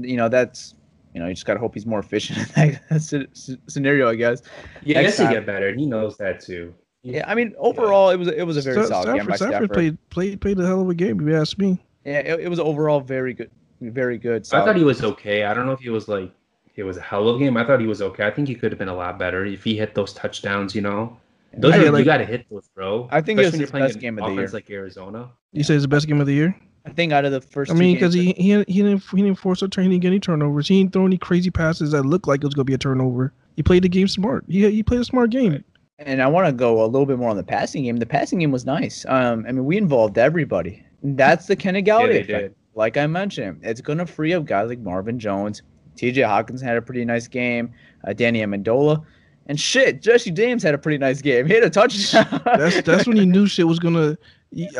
you 0.00 0.16
know, 0.16 0.30
that's 0.30 0.74
you 1.14 1.20
know, 1.20 1.26
you 1.26 1.34
just 1.34 1.46
gotta 1.46 1.60
hope 1.60 1.74
he's 1.74 1.86
more 1.86 1.98
efficient 1.98 2.38
in 2.56 2.72
that 2.72 2.82
sce- 2.92 3.28
sce- 3.32 3.58
scenario, 3.66 4.08
I 4.08 4.14
guess. 4.14 4.42
Yeah, 4.82 5.00
I 5.00 5.02
Next 5.02 5.12
guess 5.12 5.18
he 5.18 5.24
time. 5.24 5.32
get 5.34 5.46
better, 5.46 5.68
and 5.68 5.78
he 5.78 5.86
knows 5.86 6.16
that 6.18 6.40
too. 6.40 6.74
Yeah, 7.02 7.24
I 7.26 7.34
mean, 7.34 7.54
overall, 7.58 8.10
it 8.10 8.16
was 8.16 8.28
it 8.28 8.42
was 8.42 8.56
a 8.56 8.62
very 8.62 8.84
Sta- 8.84 9.02
solid 9.02 9.16
game 9.16 9.26
by 9.26 9.36
Stafford, 9.36 9.52
Stafford. 9.52 9.72
played 9.72 10.10
played 10.10 10.40
played 10.40 10.58
a 10.60 10.66
hell 10.66 10.82
of 10.82 10.88
a 10.90 10.94
game. 10.94 11.20
If 11.20 11.26
you 11.26 11.36
ask 11.36 11.58
me. 11.58 11.78
Yeah, 12.04 12.18
it, 12.18 12.40
it 12.40 12.48
was 12.48 12.60
overall 12.60 13.00
very 13.00 13.34
good, 13.34 13.50
very 13.80 14.18
good. 14.18 14.46
I 14.52 14.64
thought 14.64 14.76
he 14.76 14.84
was 14.84 15.02
okay. 15.02 15.44
I 15.44 15.54
don't 15.54 15.66
know 15.66 15.72
if 15.72 15.80
he 15.80 15.88
was 15.90 16.08
like 16.08 16.30
it 16.76 16.82
was 16.84 16.96
a 16.96 17.00
hell 17.02 17.28
of 17.28 17.36
a 17.36 17.38
game. 17.38 17.56
I 17.56 17.64
thought 17.66 17.80
he 17.80 17.86
was 17.86 18.02
okay. 18.02 18.26
I 18.26 18.30
think 18.30 18.48
he 18.48 18.54
could 18.54 18.72
have 18.72 18.78
been 18.78 18.88
a 18.88 18.94
lot 18.94 19.18
better 19.18 19.44
if 19.44 19.64
he 19.64 19.76
hit 19.76 19.94
those 19.94 20.12
touchdowns. 20.12 20.74
You 20.74 20.82
know, 20.82 21.16
those 21.56 21.74
I- 21.74 21.78
are, 21.78 21.90
like- 21.90 22.00
you 22.00 22.04
got 22.04 22.18
to 22.18 22.26
hit 22.26 22.46
those, 22.50 22.68
bro. 22.74 23.08
I 23.10 23.20
think 23.20 23.38
it 23.38 23.44
was 23.46 23.54
Especially 23.54 23.58
when 23.58 23.60
his 23.60 23.60
you're 23.60 23.70
playing 23.70 23.86
best 23.86 24.00
game 24.00 24.18
of 24.18 24.24
the 24.24 24.32
offense 24.32 24.52
year. 24.52 24.56
like 24.58 24.70
Arizona. 24.70 25.30
You 25.52 25.64
say 25.64 25.74
it's 25.74 25.84
the 25.84 25.88
best 25.88 26.06
game 26.06 26.20
of 26.20 26.26
the 26.26 26.34
year? 26.34 26.56
I 26.86 26.90
think 26.90 27.12
out 27.12 27.24
of 27.24 27.32
the 27.32 27.40
first. 27.40 27.70
I 27.70 27.74
mean, 27.74 27.94
because 27.96 28.14
he, 28.14 28.32
he 28.32 28.64
he 28.64 28.82
didn't 28.82 29.04
he 29.10 29.22
didn't 29.22 29.34
force 29.36 29.60
a 29.62 29.68
turn, 29.68 29.84
he 29.84 29.90
didn't 29.90 30.02
get 30.02 30.08
any 30.08 30.20
turnovers. 30.20 30.68
He 30.68 30.80
didn't 30.80 30.92
throw 30.94 31.04
any 31.06 31.18
crazy 31.18 31.50
passes 31.50 31.92
that 31.92 32.04
looked 32.04 32.26
like 32.28 32.42
it 32.42 32.46
was 32.46 32.54
gonna 32.54 32.64
be 32.64 32.74
a 32.74 32.78
turnover. 32.78 33.32
He 33.56 33.62
played 33.62 33.84
the 33.84 33.88
game 33.88 34.08
smart. 34.08 34.44
He 34.48 34.70
he 34.70 34.82
played 34.82 35.00
a 35.00 35.04
smart 35.04 35.30
game. 35.30 35.62
And 36.00 36.22
I 36.22 36.26
want 36.28 36.46
to 36.46 36.52
go 36.52 36.82
a 36.82 36.86
little 36.86 37.04
bit 37.04 37.18
more 37.18 37.28
on 37.28 37.36
the 37.36 37.42
passing 37.44 37.84
game. 37.84 37.98
The 37.98 38.06
passing 38.06 38.38
game 38.38 38.50
was 38.50 38.64
nice. 38.64 39.04
Um, 39.06 39.44
I 39.46 39.52
mean, 39.52 39.66
we 39.66 39.76
involved 39.76 40.16
everybody. 40.16 40.82
That's 41.02 41.46
the 41.46 41.54
Kenny 41.56 41.80
Yeah, 41.80 41.94
Golladay 41.94 42.12
they 42.12 42.20
effect. 42.20 42.42
did. 42.42 42.54
Like 42.74 42.96
I 42.96 43.06
mentioned, 43.06 43.60
it's 43.62 43.80
gonna 43.82 44.06
free 44.06 44.32
up 44.32 44.46
guys 44.46 44.68
like 44.68 44.78
Marvin 44.78 45.18
Jones. 45.18 45.62
T.J. 45.96 46.22
Hockenson 46.22 46.62
had 46.62 46.76
a 46.78 46.82
pretty 46.82 47.04
nice 47.04 47.26
game. 47.28 47.72
Uh, 48.06 48.12
Danny 48.14 48.40
Amendola, 48.40 49.04
and 49.46 49.60
shit, 49.60 50.00
Jesse 50.00 50.30
James 50.30 50.62
had 50.62 50.72
a 50.74 50.78
pretty 50.78 50.96
nice 50.96 51.20
game. 51.20 51.46
He 51.46 51.52
had 51.52 51.64
a 51.64 51.68
touchdown. 51.70 52.40
That's 52.44 52.80
that's 52.82 53.06
when 53.06 53.16
he 53.18 53.26
knew 53.26 53.46
shit 53.46 53.66
was 53.66 53.78
gonna. 53.78 54.16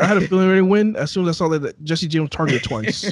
I 0.01 0.05
had 0.05 0.17
a 0.17 0.27
feeling 0.27 0.49
they 0.49 0.61
win 0.61 0.95
as 0.97 1.11
soon 1.11 1.27
as 1.27 1.35
I 1.35 1.37
saw 1.37 1.47
that 1.57 1.81
Jesse 1.83 2.07
James 2.07 2.29
targeted 2.29 2.63
twice. 2.63 3.11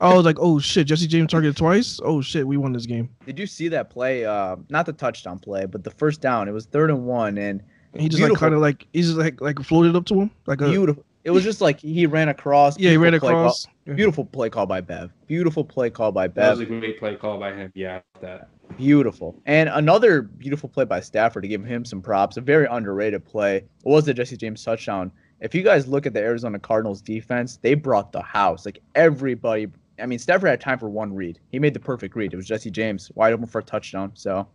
I 0.00 0.14
was 0.14 0.24
like, 0.24 0.36
oh 0.38 0.58
shit, 0.58 0.86
Jesse 0.86 1.06
James 1.06 1.30
targeted 1.30 1.56
twice. 1.56 2.00
Oh 2.04 2.20
shit, 2.20 2.46
we 2.46 2.56
won 2.56 2.72
this 2.72 2.86
game. 2.86 3.08
Did 3.26 3.38
you 3.38 3.46
see 3.46 3.68
that 3.68 3.90
play? 3.90 4.24
Uh, 4.24 4.56
not 4.68 4.86
the 4.86 4.92
touchdown 4.92 5.38
play, 5.38 5.66
but 5.66 5.82
the 5.82 5.90
first 5.90 6.20
down. 6.20 6.48
It 6.48 6.52
was 6.52 6.66
third 6.66 6.90
and 6.90 7.04
one, 7.06 7.38
and 7.38 7.60
And 7.92 8.02
he 8.02 8.08
just 8.08 8.22
like 8.22 8.34
kind 8.38 8.54
of 8.54 8.60
like 8.60 8.86
he 8.92 9.02
just 9.02 9.16
like 9.16 9.40
like 9.40 9.58
floated 9.62 9.96
up 9.96 10.04
to 10.06 10.20
him 10.20 10.30
like 10.46 10.60
a 10.60 10.68
beautiful. 10.68 11.04
It 11.24 11.30
was 11.32 11.42
just 11.42 11.60
like 11.60 11.80
he 11.80 12.06
ran 12.06 12.28
across. 12.28 12.78
yeah 12.78 12.90
he 12.90 12.96
ran 12.96 13.10
beautiful 13.10 13.26
play 13.28 13.34
call- 13.34 13.40
across. 13.42 13.66
Yeah. 13.84 13.94
Beautiful 13.94 14.24
play 14.24 14.48
call 14.50 14.66
by 14.66 14.80
Bev. 14.80 15.12
Beautiful 15.26 15.64
play 15.64 15.90
call 15.90 16.12
by 16.12 16.28
That 16.28 16.50
was 16.50 16.60
Bev. 16.60 16.70
a 16.70 16.80
great 16.80 16.98
play 17.00 17.16
call 17.16 17.38
by 17.40 17.52
him. 17.52 17.72
Yeah, 17.74 18.00
that. 18.20 18.48
Beautiful. 18.76 19.40
And 19.46 19.68
another 19.68 20.22
beautiful 20.22 20.68
play 20.68 20.84
by 20.84 21.00
Stafford 21.00 21.42
to 21.42 21.48
give 21.48 21.64
him 21.64 21.84
some 21.84 22.00
props. 22.02 22.36
A 22.36 22.40
very 22.40 22.66
underrated 22.70 23.24
play 23.24 23.64
was 23.84 24.04
the 24.04 24.14
Jesse 24.14 24.36
James 24.36 24.62
touchdown. 24.62 25.10
If 25.40 25.54
you 25.54 25.62
guys 25.62 25.86
look 25.86 26.06
at 26.06 26.14
the 26.14 26.20
Arizona 26.20 26.58
Cardinals 26.58 27.00
defense, 27.02 27.58
they 27.60 27.74
brought 27.74 28.12
the 28.12 28.22
house. 28.22 28.64
Like 28.64 28.80
everybody. 28.94 29.68
I 29.98 30.06
mean, 30.06 30.18
Stafford 30.18 30.50
had 30.50 30.60
time 30.60 30.78
for 30.78 30.90
one 30.90 31.14
read. 31.14 31.38
He 31.50 31.58
made 31.58 31.74
the 31.74 31.80
perfect 31.80 32.16
read. 32.16 32.32
It 32.32 32.36
was 32.36 32.46
Jesse 32.46 32.70
James 32.70 33.10
wide 33.14 33.32
open 33.32 33.46
for 33.46 33.60
a 33.60 33.62
touchdown. 33.62 34.12
So 34.14 34.46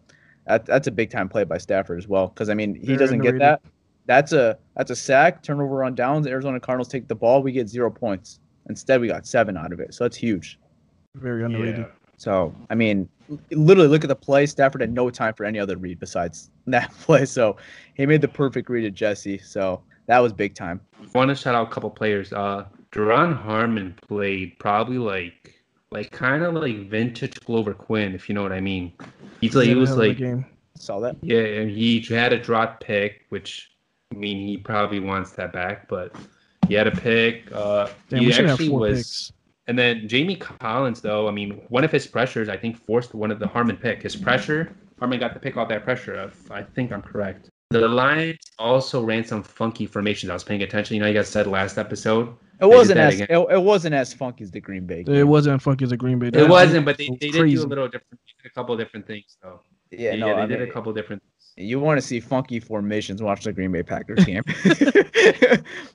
that, 0.48 0.66
that's 0.66 0.88
a 0.88 0.92
big 0.92 1.10
time 1.10 1.30
play 1.30 1.44
by 1.44 1.58
Stafford 1.58 1.98
as 1.98 2.08
well. 2.08 2.28
Because 2.28 2.50
I 2.50 2.54
mean, 2.54 2.76
he 2.76 2.88
Very 2.88 2.98
doesn't 2.98 3.20
get 3.20 3.40
that. 3.40 3.62
That's 4.06 4.34
a 4.34 4.58
that's 4.76 4.92
a 4.92 4.96
sack, 4.96 5.44
turnover 5.44 5.84
on 5.84 5.96
downs. 5.96 6.28
Arizona 6.28 6.60
Cardinals 6.60 6.88
take 6.88 7.08
the 7.08 7.16
ball. 7.16 7.42
We 7.42 7.52
get 7.52 7.70
zero 7.70 7.90
points. 7.90 8.40
Instead, 8.70 9.02
we 9.02 9.08
got 9.08 9.26
seven 9.26 9.58
out 9.58 9.72
of 9.72 9.80
it. 9.80 9.94
So 9.94 10.04
that's 10.04 10.18
huge. 10.18 10.60
Very 11.16 11.44
underrated. 11.44 11.80
Yeah. 11.80 11.86
So 12.18 12.54
I 12.70 12.76
mean, 12.76 13.08
literally 13.52 13.88
look 13.88 14.04
at 14.04 14.08
the 14.08 14.16
play. 14.16 14.46
Stafford 14.46 14.82
had 14.82 14.94
no 14.94 15.10
time 15.10 15.34
for 15.34 15.46
any 15.46 15.60
other 15.60 15.78
read 15.78 16.00
besides 16.00 16.50
that 16.68 16.92
play. 17.02 17.26
So 17.26 17.58
he 17.96 18.06
made 18.06 18.22
the 18.22 18.28
perfect 18.28 18.70
read 18.70 18.84
to 18.84 18.92
Jesse. 18.92 19.38
So 19.38 19.82
that 20.12 20.20
was 20.20 20.34
big 20.34 20.56
time. 20.56 20.82
I 21.02 21.18
want 21.18 21.30
to 21.30 21.36
shout 21.36 21.56
out 21.56 21.70
a 21.70 21.72
couple 21.72 21.90
players. 21.90 22.34
Uh, 22.34 22.66
Duron 22.92 23.34
Harmon 23.34 23.96
played 24.06 24.60
probably 24.60 24.98
like, 24.98 25.64
like 25.90 26.12
kind 26.12 26.44
of 26.44 26.54
like 26.54 26.90
vintage 26.90 27.40
Glover 27.46 27.74
Quin, 27.74 28.14
if 28.14 28.28
you 28.28 28.36
know 28.36 28.44
what 28.44 28.52
I 28.52 28.60
mean. 28.60 28.92
He's 29.40 29.56
like, 29.56 29.70
he 29.70 29.76
was 29.76 29.88
hell 29.88 30.00
of 30.00 30.04
a 30.04 30.08
like, 30.10 30.18
game. 30.18 30.46
Saw 30.76 31.00
that. 31.00 31.16
yeah, 31.22 31.40
and 31.40 31.72
he 31.72 32.02
had 32.02 32.34
a 32.34 32.38
drop 32.38 32.82
pick, 32.82 33.26
which 33.30 33.72
I 34.12 34.18
mean, 34.18 34.46
he 34.46 34.58
probably 34.58 35.00
wants 35.00 35.32
that 35.32 35.54
back, 35.54 35.88
but 35.88 36.14
he 36.68 36.74
had 36.74 36.88
a 36.88 36.92
pick. 36.92 37.50
Uh, 37.54 37.88
Damn, 38.10 38.20
he 38.20 38.26
we 38.26 38.32
should 38.34 38.46
have 38.46 38.60
actually 38.60 38.70
was. 38.70 38.98
picks. 38.98 39.34
And 39.68 39.80
then 39.80 40.10
Jamie 40.10 40.36
Collins, 40.36 41.00
though, 41.00 41.30
I 41.30 41.32
mean, 41.32 41.62
one 41.70 41.86
of 41.86 41.92
his 41.92 42.06
pressures, 42.06 42.50
I 42.50 42.58
think, 42.58 42.76
forced 42.76 43.14
one 43.14 43.32
of 43.32 43.40
the 43.40 43.48
Harmon 43.48 43.78
pick. 43.78 44.04
His 44.04 44.18
pressure, 44.18 44.76
Harmon 45.00 45.22
got 45.22 45.34
the 45.34 45.40
pick 45.40 45.56
off 45.56 45.70
that 45.70 45.86
pressure. 45.86 46.16
If 46.16 46.52
I 46.52 46.64
think 46.64 46.92
I'm 46.92 47.02
correct. 47.02 47.50
The 47.72 47.88
Lions 47.88 48.40
also 48.60 49.02
ran 49.04 49.24
some 49.24 49.44
funky 49.44 49.86
formations. 49.86 50.30
I 50.30 50.34
was 50.34 50.44
paying 50.44 50.62
attention. 50.62 50.96
You 50.96 51.02
know, 51.02 51.08
you 51.08 51.14
guys 51.14 51.30
said 51.30 51.48
last 51.48 51.78
episode. 51.78 52.36
It 52.60 52.68
wasn't 52.70 53.00
as 53.00 53.20
it, 53.22 53.30
it 53.30 53.64
wasn't 53.64 53.96
as 53.96 54.14
funky 54.14 54.44
as 54.44 54.52
the 54.52 54.60
Green 54.60 54.86
Bay. 54.86 55.04
It 55.08 55.24
wasn't 55.28 55.56
as 55.56 55.64
funky 55.64 55.86
as 55.86 55.90
the 55.90 55.98
Green 55.98 56.20
Bay. 56.20 56.30
It 56.34 56.48
wasn't, 56.48 56.86
but 56.86 56.98
they, 56.98 57.10
was 57.10 57.18
they 57.20 57.32
did 57.32 57.40
crazy. 57.40 57.56
do 57.56 57.64
a 57.64 57.66
little 57.66 57.88
different. 57.88 58.20
They 58.22 58.44
did 58.44 58.52
a 58.52 58.54
couple 58.54 58.78
different 58.78 59.08
things, 59.08 59.38
though. 59.42 59.62
Yeah, 59.90 60.12
Yeah, 60.12 60.16
no, 60.18 60.28
they 60.28 60.42
I 60.42 60.46
did 60.46 60.60
mean, 60.60 60.70
a 60.70 60.72
couple 60.72 60.94
different. 60.94 61.24
Things. 61.24 61.68
you 61.68 61.80
want 61.80 62.00
to 62.00 62.06
see 62.06 62.20
funky 62.20 62.60
formations? 62.60 63.22
Watch 63.22 63.46
the 63.46 63.54
Green 63.54 63.72
Bay 63.72 63.84
Packers 63.84 64.24
game. 64.26 64.44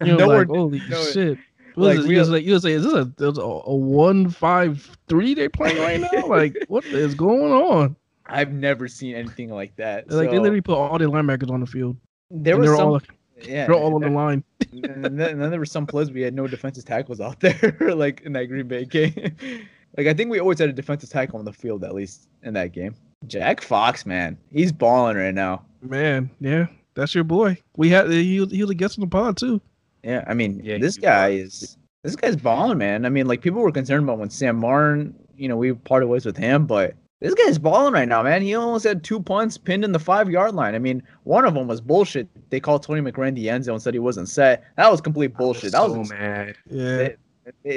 You 0.01 0.13
know, 0.13 0.17
no, 0.17 0.27
like, 0.29 0.49
holy 0.49 0.83
no, 0.89 1.03
shit. 1.05 1.39
like, 1.77 1.97
What 1.97 1.97
is 1.97 2.07
we? 2.07 2.15
You 2.15 2.21
was 2.21 2.31
like, 2.31 2.45
you 2.45 2.53
was 2.53 2.65
like, 2.65 2.73
is 2.75 2.85
this 2.85 2.93
a, 2.93 3.05
there's 3.17 3.39
a, 3.39 3.43
a 3.43 3.75
one 3.75 4.29
five 4.29 4.97
three 5.09 5.35
they 5.35 5.49
playing 5.49 5.79
right 5.79 6.01
now? 6.01 6.27
like, 6.27 6.57
what 6.69 6.85
is 6.85 7.15
going 7.15 7.53
on? 7.53 7.97
I've 8.29 8.53
never 8.53 8.89
seen 8.89 9.15
anything 9.15 9.51
like 9.51 9.75
that. 9.77 10.11
Like, 10.11 10.31
they 10.31 10.39
literally 10.39 10.61
put 10.61 10.77
all 10.77 10.99
their 10.99 11.09
linebackers 11.09 11.51
on 11.51 11.61
the 11.61 11.67
field. 11.67 11.97
there 12.31 12.55
and 12.55 12.61
was 12.61 12.71
they're 12.71 12.77
some, 12.77 12.89
all 12.89 13.01
yeah, 13.43 13.67
they're 13.67 13.75
all 13.75 13.95
on 13.95 14.01
the 14.01 14.11
line. 14.11 14.43
and, 14.73 14.83
then, 15.05 15.21
and 15.21 15.41
then 15.43 15.51
there 15.51 15.59
were 15.59 15.67
some 15.67 15.87
plays 15.87 16.11
we 16.11 16.23
had 16.23 16.35
no 16.35 16.47
defensive 16.47 16.85
tackles 16.85 17.21
out 17.21 17.41
there, 17.41 17.77
like 17.95 18.23
in 18.23 18.33
that 18.33 18.47
Green 18.47 18.67
Bay 18.67 18.85
game. 18.85 19.13
like 19.97 20.07
I 20.07 20.15
think 20.15 20.31
we 20.31 20.41
always 20.41 20.59
had 20.59 20.69
a 20.69 20.73
defensive 20.73 21.11
tackle 21.11 21.39
on 21.39 21.45
the 21.45 21.53
field 21.53 21.85
at 21.85 21.95
least 21.95 22.29
in 22.43 22.55
that 22.55 22.73
game. 22.73 22.95
Jack 23.27 23.61
Fox, 23.61 24.07
man, 24.07 24.39
he's 24.51 24.73
balling 24.73 25.17
right 25.17 25.35
now. 25.35 25.65
Man, 25.83 26.31
yeah, 26.41 26.67
that's 26.95 27.15
your 27.15 27.25
boy. 27.25 27.59
We 27.77 27.89
had 27.91 28.11
he 28.11 28.45
he 28.47 28.63
was 28.63 28.71
a 28.71 28.75
guest 28.75 28.97
in 28.99 29.03
the 29.03 29.07
pod 29.07 29.37
too. 29.37 29.61
Yeah, 30.03 30.25
I 30.27 30.35
mean, 30.35 30.61
Yeah, 30.63 30.79
this 30.79 30.97
guy 30.97 31.31
was. 31.31 31.63
is 31.63 31.79
this 32.05 32.17
guy's 32.17 32.37
balling, 32.37 32.79
man. 32.79 33.05
I 33.05 33.09
mean, 33.09 33.27
like 33.27 33.41
people 33.43 33.61
were 33.61 33.73
concerned 33.73 34.05
about 34.05 34.19
when 34.19 34.31
Sam 34.31 34.57
Martin, 34.57 35.15
you 35.37 35.49
know, 35.49 35.57
we 35.57 35.73
parted 35.73 36.07
ways 36.07 36.25
with 36.25 36.37
him, 36.37 36.67
but 36.67 36.95
this 37.21 37.35
guy's 37.35 37.59
balling 37.59 37.93
right 37.95 38.09
now, 38.09 38.23
man. 38.23 38.43
He 38.43 38.55
almost 38.55 38.85
had 38.85 39.03
two 39.03 39.21
punts 39.21 39.57
pinned 39.57 39.85
in 39.85 39.93
the 39.93 39.99
five 39.99 40.29
yard 40.31 40.55
line. 40.55 40.75
I 40.75 40.79
mean, 40.79 41.03
one 41.25 41.45
of 41.45 41.55
them 41.55 41.67
was 41.67 41.81
bullshit. 41.81 42.29
They 42.51 42.61
called 42.61 42.83
Tony 42.83 43.01
McRae 43.01 43.29
in 43.29 43.35
the 43.35 43.49
end 43.49 43.65
zone, 43.65 43.81
said 43.81 43.95
he 43.95 44.01
wasn't 44.01 44.29
set. 44.29 44.65
That 44.77 44.91
was 44.91 45.01
complete 45.01 45.35
bullshit. 45.37 45.73
That 45.73 45.87
so 45.87 45.93
was 45.99 46.11
mad. 46.11 46.57
Yeah, 46.71 46.97
They- 46.97 47.17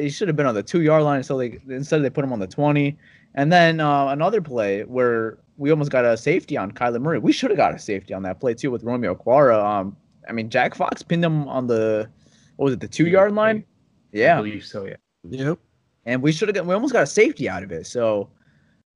he 0.01 0.09
should 0.09 0.27
have 0.27 0.35
been 0.35 0.47
on 0.47 0.55
the 0.55 0.63
two 0.63 0.81
yard 0.81 1.03
line, 1.03 1.21
so 1.23 1.37
they 1.37 1.59
instead 1.69 2.01
they 2.03 2.09
put 2.09 2.23
him 2.23 2.33
on 2.33 2.39
the 2.39 2.47
twenty. 2.47 2.97
And 3.35 3.53
then 3.53 3.79
uh, 3.79 4.07
another 4.07 4.41
play 4.41 4.81
where 4.81 5.37
we 5.57 5.69
almost 5.69 5.91
got 5.91 6.03
a 6.05 6.17
safety 6.17 6.57
on 6.57 6.71
Kyler 6.71 6.99
Murray. 6.99 7.19
We 7.19 7.31
should 7.31 7.51
have 7.51 7.57
got 7.57 7.75
a 7.75 7.79
safety 7.79 8.13
on 8.15 8.23
that 8.23 8.39
play 8.39 8.55
too 8.55 8.71
with 8.71 8.83
Romeo 8.83 9.13
Okwara. 9.13 9.63
Um, 9.63 9.95
I 10.27 10.31
mean 10.31 10.49
Jack 10.49 10.73
Fox 10.73 11.03
pinned 11.03 11.23
him 11.23 11.47
on 11.47 11.67
the 11.67 12.09
what 12.55 12.65
was 12.65 12.73
it 12.73 12.79
the 12.79 12.87
two 12.87 13.05
yard 13.07 13.33
line? 13.35 13.57
I 13.57 14.17
Yeah, 14.17 14.37
believe 14.37 14.65
so. 14.65 14.85
Yeah. 14.85 14.95
yep. 15.29 15.59
and 16.07 16.21
we 16.23 16.31
should 16.31 16.47
have 16.49 16.55
got 16.55 16.65
we 16.65 16.73
almost 16.73 16.93
got 16.93 17.03
a 17.03 17.07
safety 17.07 17.47
out 17.47 17.61
of 17.61 17.71
it. 17.71 17.85
So, 17.85 18.27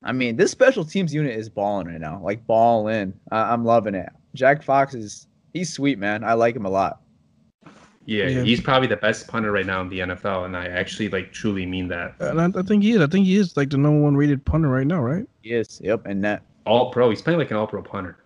I 0.04 0.12
mean 0.12 0.36
this 0.36 0.52
special 0.52 0.84
teams 0.86 1.14
unit 1.14 1.36
is 1.38 1.50
balling 1.50 1.88
right 1.88 2.00
now, 2.02 2.20
like 2.24 2.46
balling. 2.46 3.14
I- 3.32 3.54
I'm 3.54 3.64
loving 3.66 3.96
it. 3.96 4.10
Jack 4.36 4.62
Fox 4.64 4.94
is 4.94 5.28
he's 5.54 5.72
sweet 5.72 5.98
man. 6.00 6.24
I 6.24 6.34
like 6.34 6.56
him 6.56 6.66
a 6.66 6.70
lot. 6.70 7.00
yeah, 8.06 8.28
Yeah. 8.28 8.42
he's 8.44 8.60
probably 8.60 8.88
the 8.88 8.98
best 8.98 9.28
punter 9.28 9.52
right 9.52 9.66
now 9.66 9.82
in 9.82 9.90
the 9.90 10.00
NFL, 10.00 10.46
and 10.46 10.58
I 10.58 10.66
actually 10.68 11.10
like 11.10 11.32
truly 11.32 11.66
mean 11.66 11.88
that. 11.90 12.16
And 12.20 12.42
I, 12.42 12.60
I 12.60 12.64
think 12.64 12.84
he 12.84 12.92
is. 12.92 13.02
I 13.02 13.08
think 13.08 13.26
he 13.26 13.36
is 13.38 13.56
like 13.56 13.70
the 13.70 13.78
number 13.78 14.00
one 14.02 14.16
rated 14.18 14.44
punter 14.44 14.68
right 14.70 14.88
now, 14.88 15.02
right? 15.02 15.26
Yes, 15.44 15.80
yep, 15.84 16.06
and 16.06 16.24
that. 16.24 16.44
All 16.66 16.92
pro. 16.92 17.10
He's 17.10 17.22
playing 17.22 17.40
like 17.40 17.52
an 17.52 17.58
all 17.58 17.68
pro 17.68 17.82
punter. 17.82 18.18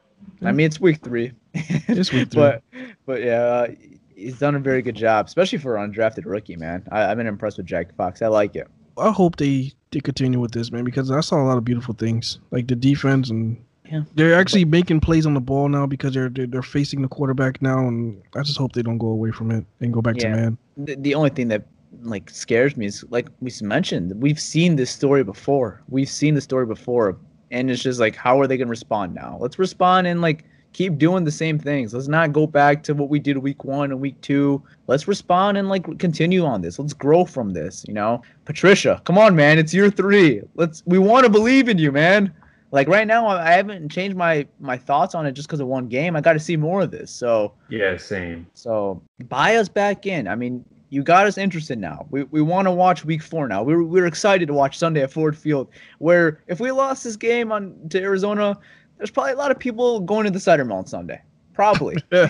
I 0.44 0.52
mean, 0.52 0.66
it's 0.68 0.80
week 0.80 1.02
three. 1.04 1.32
It's 1.54 2.12
week 2.12 2.30
three. 2.32 2.42
but 2.42 2.64
but 3.06 3.22
yeah, 3.24 3.42
uh, 3.42 3.68
he's 4.16 4.40
done 4.40 4.56
a 4.56 4.60
very 4.60 4.82
good 4.82 4.96
job, 4.96 5.26
especially 5.28 5.58
for 5.60 5.78
an 5.78 5.92
undrafted 5.92 6.26
rookie, 6.26 6.56
man. 6.56 6.88
I, 6.92 7.06
I've 7.12 7.18
been 7.18 7.28
impressed 7.28 7.58
with 7.58 7.66
Jack 7.68 7.94
Fox. 7.96 8.22
I 8.22 8.28
like 8.28 8.56
it. 8.56 8.68
I 8.98 9.12
hope 9.12 9.36
they 9.36 9.74
they 9.92 10.00
continue 10.00 10.40
with 10.40 10.52
this, 10.52 10.72
man, 10.72 10.84
because 10.84 11.12
I 11.12 11.22
saw 11.22 11.42
a 11.42 11.46
lot 11.46 11.58
of 11.58 11.66
beautiful 11.66 11.94
things, 11.94 12.40
like 12.52 12.68
the 12.68 12.76
defense, 12.76 13.30
and 13.30 13.58
Yeah. 13.90 14.04
they're 14.16 14.34
actually 14.36 14.66
making 14.66 15.00
plays 15.00 15.26
on 15.26 15.34
the 15.34 15.40
ball 15.40 15.70
now 15.70 15.86
because 15.86 16.14
they're 16.14 16.30
they're, 16.30 16.48
they're 16.48 16.62
facing 16.62 17.02
the 17.02 17.08
quarterback 17.08 17.62
now, 17.62 17.88
and 17.88 18.22
I 18.36 18.42
just 18.44 18.58
hope 18.58 18.74
they 18.74 18.82
don't 18.82 18.98
go 18.98 19.08
away 19.08 19.32
from 19.32 19.52
it 19.52 19.66
and 19.80 19.94
go 19.94 20.02
back 20.02 20.16
Yeah. 20.18 20.24
to 20.24 20.36
man. 20.36 20.58
The, 20.78 20.96
the 20.96 21.16
only 21.16 21.30
thing 21.30 21.48
that 21.50 21.66
like 22.04 22.30
scares 22.30 22.76
me 22.76 22.86
is 22.86 23.06
like 23.10 23.28
we 23.40 23.50
mentioned, 23.62 24.14
we've 24.22 24.40
seen 24.40 24.76
this 24.76 24.92
story 24.92 25.24
before. 25.24 25.82
We've 25.90 26.10
seen 26.10 26.36
the 26.36 26.42
story 26.42 26.66
before, 26.66 27.18
and 27.52 27.72
it's 27.72 27.82
just 27.82 28.00
like, 28.00 28.16
how 28.16 28.40
are 28.42 28.48
they 28.48 28.58
gonna 28.58 28.70
respond 28.70 29.16
now? 29.16 29.38
Let's 29.40 29.58
respond 29.58 30.06
and 30.08 30.22
like 30.22 30.44
keep 30.78 31.00
doing 31.00 31.24
the 31.24 31.32
same 31.32 31.58
things. 31.58 31.92
Let's 31.92 32.08
not 32.08 32.32
go 32.32 32.46
back 32.46 32.84
to 32.84 32.94
what 32.94 33.10
we 33.10 33.18
did 33.18 33.36
week 33.40 33.64
one 33.64 33.90
and 33.90 34.00
week 34.00 34.22
two. 34.22 34.62
Let's 34.86 35.08
respond 35.08 35.58
and 35.58 35.70
like 35.70 35.98
continue 35.98 36.46
on 36.46 36.62
this. 36.62 36.78
Let's 36.78 36.94
grow 36.94 37.26
from 37.26 37.54
this. 37.54 37.84
You 37.88 37.96
know, 37.96 38.22
Patricia, 38.46 39.02
come 39.04 39.18
on, 39.18 39.36
man, 39.36 39.58
it's 39.58 39.74
year 39.74 39.90
three. 39.90 40.44
Let's 40.54 40.84
we 40.86 41.00
want 41.00 41.26
to 41.26 41.32
believe 41.32 41.68
in 41.68 41.80
you, 41.80 41.92
man. 41.92 42.32
Like 42.70 42.88
right 42.88 43.08
now, 43.08 43.26
I 43.26 43.54
haven't 43.54 43.90
changed 43.90 44.16
my 44.16 44.46
my 44.60 44.78
thoughts 44.78 45.16
on 45.16 45.26
it 45.26 45.32
just 45.32 45.48
because 45.48 45.60
of 45.62 45.68
one 45.68 45.88
game. 45.88 46.16
I 46.16 46.22
got 46.22 46.34
to 46.34 46.40
see 46.40 46.56
more 46.56 46.82
of 46.82 46.92
this. 46.92 47.10
So 47.10 47.54
Yeah, 47.70 47.98
same. 47.98 48.46
so 48.54 49.02
buy 49.30 49.56
us 49.56 49.68
back 49.68 50.06
in. 50.06 50.28
I 50.28 50.36
mean, 50.36 50.64
you 50.90 51.02
got 51.02 51.26
us 51.26 51.40
interested 51.40 51.80
now. 51.80 52.06
We, 52.12 52.24
we 52.26 52.44
want 52.44 52.68
to 52.68 52.72
watch 52.72 53.04
week 53.04 53.24
four 53.24 53.48
now. 53.48 53.64
We're, 53.64 53.84
we're 53.84 54.06
excited 54.06 54.48
to 54.48 54.54
watch 54.54 54.78
Sunday 54.78 55.02
at 55.02 55.12
Ford 55.12 55.36
Field, 55.36 55.70
where 55.98 56.44
if 56.48 56.60
we 56.60 56.72
lost 56.72 57.04
this 57.04 57.16
game 57.16 57.52
on 57.52 57.76
to 57.90 58.00
Arizona, 58.00 58.58
there's 58.98 59.12
probably 59.12 59.34
a 59.34 59.38
lot 59.38 59.52
of 59.52 59.60
people 59.60 60.00
going 60.00 60.26
to 60.26 60.32
the 60.32 60.40
cider 60.40 60.66
mill 60.66 60.78
on 60.78 60.86
Sunday. 60.86 61.22
Probably. 61.54 61.98
they're 62.12 62.30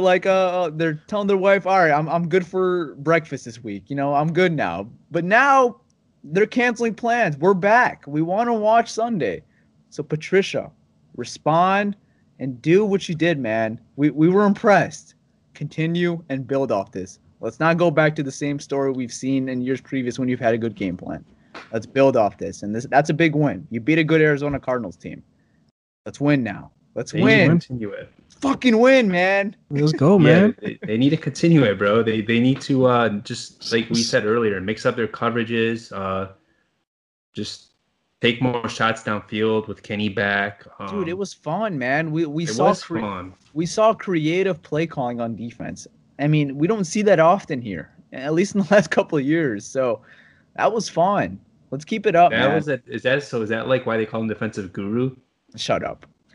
like, 0.00 0.26
uh, 0.26 0.70
they're 0.74 1.02
telling 1.06 1.26
their 1.26 1.36
wife, 1.36 1.66
all 1.66 1.78
right, 1.78 1.90
I'm, 1.90 2.08
I'm 2.08 2.28
good 2.28 2.46
for 2.46 2.94
breakfast 2.96 3.44
this 3.44 3.62
week. 3.62 3.84
You 3.88 3.96
know, 3.96 4.14
I'm 4.14 4.32
good 4.32 4.52
now. 4.52 4.88
But 5.10 5.24
now 5.24 5.80
they're 6.24 6.46
canceling 6.46 6.94
plans. 6.94 7.36
We're 7.36 7.54
back. 7.54 8.04
We 8.06 8.22
want 8.22 8.48
to 8.48 8.54
watch 8.54 8.90
Sunday. 8.90 9.42
So 9.90 10.02
Patricia, 10.02 10.70
respond 11.16 11.96
and 12.38 12.60
do 12.62 12.84
what 12.84 13.08
you 13.08 13.14
did, 13.14 13.38
man. 13.38 13.80
We 13.96 14.10
we 14.10 14.28
were 14.28 14.44
impressed. 14.44 15.14
Continue 15.54 16.22
and 16.28 16.46
build 16.46 16.70
off 16.70 16.92
this. 16.92 17.18
Let's 17.40 17.60
not 17.60 17.78
go 17.78 17.90
back 17.90 18.16
to 18.16 18.22
the 18.22 18.32
same 18.32 18.58
story 18.58 18.92
we've 18.92 19.12
seen 19.12 19.48
in 19.48 19.60
years 19.60 19.80
previous 19.80 20.18
when 20.18 20.28
you've 20.28 20.40
had 20.40 20.54
a 20.54 20.58
good 20.58 20.74
game 20.74 20.96
plan. 20.96 21.24
Let's 21.72 21.86
build 21.86 22.16
off 22.16 22.38
this. 22.38 22.62
And 22.62 22.74
this 22.74 22.86
that's 22.90 23.10
a 23.10 23.14
big 23.14 23.34
win. 23.34 23.66
You 23.70 23.80
beat 23.80 23.98
a 23.98 24.04
good 24.04 24.20
Arizona 24.20 24.58
Cardinals 24.60 24.96
team. 24.96 25.22
Let's 26.06 26.20
win 26.20 26.42
now. 26.42 26.72
Let's 26.94 27.12
They 27.12 27.22
win. 27.22 27.48
continue 27.50 27.90
it. 27.90 28.10
Fucking 28.40 28.78
win, 28.78 29.08
man. 29.08 29.54
Let's 29.70 29.92
go, 29.92 30.18
Yeah, 30.18 30.24
man. 30.24 30.56
they, 30.60 30.78
they 30.86 30.96
need 30.96 31.10
to 31.10 31.16
continue 31.16 31.64
it, 31.64 31.78
bro. 31.78 32.02
They 32.02 32.20
they 32.22 32.40
need 32.40 32.60
to 32.62 32.86
uh 32.86 33.08
just 33.20 33.72
like 33.72 33.88
we 33.90 34.02
said 34.02 34.24
earlier, 34.24 34.60
mix 34.60 34.86
up 34.86 34.96
their 34.96 35.08
coverages. 35.08 35.92
Uh, 35.92 36.32
just 37.34 37.72
take 38.20 38.40
more 38.42 38.68
shots 38.68 39.02
downfield 39.02 39.68
with 39.68 39.82
Kenny 39.82 40.08
back. 40.08 40.64
Um, 40.80 40.88
Dude, 40.88 41.08
it 41.08 41.18
was 41.18 41.32
fun, 41.32 41.78
man. 41.78 42.10
We 42.10 42.26
we 42.26 42.44
it 42.44 42.48
saw 42.50 42.68
was 42.70 42.82
cre- 42.82 43.00
fun. 43.00 43.34
we 43.54 43.66
saw 43.66 43.94
creative 43.94 44.60
play 44.62 44.86
calling 44.86 45.20
on 45.20 45.36
defense. 45.36 45.86
I 46.18 46.26
mean, 46.26 46.56
we 46.58 46.66
don't 46.66 46.84
see 46.84 47.02
that 47.02 47.20
often 47.20 47.60
here, 47.62 47.92
at 48.12 48.34
least 48.34 48.54
in 48.54 48.62
the 48.62 48.68
last 48.74 48.90
couple 48.90 49.18
of 49.18 49.24
years. 49.24 49.64
So 49.66 50.00
that 50.56 50.72
was 50.72 50.88
fun. 50.88 51.38
Let's 51.70 51.84
keep 51.84 52.06
it 52.06 52.14
up, 52.16 52.30
That 52.30 52.38
man. 52.46 52.54
was 52.54 52.68
it. 52.68 52.82
Is 52.86 53.02
that 53.02 53.22
so? 53.22 53.42
Is 53.42 53.48
that 53.50 53.68
like 53.68 53.84
why 53.86 53.96
they 53.96 54.06
call 54.06 54.20
him 54.22 54.28
defensive 54.28 54.72
guru? 54.72 55.14
Shut 55.56 55.82
up. 55.84 56.06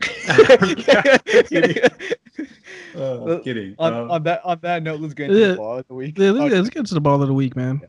kidding. 1.46 1.76
Uh, 2.96 3.38
kidding. 3.42 3.74
on, 3.78 3.92
Um, 3.94 4.10
on 4.10 4.22
that 4.24 4.40
on 4.44 4.58
that 4.62 4.82
note, 4.82 5.00
let's 5.00 5.14
get 5.14 5.28
into 5.30 5.40
Yeah. 5.40 5.48
the 5.48 5.56
ball 5.56 5.78
of 5.78 5.88
the 5.88 5.94
week. 5.94 6.18
Yeah, 6.18 6.30
let's, 6.30 6.44
Okay. 6.46 6.56
let's 6.56 6.70
get 6.70 6.86
to 6.86 6.94
the 6.94 7.00
ball 7.00 7.20
of 7.22 7.28
the 7.28 7.34
week, 7.34 7.56
man. 7.56 7.80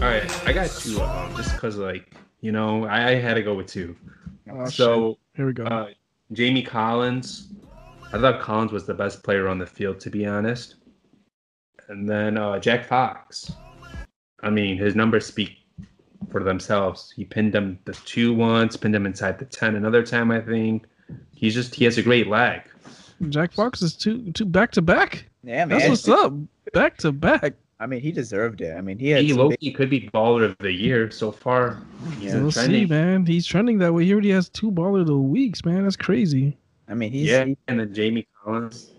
all 0.00 0.06
right, 0.06 0.46
I 0.48 0.52
got 0.52 0.70
two 0.70 1.00
of 1.00 1.28
them 1.28 1.36
just 1.36 1.52
because, 1.54 1.76
like, 1.76 2.14
you 2.40 2.52
know, 2.52 2.84
I, 2.86 3.08
I 3.10 3.14
had 3.16 3.34
to 3.34 3.42
go 3.42 3.54
with 3.54 3.66
two. 3.66 3.94
Oh, 4.50 4.64
so 4.66 5.18
Here 5.34 5.46
we 5.46 5.52
go. 5.52 5.64
uh, 5.64 5.88
Jamie 6.32 6.62
Collins. 6.62 7.48
I 8.12 8.18
thought 8.18 8.40
Collins 8.40 8.72
was 8.72 8.86
the 8.86 8.94
best 8.94 9.22
player 9.22 9.46
on 9.46 9.58
the 9.58 9.66
field, 9.66 10.00
to 10.00 10.10
be 10.10 10.24
honest. 10.26 10.76
And 11.90 12.08
then 12.08 12.38
uh, 12.38 12.58
Jack 12.60 12.86
Fox. 12.86 13.50
I 14.42 14.48
mean, 14.48 14.78
his 14.78 14.94
numbers 14.94 15.26
speak 15.26 15.56
for 16.30 16.42
themselves. 16.44 17.12
He 17.14 17.24
pinned 17.24 17.52
him 17.54 17.78
the 17.84 17.92
two 17.92 18.32
once, 18.32 18.76
pinned 18.76 18.94
him 18.94 19.06
inside 19.06 19.38
the 19.40 19.44
ten 19.44 19.74
another 19.74 20.04
time. 20.04 20.30
I 20.30 20.40
think 20.40 20.86
he's 21.34 21.52
just 21.52 21.74
he 21.74 21.84
has 21.84 21.98
a 21.98 22.02
great 22.02 22.28
leg. 22.28 22.62
Jack 23.28 23.52
Fox 23.52 23.82
is 23.82 23.96
two 23.96 24.30
two 24.32 24.44
back 24.44 24.70
to 24.72 24.82
back. 24.82 25.24
Yeah, 25.42 25.64
man. 25.64 25.78
That's 25.80 25.88
what's 25.90 26.08
up. 26.08 26.32
Back 26.72 26.96
to 26.98 27.10
back. 27.10 27.54
I 27.80 27.86
mean, 27.86 28.00
he 28.00 28.12
deserved 28.12 28.60
it. 28.60 28.76
I 28.76 28.80
mean, 28.82 28.98
he 28.98 29.08
had 29.08 29.22
He 29.22 29.30
some 29.30 29.38
low 29.38 29.48
big- 29.60 29.74
could 29.74 29.90
be 29.90 30.08
baller 30.14 30.44
of 30.44 30.56
the 30.58 30.70
year 30.72 31.10
so 31.10 31.32
far. 31.32 31.78
He's 32.20 32.34
we'll 32.34 32.52
see, 32.52 32.84
man. 32.86 33.26
He's 33.26 33.46
trending 33.46 33.78
that 33.78 33.92
way. 33.92 34.04
He 34.04 34.12
already 34.12 34.30
has 34.30 34.48
two 34.48 34.70
baller 34.70 35.00
of 35.00 35.06
the 35.08 35.16
weeks, 35.16 35.64
man. 35.64 35.82
That's 35.82 35.96
crazy. 35.96 36.56
I 36.88 36.94
mean, 36.94 37.10
he's 37.10 37.28
Yeah, 37.28 37.46
he, 37.46 37.56
and 37.68 37.80
then 37.80 37.92
Jamie 37.92 38.26
Collins. 38.44 38.92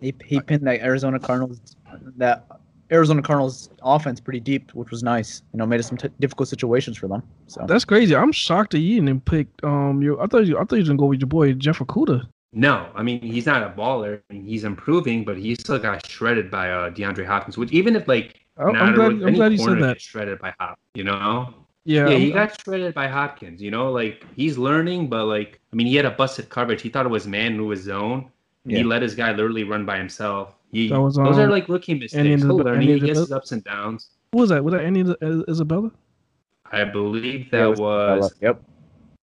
he 0.00 0.14
he 0.24 0.40
pinned 0.40 0.66
that 0.66 0.80
Arizona 0.80 1.18
Cardinals 1.18 1.60
that 2.16 2.46
Arizona 2.90 3.20
Cardinals 3.22 3.70
offense 3.82 4.18
pretty 4.20 4.40
deep, 4.40 4.72
which 4.74 4.90
was 4.90 5.02
nice. 5.02 5.42
You 5.52 5.58
know, 5.58 5.66
made 5.66 5.80
it 5.80 5.82
some 5.84 5.98
t- 5.98 6.08
difficult 6.20 6.48
situations 6.48 6.96
for 6.96 7.06
them. 7.06 7.22
So 7.46 7.64
That's 7.68 7.84
crazy. 7.84 8.16
I'm 8.16 8.32
shocked 8.32 8.72
that 8.72 8.78
you 8.78 9.00
didn't 9.00 9.24
pick 9.24 9.46
um 9.62 10.02
your. 10.02 10.20
I 10.22 10.26
thought 10.26 10.46
you. 10.46 10.56
I 10.56 10.60
thought 10.64 10.76
you 10.76 10.80
was 10.80 10.88
gonna 10.88 10.98
go 10.98 11.06
with 11.06 11.20
your 11.20 11.28
boy 11.28 11.52
Jeff 11.52 11.78
Okudah. 11.80 12.26
No, 12.54 12.88
I 12.94 13.02
mean 13.02 13.20
he's 13.20 13.44
not 13.44 13.62
a 13.62 13.68
baller. 13.70 14.20
I 14.30 14.32
mean, 14.32 14.44
he's 14.44 14.64
improving, 14.64 15.24
but 15.24 15.36
he 15.36 15.54
still 15.54 15.78
got 15.78 16.06
shredded 16.06 16.50
by 16.50 16.70
uh, 16.70 16.90
DeAndre 16.90 17.26
Hopkins. 17.26 17.58
Which 17.58 17.70
even 17.72 17.94
if 17.94 18.08
like 18.08 18.40
I'm- 18.56 18.72
not 18.72 18.82
I'm 18.82 18.94
glad- 18.94 19.08
rookie- 19.08 19.22
I'm 19.22 19.28
any 19.28 19.36
glad 19.36 19.52
you 19.52 19.58
said 19.58 19.64
corner 19.66 19.80
that. 19.82 19.94
gets 19.94 20.04
shredded 20.04 20.38
by 20.38 20.54
Hop, 20.58 20.78
you 20.94 21.04
know. 21.04 21.52
Yeah, 21.84 22.04
Yeah, 22.06 22.12
I'm- 22.12 22.20
he 22.20 22.30
got 22.32 22.58
shredded 22.60 22.94
by 22.94 23.06
Hopkins. 23.06 23.60
You 23.62 23.70
know, 23.70 23.92
like 23.92 24.24
he's 24.34 24.56
learning, 24.56 25.08
but 25.08 25.26
like 25.26 25.60
I 25.72 25.76
mean, 25.76 25.86
he 25.86 25.94
had 25.96 26.06
a 26.06 26.10
busted 26.10 26.48
coverage. 26.48 26.80
He 26.80 26.88
thought 26.88 27.04
it 27.04 27.10
was 27.10 27.26
man 27.26 27.54
who 27.56 27.66
was 27.66 27.82
zone. 27.82 28.30
and 28.64 28.72
He 28.78 28.82
let 28.82 29.02
his 29.02 29.14
guy 29.14 29.30
literally 29.32 29.64
run 29.64 29.84
by 29.84 29.98
himself. 29.98 30.54
He, 30.70 30.88
That 30.88 31.00
was, 31.00 31.16
those 31.16 31.38
are 31.38 31.44
um, 31.44 31.50
like 31.50 31.68
rookie 31.68 31.94
mistakes. 31.94 32.14
and 32.14 32.26
He'll 32.42 32.58
the- 32.58 32.70
Andy 32.70 32.94
He 32.94 33.00
gets 33.00 33.18
his 33.18 33.32
ups 33.32 33.52
and 33.52 33.64
downs. 33.64 34.10
Who 34.32 34.38
was 34.38 34.50
that? 34.50 34.62
Was 34.62 34.72
that 34.74 34.82
Andy 34.84 35.04
Isabella? 35.48 35.90
I 36.70 36.84
believe 36.84 37.50
that 37.50 37.62
it 37.62 37.68
was 37.70 37.78
was 38.20 38.34
Yep. 38.42 38.62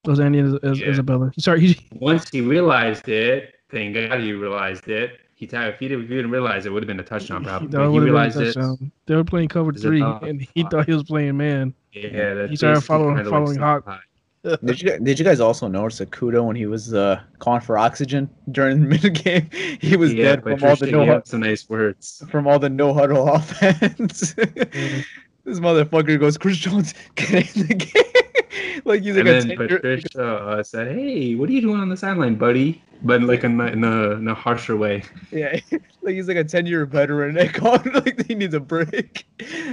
Was 0.06 0.20
Andy 0.20 0.40
Is- 0.40 0.54
Is- 0.64 0.80
Yeah. 0.80 0.88
Isabella? 0.90 1.32
Sorry, 1.38 1.60
he, 1.62 1.88
once 2.00 2.30
he 2.30 2.42
realized 2.42 3.08
it. 3.10 3.54
Thank 3.70 3.96
God 3.96 4.20
he 4.22 4.32
realized 4.34 4.88
it. 4.88 5.20
He 5.36 5.46
t- 5.46 5.56
if 5.56 5.78
he 5.78 5.88
didn't, 5.90 6.06
if 6.06 6.10
he 6.10 6.16
didn't 6.16 6.32
realize 6.32 6.66
it, 6.66 6.72
would 6.74 6.82
have 6.82 6.88
been 6.88 7.00
a 7.00 7.04
touchdown 7.04 7.44
probably. 7.44 7.68
that 7.68 7.78
But 7.78 7.84
he 7.84 7.90
would've 7.90 8.06
been 8.08 8.16
a 8.16 8.18
realized 8.18 8.58
it. 8.82 8.92
They 9.06 9.16
were 9.16 9.24
playing 9.24 9.50
cover 9.50 9.72
three, 9.74 10.02
and 10.02 10.42
he 10.56 10.64
thought 10.64 10.86
he 10.88 10.94
was 10.94 11.04
playing 11.04 11.38
man. 11.38 11.76
Yeah, 11.92 12.34
that 12.34 12.50
He 12.50 12.56
started 12.56 12.82
following- 12.82 13.24
following 13.26 13.60
like 13.60 13.84
Hawk. 13.86 14.02
Did 14.44 14.82
you 14.82 15.00
did 15.00 15.20
you 15.20 15.26
guys 15.26 15.40
also 15.40 15.68
notice 15.68 16.00
Okudah 16.00 16.46
when 16.46 16.56
he 16.56 16.66
was 16.68 16.94
uh, 16.94 17.20
calling 17.40 17.60
for 17.62 17.78
oxygen 17.78 18.30
during 18.52 18.82
the 18.82 18.88
mid 19.02 19.24
game? 19.24 19.50
He 19.82 19.98
was 19.98 20.14
yeah, 20.14 20.36
dead 20.38 20.44
from 20.44 20.64
all 20.64 20.76
the 20.76 20.90
no 20.92 21.06
gave 21.06 21.28
some 21.28 21.42
nice 21.42 21.68
words. 21.68 22.24
from 22.30 22.48
all 22.48 22.58
the 22.60 22.70
no 22.70 22.94
huddle 22.94 23.28
offense. 23.34 24.34
this 24.34 25.60
motherfucker 25.60 26.20
goes, 26.20 26.38
Chris 26.38 26.58
Jones, 26.58 26.94
get 27.16 27.56
in 27.58 27.68
the 27.68 27.74
game. 27.74 28.82
like 28.86 29.02
he's 29.04 29.16
like 29.18 29.26
And 29.26 29.30
a 29.30 29.32
then 29.34 29.42
10 29.42 29.50
year- 29.50 29.68
Patricia 29.80 30.26
uh, 30.38 30.64
said, 30.64 30.96
"Hey, 30.96 31.36
what 31.36 31.50
are 31.50 31.52
you 31.54 31.62
doing 31.62 31.80
on 31.82 31.90
the 31.90 31.98
sideline, 31.98 32.36
buddy?" 32.36 32.82
But 33.04 33.22
like 33.24 33.44
in, 33.44 33.60
a- 33.60 33.66
in, 33.68 33.84
a, 33.84 34.12
in 34.12 34.28
a 34.28 34.34
harsher 34.34 34.78
way. 34.78 35.04
Yeah, 35.32 35.60
like 36.02 36.16
he's 36.16 36.28
like 36.28 36.38
a 36.38 36.44
ten 36.44 36.66
year 36.66 36.86
veteran. 36.86 37.36
They 37.36 37.48
call 37.50 37.80
like 37.94 38.26
he 38.28 38.34
needs 38.36 38.54
a 38.54 38.60
break. 38.62 39.26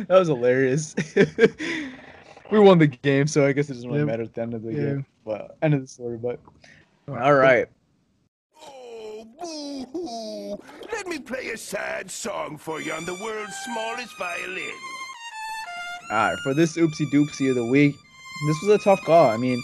That 0.09 0.19
was 0.19 0.29
hilarious. 0.29 0.95
We 2.55 2.61
won 2.61 2.79
the 2.79 2.87
game, 2.87 3.27
so 3.27 3.47
I 3.47 3.53
guess 3.53 3.69
it 3.71 3.75
doesn't 3.75 3.89
really 3.89 4.01
Yeah. 4.01 4.07
matter 4.07 4.23
at 4.23 4.35
the 4.35 4.43
end 4.43 4.55
of 4.55 4.63
the 4.63 4.73
Yeah. 4.73 4.81
game. 4.81 5.07
But 5.25 5.57
end 5.63 5.75
of 5.75 5.81
the 5.83 5.87
story. 5.87 6.17
But 6.17 6.41
all 7.09 7.35
right, 7.35 7.67
Oh, 8.67 9.27
boo-hoo. 9.41 10.59
Let 10.93 11.07
me 11.07 11.19
play 11.19 11.49
a 11.51 11.57
sad 11.57 12.11
song 12.11 12.57
for 12.59 12.81
you 12.81 12.93
on 12.93 13.05
the 13.05 13.15
world's 13.15 13.55
smallest 13.65 14.17
violin. 14.19 14.73
all 16.11 16.17
right. 16.31 16.39
For 16.45 16.55
this 16.55 16.77
oopsie 16.77 17.11
doopsie 17.13 17.49
of 17.51 17.57
the 17.57 17.65
week, 17.67 17.95
this 18.47 18.57
was 18.63 18.81
a 18.81 18.85
tough 18.85 19.01
call. 19.03 19.31
I 19.31 19.37
mean, 19.37 19.63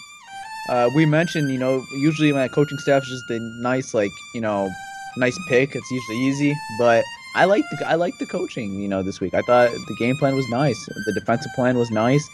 uh, 0.69 0.89
we 0.95 1.05
mentioned, 1.07 1.51
you 1.51 1.59
know, 1.59 1.85
usually 1.99 2.33
my 2.33 2.49
coaching 2.49 2.79
staff 2.79 3.03
is 3.03 3.09
just 3.09 3.31
a 3.31 3.39
nice, 3.63 3.93
like, 3.95 4.11
you 4.35 4.41
know, 4.41 4.71
nice 5.17 5.39
pick. 5.49 5.75
It's 5.75 5.91
usually 5.91 6.19
easy, 6.19 6.55
but 6.79 7.05
I 7.37 7.45
like 7.45 7.65
the 7.71 7.87
I 7.89 7.95
like 7.95 8.15
the 8.19 8.27
coaching. 8.27 8.75
You 8.81 8.89
know, 8.89 9.03
this 9.03 9.21
week 9.21 9.35
I 9.35 9.43
thought 9.43 9.71
the 9.71 9.97
game 9.99 10.17
plan 10.17 10.35
was 10.35 10.49
nice. 10.49 10.79
The 11.07 11.13
defensive 11.13 11.53
plan 11.55 11.77
was 11.79 11.91
nice. 11.91 12.27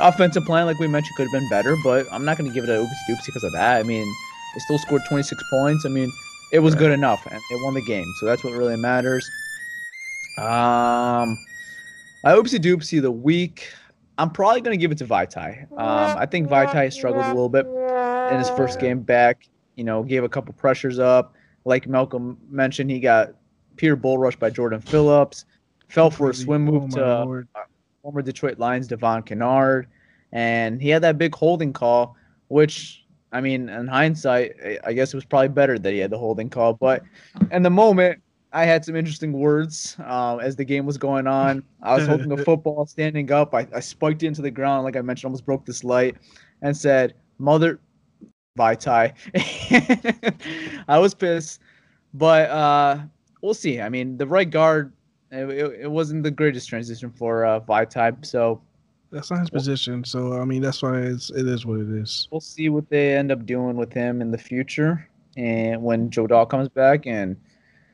Offensive 0.00 0.44
plan, 0.44 0.66
like 0.66 0.78
we 0.78 0.88
mentioned, 0.88 1.16
could 1.16 1.24
have 1.24 1.32
been 1.32 1.48
better, 1.48 1.76
but 1.84 2.06
I'm 2.12 2.24
not 2.24 2.38
going 2.38 2.50
to 2.50 2.54
give 2.54 2.64
it 2.64 2.70
a 2.70 2.74
oopsie 2.82 3.10
doopsie 3.10 3.26
because 3.26 3.44
of 3.44 3.52
that. 3.52 3.78
I 3.78 3.82
mean, 3.82 4.06
they 4.54 4.60
still 4.60 4.78
scored 4.78 5.02
26 5.08 5.42
points. 5.50 5.84
I 5.84 5.88
mean, 5.90 6.10
it 6.52 6.60
was 6.60 6.74
good 6.74 6.90
enough, 6.90 7.26
and 7.30 7.40
they 7.50 7.56
won 7.62 7.74
the 7.74 7.82
game, 7.82 8.06
so 8.18 8.26
that's 8.26 8.42
what 8.42 8.52
really 8.52 8.76
matters. 8.76 9.28
Um, 10.38 11.38
I 12.24 12.32
oopsie 12.32 12.58
doopsie 12.58 13.02
the 13.02 13.10
week. 13.10 13.68
I'm 14.18 14.30
probably 14.30 14.60
going 14.60 14.76
to 14.76 14.80
give 14.80 14.92
it 14.92 14.98
to 14.98 15.06
Vaitai. 15.06 15.70
Um, 15.72 16.18
I 16.18 16.26
think 16.26 16.48
Vaitai 16.48 16.92
struggled 16.92 17.24
a 17.24 17.28
little 17.28 17.48
bit 17.48 17.66
in 18.32 18.38
his 18.38 18.50
first 18.50 18.80
game 18.80 19.00
back. 19.00 19.48
You 19.76 19.84
know, 19.84 20.02
gave 20.02 20.22
a 20.24 20.28
couple 20.28 20.52
pressures 20.54 20.98
up. 20.98 21.34
Like 21.64 21.86
Malcolm 21.86 22.38
mentioned, 22.50 22.90
he 22.90 23.00
got 23.00 23.34
Peter 23.76 23.96
Bull 23.96 24.18
rushed 24.18 24.38
by 24.38 24.50
Jordan 24.50 24.80
Phillips. 24.80 25.44
Fell 25.88 26.10
for 26.10 26.30
a 26.30 26.34
swim 26.34 26.68
Oh, 26.68 26.72
move 26.72 26.82
my 26.90 26.98
to 26.98 27.24
Lord. 27.24 27.48
Former 28.02 28.22
Detroit 28.22 28.58
Lions 28.58 28.88
Devon 28.88 29.22
Kennard, 29.22 29.86
and 30.32 30.82
he 30.82 30.88
had 30.88 31.02
that 31.02 31.18
big 31.18 31.34
holding 31.34 31.72
call, 31.72 32.16
which 32.48 33.04
I 33.32 33.40
mean, 33.40 33.68
in 33.68 33.86
hindsight, 33.86 34.52
I- 34.84 34.92
guess 34.92 35.14
it 35.14 35.16
was 35.16 35.24
probably 35.24 35.48
better 35.48 35.78
that 35.78 35.92
he 35.92 35.98
had 36.00 36.10
the 36.10 36.18
holding 36.18 36.50
call. 36.50 36.74
But 36.74 37.02
in 37.50 37.62
the 37.62 37.70
moment, 37.70 38.20
I 38.52 38.64
had 38.66 38.84
some 38.84 38.94
interesting 38.94 39.32
words 39.32 39.96
um, 40.04 40.40
as 40.40 40.56
the 40.56 40.64
game 40.64 40.84
was 40.84 40.98
going 40.98 41.26
on. 41.26 41.62
I 41.82 41.94
was 41.94 42.06
holding 42.06 42.28
the 42.28 42.36
football, 42.44 42.84
standing 42.84 43.30
up. 43.32 43.54
I, 43.54 43.66
I 43.74 43.80
spiked 43.80 44.22
it 44.22 44.26
into 44.26 44.42
the 44.42 44.50
ground, 44.50 44.84
like 44.84 44.96
I 44.96 45.00
mentioned, 45.00 45.28
almost 45.28 45.46
broke 45.46 45.64
this 45.64 45.82
light, 45.84 46.16
and 46.60 46.76
said, 46.76 47.14
"Mother, 47.38 47.80
Vaitai." 48.58 49.14
I 50.88 50.98
was 50.98 51.14
pissed, 51.14 51.60
but 52.12 52.50
uh, 52.50 52.98
we'll 53.40 53.54
see. 53.54 53.80
I 53.80 53.88
mean, 53.88 54.18
the 54.18 54.26
right 54.26 54.50
guard, 54.50 54.92
it, 55.32 55.48
it, 55.50 55.80
it 55.82 55.90
wasn't 55.90 56.22
the 56.22 56.30
greatest 56.30 56.68
transition 56.68 57.10
for 57.10 57.44
uh, 57.44 57.60
Vaitai, 57.60 58.24
so 58.24 58.60
That's 59.10 59.30
not 59.30 59.40
his 59.40 59.50
position. 59.50 60.04
So 60.04 60.34
I 60.40 60.44
mean, 60.44 60.62
that's 60.62 60.82
why 60.82 60.98
it's, 61.00 61.30
it 61.30 61.46
is 61.48 61.64
what 61.66 61.80
it 61.80 61.88
is. 61.90 62.28
we'll 62.30 62.40
see 62.40 62.68
what 62.68 62.88
they 62.90 63.16
end 63.16 63.32
up 63.32 63.44
doing 63.46 63.76
with 63.76 63.92
him 63.92 64.20
in 64.20 64.30
the 64.30 64.38
future, 64.38 65.08
and 65.36 65.82
when 65.82 66.10
Joe 66.10 66.26
Dahl 66.26 66.46
comes 66.46 66.68
back, 66.68 67.06
and 67.06 67.36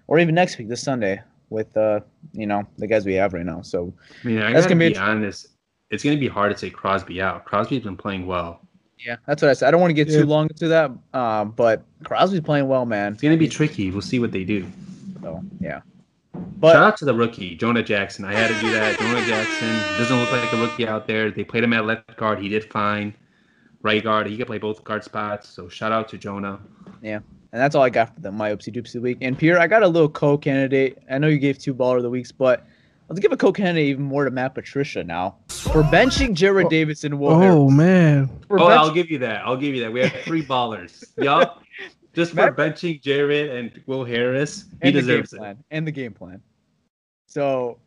or 0.06 0.18
even 0.18 0.34
next 0.34 0.58
week, 0.58 0.68
this 0.68 0.82
Sunday, 0.82 1.20
with 1.50 1.76
uh, 1.76 2.00
you 2.32 2.46
know, 2.46 2.66
the 2.78 2.86
guys 2.86 3.04
we 3.06 3.14
have 3.14 3.32
right 3.32 3.46
now. 3.46 3.62
So 3.62 3.92
I 4.24 4.26
mean, 4.26 4.38
I 4.42 4.52
That's 4.52 4.66
gonna 4.66 4.78
be 4.80 4.90
be- 4.90 4.96
honest. 4.98 5.48
It's 5.90 6.04
gonna 6.04 6.18
be 6.18 6.28
hard 6.28 6.54
to 6.54 6.60
take 6.60 6.74
Crosby 6.74 7.22
out. 7.22 7.44
Crosby's 7.46 7.82
been 7.82 7.96
playing 7.96 8.26
well. 8.26 8.60
yeah, 8.98 9.16
that's 9.26 9.40
what 9.42 9.50
I 9.50 9.54
said. 9.54 9.68
I 9.68 9.70
don't 9.70 9.80
want 9.80 9.90
to 9.90 9.94
get 9.94 10.08
Yeah. 10.08 10.20
too 10.20 10.26
long 10.26 10.48
into 10.50 10.68
that, 10.68 10.90
um, 11.14 11.52
but 11.52 11.82
Crosby's 12.04 12.40
playing 12.42 12.68
well, 12.68 12.84
man. 12.84 13.12
It's 13.14 13.22
gonna 13.22 13.36
be 13.38 13.48
tricky. 13.48 13.90
We'll 13.90 14.02
see 14.02 14.18
what 14.18 14.30
they 14.32 14.44
do. 14.44 14.66
So 15.22 15.42
yeah. 15.60 15.80
But 16.58 16.72
Shout 16.72 16.82
out 16.82 16.96
to 16.98 17.04
the 17.04 17.14
rookie, 17.14 17.54
Jonah 17.54 17.82
Jackson. 17.82 18.24
I 18.24 18.32
had 18.32 18.48
to 18.48 18.60
do 18.60 18.72
that. 18.72 18.98
Jonah 18.98 19.24
Jackson 19.26 19.68
doesn't 19.98 20.18
look 20.18 20.32
like 20.32 20.52
a 20.52 20.56
rookie 20.56 20.86
out 20.88 21.06
there. 21.06 21.30
They 21.30 21.44
played 21.44 21.62
him 21.64 21.72
at 21.72 21.84
left 21.86 22.16
guard. 22.16 22.40
He 22.40 22.48
did 22.48 22.64
fine. 22.64 23.14
Right 23.82 24.02
guard, 24.02 24.26
he 24.26 24.36
could 24.36 24.48
play 24.48 24.58
both 24.58 24.82
guard 24.82 25.04
spots. 25.04 25.48
So 25.48 25.68
shout 25.68 25.92
out 25.92 26.08
to 26.08 26.18
Jonah. 26.18 26.58
yeah, 27.00 27.16
and 27.52 27.62
that's 27.62 27.76
all 27.76 27.82
I 27.84 27.90
got 27.90 28.12
for 28.12 28.20
the 28.20 28.32
my 28.32 28.50
oopsie 28.50 28.74
doopsie 28.74 29.00
week. 29.00 29.18
And 29.20 29.38
Pierre, 29.38 29.60
I 29.60 29.68
got 29.68 29.84
a 29.84 29.88
little 29.88 30.08
co-candidate. 30.08 30.98
I 31.08 31.18
know 31.18 31.28
you 31.28 31.38
gave 31.38 31.58
two 31.58 31.74
baller 31.74 31.98
of 31.98 32.02
the 32.02 32.10
weeks, 32.10 32.32
but 32.32 32.66
let's 33.08 33.20
give 33.20 33.30
a 33.30 33.36
co-candidate 33.36 33.86
even 33.88 34.02
more 34.02 34.24
to 34.24 34.32
Matt 34.32 34.54
Patricia 34.56 35.04
now 35.04 35.36
for 35.48 35.84
benching 35.84 36.30
Jarrad 36.34 36.68
Davis 36.70 37.04
and 37.04 37.20
Will 37.20 37.30
Oh 37.30 37.38
Harris. 37.40 37.56
Oh, 37.56 37.70
man, 37.70 38.28
For 38.48 38.58
Oh, 38.60 38.66
bench- 38.66 38.80
I'll 38.80 38.90
give 38.92 39.10
you 39.12 39.18
that. 39.18 39.46
I'll 39.46 39.56
give 39.56 39.76
you 39.76 39.82
that. 39.82 39.92
We 39.92 40.00
have 40.00 40.12
three 40.24 40.44
ballers. 40.44 41.04
Yup. 41.16 41.62
Just 42.18 42.32
for 42.32 42.36
Matt- 42.36 42.56
benching 42.56 43.00
Jarrad 43.00 43.56
and 43.56 43.80
Will 43.86 44.04
Harris. 44.04 44.64
He 44.82 44.88
and 44.88 44.92
deserves 44.92 45.32
it. 45.32 45.36
plan. 45.38 45.62
And 45.70 45.86
the 45.86 45.92
game 45.92 46.12
plan. 46.12 46.42
So 47.26 47.78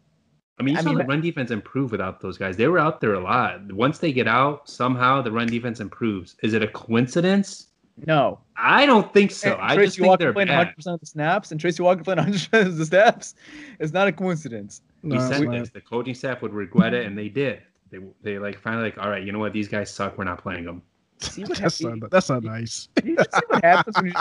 I 0.57 0.63
mean, 0.63 0.75
you 0.75 0.79
I 0.79 0.83
saw 0.83 0.89
mean, 0.89 0.99
the 0.99 1.05
run 1.05 1.21
defense 1.21 1.51
improve 1.51 1.91
without 1.91 2.21
those 2.21 2.37
guys. 2.37 2.55
They 2.55 2.67
were 2.67 2.79
out 2.79 3.01
there 3.01 3.15
a 3.15 3.19
lot. 3.19 3.73
Once 3.73 3.97
they 3.97 4.13
get 4.13 4.27
out, 4.27 4.69
somehow 4.69 5.21
the 5.21 5.31
run 5.31 5.47
defense 5.47 5.79
improves. 5.79 6.35
Is 6.43 6.53
it 6.53 6.63
a 6.63 6.67
coincidence? 6.67 7.67
no. 8.05 8.39
I 8.55 8.85
don't 8.85 9.11
think 9.11 9.31
so. 9.31 9.53
And 9.53 9.61
I 9.61 9.73
Tracy 9.73 9.87
just 9.87 9.97
think 9.97 10.07
Walker 10.07 10.23
they're 10.25 10.33
playing 10.33 10.49
100 10.49 10.75
percent 10.75 10.93
of 10.93 10.99
the 10.99 11.05
snaps, 11.07 11.51
and 11.51 11.59
Tracy 11.59 11.81
Walker 11.81 12.03
playing 12.03 12.17
100 12.19 12.37
percent 12.51 12.67
of 12.67 12.77
the 12.77 12.85
snaps. 12.85 13.33
It's 13.79 13.91
not 13.91 14.07
a 14.07 14.11
coincidence. 14.11 14.81
no, 15.01 15.15
we 15.15 15.21
said 15.21 15.51
this. 15.51 15.71
The 15.71 15.81
coaching 15.81 16.13
staff 16.13 16.41
would 16.43 16.53
regret 16.53 16.93
it, 16.93 17.07
and 17.07 17.17
they 17.17 17.27
did. 17.27 17.63
They 17.89 17.97
they 18.21 18.37
like 18.37 18.59
finally 18.59 18.83
like, 18.83 18.99
all 18.99 19.09
right, 19.09 19.23
you 19.23 19.31
know 19.31 19.39
what? 19.39 19.51
These 19.51 19.67
guys 19.67 19.89
suck. 19.89 20.17
We're 20.17 20.25
not 20.25 20.41
playing 20.41 20.65
them. 20.65 20.83
See 21.21 21.43
what 21.43 21.57
That's 21.59 21.79
happens. 21.79 22.01
not 22.01 22.11
that's 22.11 22.29
not 22.29 22.43
nice. 22.43 22.89
You 23.03 23.15
just 23.15 23.33
see 23.33 23.41
what 23.47 23.63
happens 23.63 23.95
when 23.97 24.07
you, 24.07 24.13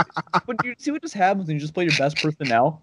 when 0.47 0.57
you 0.65 0.75
see 0.79 0.91
what 0.91 1.03
just 1.03 1.15
happens 1.15 1.47
when 1.49 1.57
you 1.57 1.61
just 1.61 1.75
play 1.75 1.85
your 1.85 1.97
best 1.99 2.17
personnel. 2.19 2.83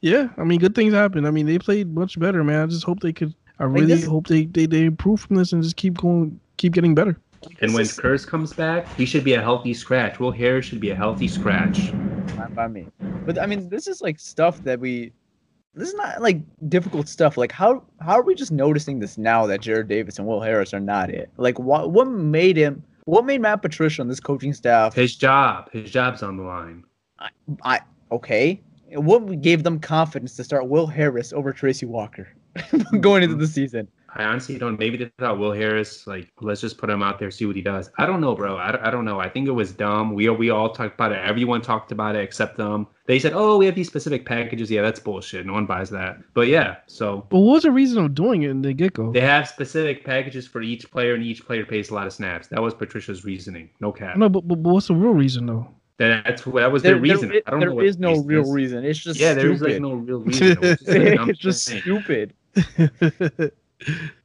Yeah, 0.00 0.28
I 0.38 0.44
mean, 0.44 0.58
good 0.60 0.74
things 0.74 0.94
happen. 0.94 1.26
I 1.26 1.30
mean, 1.30 1.46
they 1.46 1.58
played 1.58 1.94
much 1.94 2.18
better, 2.18 2.42
man. 2.42 2.62
I 2.62 2.66
just 2.66 2.84
hope 2.84 3.00
they 3.00 3.12
could. 3.12 3.34
I 3.58 3.64
really 3.64 3.86
this- 3.86 4.06
hope 4.06 4.26
they, 4.28 4.46
they 4.46 4.66
they 4.66 4.84
improve 4.84 5.20
from 5.20 5.36
this 5.36 5.52
and 5.52 5.62
just 5.62 5.76
keep 5.76 5.98
going, 5.98 6.40
keep 6.56 6.72
getting 6.72 6.94
better. 6.94 7.18
And 7.62 7.72
when 7.72 7.82
This 7.84 7.92
is 7.92 7.98
Kurz 8.00 8.26
comes 8.26 8.52
back, 8.52 8.86
he 8.96 9.06
should 9.06 9.24
be 9.24 9.32
a 9.34 9.40
healthy 9.40 9.72
scratch. 9.74 10.18
Will 10.20 10.30
Harris 10.30 10.66
should 10.66 10.80
be 10.80 10.90
a 10.90 10.94
healthy 10.94 11.26
scratch. 11.28 11.90
fine 12.36 12.52
by 12.54 12.68
me, 12.68 12.86
but 13.26 13.38
I 13.38 13.46
mean, 13.46 13.68
this 13.68 13.86
is 13.86 14.00
like 14.00 14.18
stuff 14.18 14.62
that 14.64 14.78
we. 14.80 15.12
This 15.74 15.88
is 15.88 15.94
not 15.94 16.20
like 16.20 16.40
difficult 16.68 17.06
stuff. 17.08 17.36
Like 17.36 17.52
how 17.52 17.84
how 18.00 18.14
are 18.18 18.22
we 18.22 18.34
just 18.34 18.50
noticing 18.52 18.98
this 18.98 19.16
now 19.16 19.46
that 19.46 19.60
Jarrad 19.60 19.86
Davis 19.88 20.18
and 20.18 20.26
Will 20.26 20.40
Harris 20.40 20.74
are 20.74 20.80
not 20.80 21.10
it? 21.10 21.30
Like 21.36 21.58
what 21.58 21.92
what 21.92 22.08
made 22.08 22.56
him? 22.56 22.82
What 23.10 23.24
made 23.24 23.40
Matt 23.40 23.60
Patricia 23.60 24.02
on 24.02 24.06
this 24.06 24.20
coaching 24.20 24.52
staff? 24.52 24.94
His 24.94 25.16
job, 25.16 25.68
his 25.72 25.90
job's 25.90 26.22
on 26.22 26.36
the 26.36 26.44
line. 26.44 26.84
I 27.18 27.30
I. 27.64 27.80
okay. 28.12 28.62
What 28.92 29.42
gave 29.42 29.64
them 29.64 29.80
confidence 29.80 30.36
to 30.36 30.44
start 30.44 30.68
Will 30.68 30.86
Harris 30.86 31.32
over 31.32 31.52
Tracy 31.52 31.86
Walker 31.86 32.28
going 33.00 33.24
into 33.24 33.34
mm-hmm. 33.34 33.40
the 33.40 33.46
season? 33.48 33.88
I 34.16 34.24
honestly 34.24 34.58
don't. 34.58 34.78
Maybe 34.78 34.96
they 34.96 35.10
thought 35.18 35.38
Will 35.38 35.52
Harris, 35.52 36.06
like, 36.06 36.32
let's 36.40 36.60
just 36.60 36.78
put 36.78 36.90
him 36.90 37.00
out 37.02 37.18
there, 37.20 37.30
see 37.30 37.46
what 37.46 37.54
he 37.54 37.62
does. 37.62 37.90
I 37.96 38.06
don't 38.06 38.20
know, 38.20 38.34
bro. 38.34 38.56
I, 38.56 38.72
don't- 38.72 38.82
I 38.84 38.90
don't 38.90 39.04
know. 39.04 39.20
I 39.20 39.28
think 39.28 39.46
it 39.46 39.52
was 39.52 39.72
dumb. 39.72 40.14
We 40.14 40.28
we 40.30 40.50
all 40.50 40.70
talked 40.72 40.94
about 40.94 41.12
it. 41.12 41.18
Everyone 41.24 41.60
talked 41.62 41.92
about 41.92 42.16
it 42.16 42.22
except 42.22 42.56
them. 42.56 42.88
They 43.06 43.18
said, 43.18 43.32
oh, 43.34 43.56
we 43.56 43.66
have 43.66 43.74
these 43.74 43.86
specific 43.88 44.24
packages. 44.26 44.70
Yeah, 44.70 44.82
that's 44.82 44.98
bullshit. 45.00 45.46
No 45.46 45.52
one 45.52 45.66
buys 45.66 45.90
that. 45.90 46.18
But 46.34 46.48
yeah, 46.48 46.76
so 46.86 47.26
But 47.30 47.38
what 47.40 47.52
was 47.54 47.62
the 47.62 47.70
reason 47.72 48.04
of 48.04 48.14
doing 48.14 48.42
it 48.42 48.50
in 48.50 48.62
the 48.62 48.72
get 48.72 48.94
go? 48.94 49.12
they 49.12 49.20
have 49.20 49.48
specific 49.48 50.04
packages 50.04 50.46
for 50.46 50.60
each 50.62 50.90
player, 50.90 51.14
and 51.14 51.22
each 51.22 51.44
player 51.46 51.64
pays 51.64 51.90
a 51.90 51.94
lot 51.94 52.06
of 52.06 52.12
snaps. 52.12 52.48
That 52.48 52.60
was 52.62 52.74
Patricia's 52.74 53.24
reasoning. 53.24 53.70
No 53.80 53.92
cap. 53.92 54.16
No, 54.16 54.28
but, 54.28 54.46
but 54.46 54.56
but 54.62 54.70
what's 54.72 54.88
the 54.88 54.94
real 54.94 55.12
reason 55.14 55.46
though? 55.46 55.68
That's 55.98 56.42
that 56.44 56.72
was 56.72 56.82
There, 56.82 56.94
their 56.94 57.00
reason. 57.00 57.28
there 57.28 57.38
is, 57.38 57.42
I 57.46 57.50
don't 57.50 57.60
there 57.60 57.68
know 57.68 57.74
what 57.76 57.84
is 57.84 57.96
the 57.96 58.02
no 58.02 58.10
reason 58.12 58.26
real 58.26 58.42
is. 58.42 58.50
reason. 58.52 58.84
It's 58.84 58.98
just 58.98 59.20
Yeah, 59.20 59.34
there's 59.34 59.60
like 59.60 59.80
no 59.80 59.94
real 59.94 60.20
reason. 60.24 60.46
It 60.52 60.60
was 60.60 60.78
just 60.80 60.88
it's 60.88 61.38
just 61.38 61.66
stupid. 61.80 62.32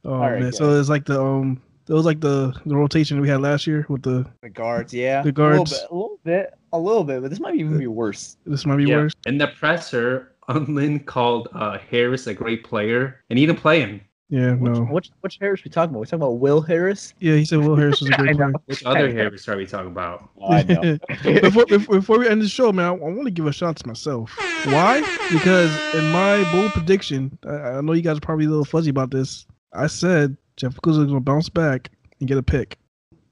oh 0.04 0.18
right, 0.18 0.40
man, 0.40 0.52
so 0.52 0.78
it's 0.78 0.88
like 0.88 1.04
the 1.06 1.20
um, 1.20 1.60
it 1.88 1.92
was 1.92 2.04
like 2.04 2.20
the 2.20 2.52
the 2.66 2.76
rotation 2.76 3.20
we 3.20 3.28
had 3.28 3.40
last 3.40 3.66
year 3.66 3.86
with 3.88 4.02
the. 4.02 4.26
The 4.42 4.50
guards, 4.50 4.92
yeah. 4.92 5.22
The 5.22 5.28
A 5.28 5.32
little 5.32 5.56
guards. 5.64 5.70
bit, 5.72 5.80
a 5.90 5.94
little 5.94 6.20
bit, 6.24 6.54
a 6.72 6.78
little 6.78 7.04
bit, 7.04 7.22
but 7.22 7.30
this 7.30 7.40
might 7.40 7.54
even 7.54 7.78
be 7.78 7.86
worse. 7.86 8.36
This 8.46 8.66
might 8.66 8.76
be 8.76 8.84
Yeah. 8.84 8.96
worse. 8.96 9.14
And 9.26 9.40
the 9.40 9.48
presser, 9.48 10.32
Undlin 10.48 11.04
called 11.06 11.48
uh, 11.54 11.78
Harris 11.90 12.26
a 12.26 12.34
great 12.34 12.64
player, 12.64 13.20
and 13.30 13.38
he 13.38 13.46
didn't 13.46 13.60
play 13.60 13.80
him. 13.80 14.00
Yeah, 14.28 14.54
Which, 14.54 14.72
no. 14.72 14.80
which, 14.86 15.10
which 15.20 15.38
Harris 15.40 15.62
we 15.64 15.70
talking 15.70 15.90
about? 15.90 16.00
We 16.00 16.06
talking 16.06 16.16
about 16.22 16.38
Will 16.38 16.60
Harris? 16.60 17.14
Yeah, 17.20 17.36
he 17.36 17.44
said 17.44 17.60
Will 17.60 17.76
Harris 17.76 18.00
was 18.00 18.10
a 18.10 18.12
great 18.18 18.36
player. 18.36 18.52
Which 18.64 18.84
other 18.84 19.12
Harris 19.12 19.48
are 19.48 19.56
we 19.56 19.66
talking 19.66 19.90
about? 19.92 20.30
Oh, 20.38 20.52
I 20.52 20.62
know. 20.64 20.98
before, 21.22 21.66
before 21.66 21.96
before 21.96 22.18
we 22.18 22.28
end 22.28 22.42
the 22.42 22.48
show, 22.48 22.72
man, 22.72 22.86
I, 22.86 22.90
want 22.90 23.24
to 23.24 23.30
give 23.30 23.46
a 23.46 23.52
shout 23.52 23.76
to 23.76 23.86
myself. 23.86 24.36
Why? 24.64 25.00
Because 25.32 25.70
in 25.94 26.10
my 26.12 26.48
bold 26.52 26.72
prediction, 26.72 27.38
I, 27.44 27.54
I 27.54 27.80
know 27.80 27.92
you 27.92 28.02
guys 28.02 28.18
are 28.18 28.20
probably 28.20 28.46
a 28.46 28.48
little 28.48 28.64
fuzzy 28.64 28.90
about 28.90 29.10
this. 29.10 29.46
I 29.72 29.86
said 29.86 30.36
Jeff 30.56 30.74
Okudah 30.74 30.90
is 30.90 30.96
going 30.98 31.14
to 31.14 31.20
bounce 31.20 31.48
back 31.48 31.90
and 32.20 32.28
get 32.28 32.38
a 32.38 32.42
pick. 32.42 32.78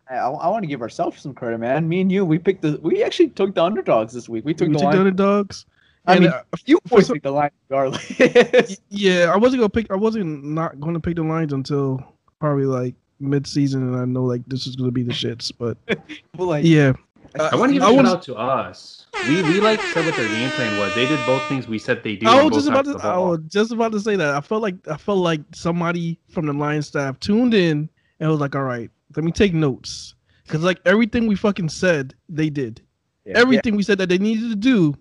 I, 0.09 0.17
I 0.17 0.49
want 0.49 0.63
to 0.63 0.69
give 0.69 0.83
ourselves 0.83 1.21
some 1.21 1.35
credit, 1.35 1.59
man. 1.59 1.89
Me 1.89 2.01
and 2.01 2.11
you, 2.11 2.25
we 2.25 2.39
picked 2.39 2.63
the. 2.63 2.79
We 2.83 3.03
actually 3.03 3.31
took 3.31 3.55
the 3.55 3.63
underdogs 3.63 4.13
this 4.13 4.29
week. 4.29 4.45
We 4.45 4.55
took 4.55 4.69
we 4.69 4.75
the 4.75 4.81
took 4.81 4.93
the 4.93 4.99
underdogs. 4.99 5.67
I 6.07 6.19
mean, 6.19 6.29
uh, 6.29 6.43
you 6.67 6.79
for 6.87 6.97
boys 6.97 7.07
some- 7.07 7.19
the 7.23 7.31
line 7.31 7.51
regardless. 7.69 8.79
yeah, 8.91 9.31
I 9.33 9.37
wasn't 9.37 9.61
gonna 9.61 9.69
pick. 9.71 9.91
I 9.91 9.97
wasn't 9.97 10.45
not 10.45 10.79
going 10.81 10.95
to 10.95 11.01
pick 11.01 11.17
the 11.17 11.23
lines 11.23 11.53
until 11.53 12.03
probably 12.41 12.67
like 12.67 12.95
mid 13.21 13.47
season, 13.47 13.83
and 13.89 13.97
I 13.97 14.05
know 14.05 14.25
like 14.25 14.43
this 14.47 14.67
is 14.67 14.77
going 14.77 14.89
to 14.89 14.93
be 14.93 15.03
the 15.03 15.13
shits. 15.13 15.51
But 15.57 15.79
But, 16.33 16.45
like, 16.45 16.65
yeah, 16.65 16.93
I 17.39 17.57
want 17.57 17.71
to 17.71 17.75
give 17.75 17.83
I 17.83 17.91
a 17.91 17.95
shout 17.97 18.07
out 18.07 18.23
to 18.25 18.35
us. 18.37 19.07
We 19.29 19.43
we 19.43 19.61
like 19.61 19.81
said 19.81 20.05
what 20.05 20.17
their 20.17 20.29
game 20.29 20.51
plan 20.51 20.79
was. 20.79 20.95
They 20.95 21.07
did 21.07 21.25
both 21.25 21.43
things 21.49 21.67
we 21.67 21.79
said 21.79 22.03
they 22.03 22.17
do. 22.17 22.27
I 22.29 22.43
was 22.43 22.55
just 22.55 22.69
about 22.69 22.85
to. 22.85 22.99
I 23.03 23.17
was 23.17 23.41
just 23.49 23.73
about 23.73 23.93
to 23.93 24.01
say 24.01 24.17
that. 24.17 24.35
I 24.35 24.41
felt 24.41 24.61
like 24.61 24.77
I 24.89 24.97
felt 24.99 25.19
like 25.19 25.41
somebody 25.55 26.19
from 26.29 26.47
the 26.47 26.53
Lions 26.53 26.89
staff 26.89 27.19
tuned 27.21 27.55
in 27.55 27.89
and 28.21 28.31
was 28.31 28.41
like, 28.41 28.55
"All 28.55 28.65
right, 28.65 28.91
let 29.17 29.25
me 29.25 29.33
take 29.33 29.55
notes," 29.55 30.15
because 30.47 30.63
like 30.63 30.81
everything 30.85 31.27
we 31.27 31.37
fucking 31.37 31.71
said, 31.71 32.15
they 32.29 32.51
did. 32.51 32.83
yeah, 33.25 33.39
Everything 33.39 33.77
we 33.77 33.83
said 33.83 33.97
that 33.99 34.11
they 34.11 34.19
needed 34.19 34.51
to 34.51 34.57
do, 34.57 34.95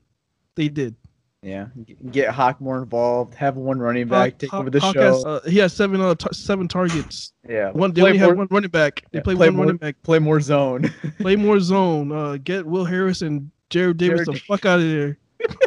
they 0.56 0.70
did. 0.70 0.96
Yeah, 1.42 1.68
get 2.12 2.30
Hawk 2.30 2.62
more 2.62 2.78
involved. 2.82 3.34
Have 3.34 3.58
one 3.58 3.78
running 3.78 4.08
back 4.08 4.32
Hawk- 4.32 4.38
take 4.40 4.50
Hawk- 4.52 4.62
over 4.62 4.70
the 4.70 4.80
Hawk 4.80 4.94
show. 4.96 5.02
has, 5.14 5.26
uh, 5.26 5.42
he 5.46 5.58
has 5.58 5.74
seven 5.74 6.00
uh, 6.00 6.16
tar- 6.16 6.32
seven 6.32 6.70
targets. 6.70 7.34
yeah, 7.50 7.70
One 7.72 7.92
they 7.92 8.00
play 8.02 8.12
only 8.12 8.20
more, 8.22 8.30
have 8.30 8.38
one 8.38 8.48
running 8.50 8.70
back. 8.70 9.04
They 9.12 9.20
yeah, 9.20 9.24
play, 9.24 9.36
play 9.36 9.50
one 9.50 9.56
more- 9.58 9.66
running 9.66 9.78
back. 9.78 10.02
Play 10.04 10.20
more 10.20 10.40
zone. 10.40 10.90
Play 11.20 11.36
more 11.36 11.60
zone. 11.60 12.14
Uh, 12.14 12.38
get 12.42 12.66
Will 12.66 12.86
Harris 12.86 13.22
and 13.24 13.52
Jarrad 13.70 13.98
Davis 13.98 14.22
Jarrad 14.22 14.26
the 14.28 14.32
Davis. 14.32 14.42
fuck 14.48 14.66
out 14.66 14.80
of 14.80 14.86
there. 14.90 15.18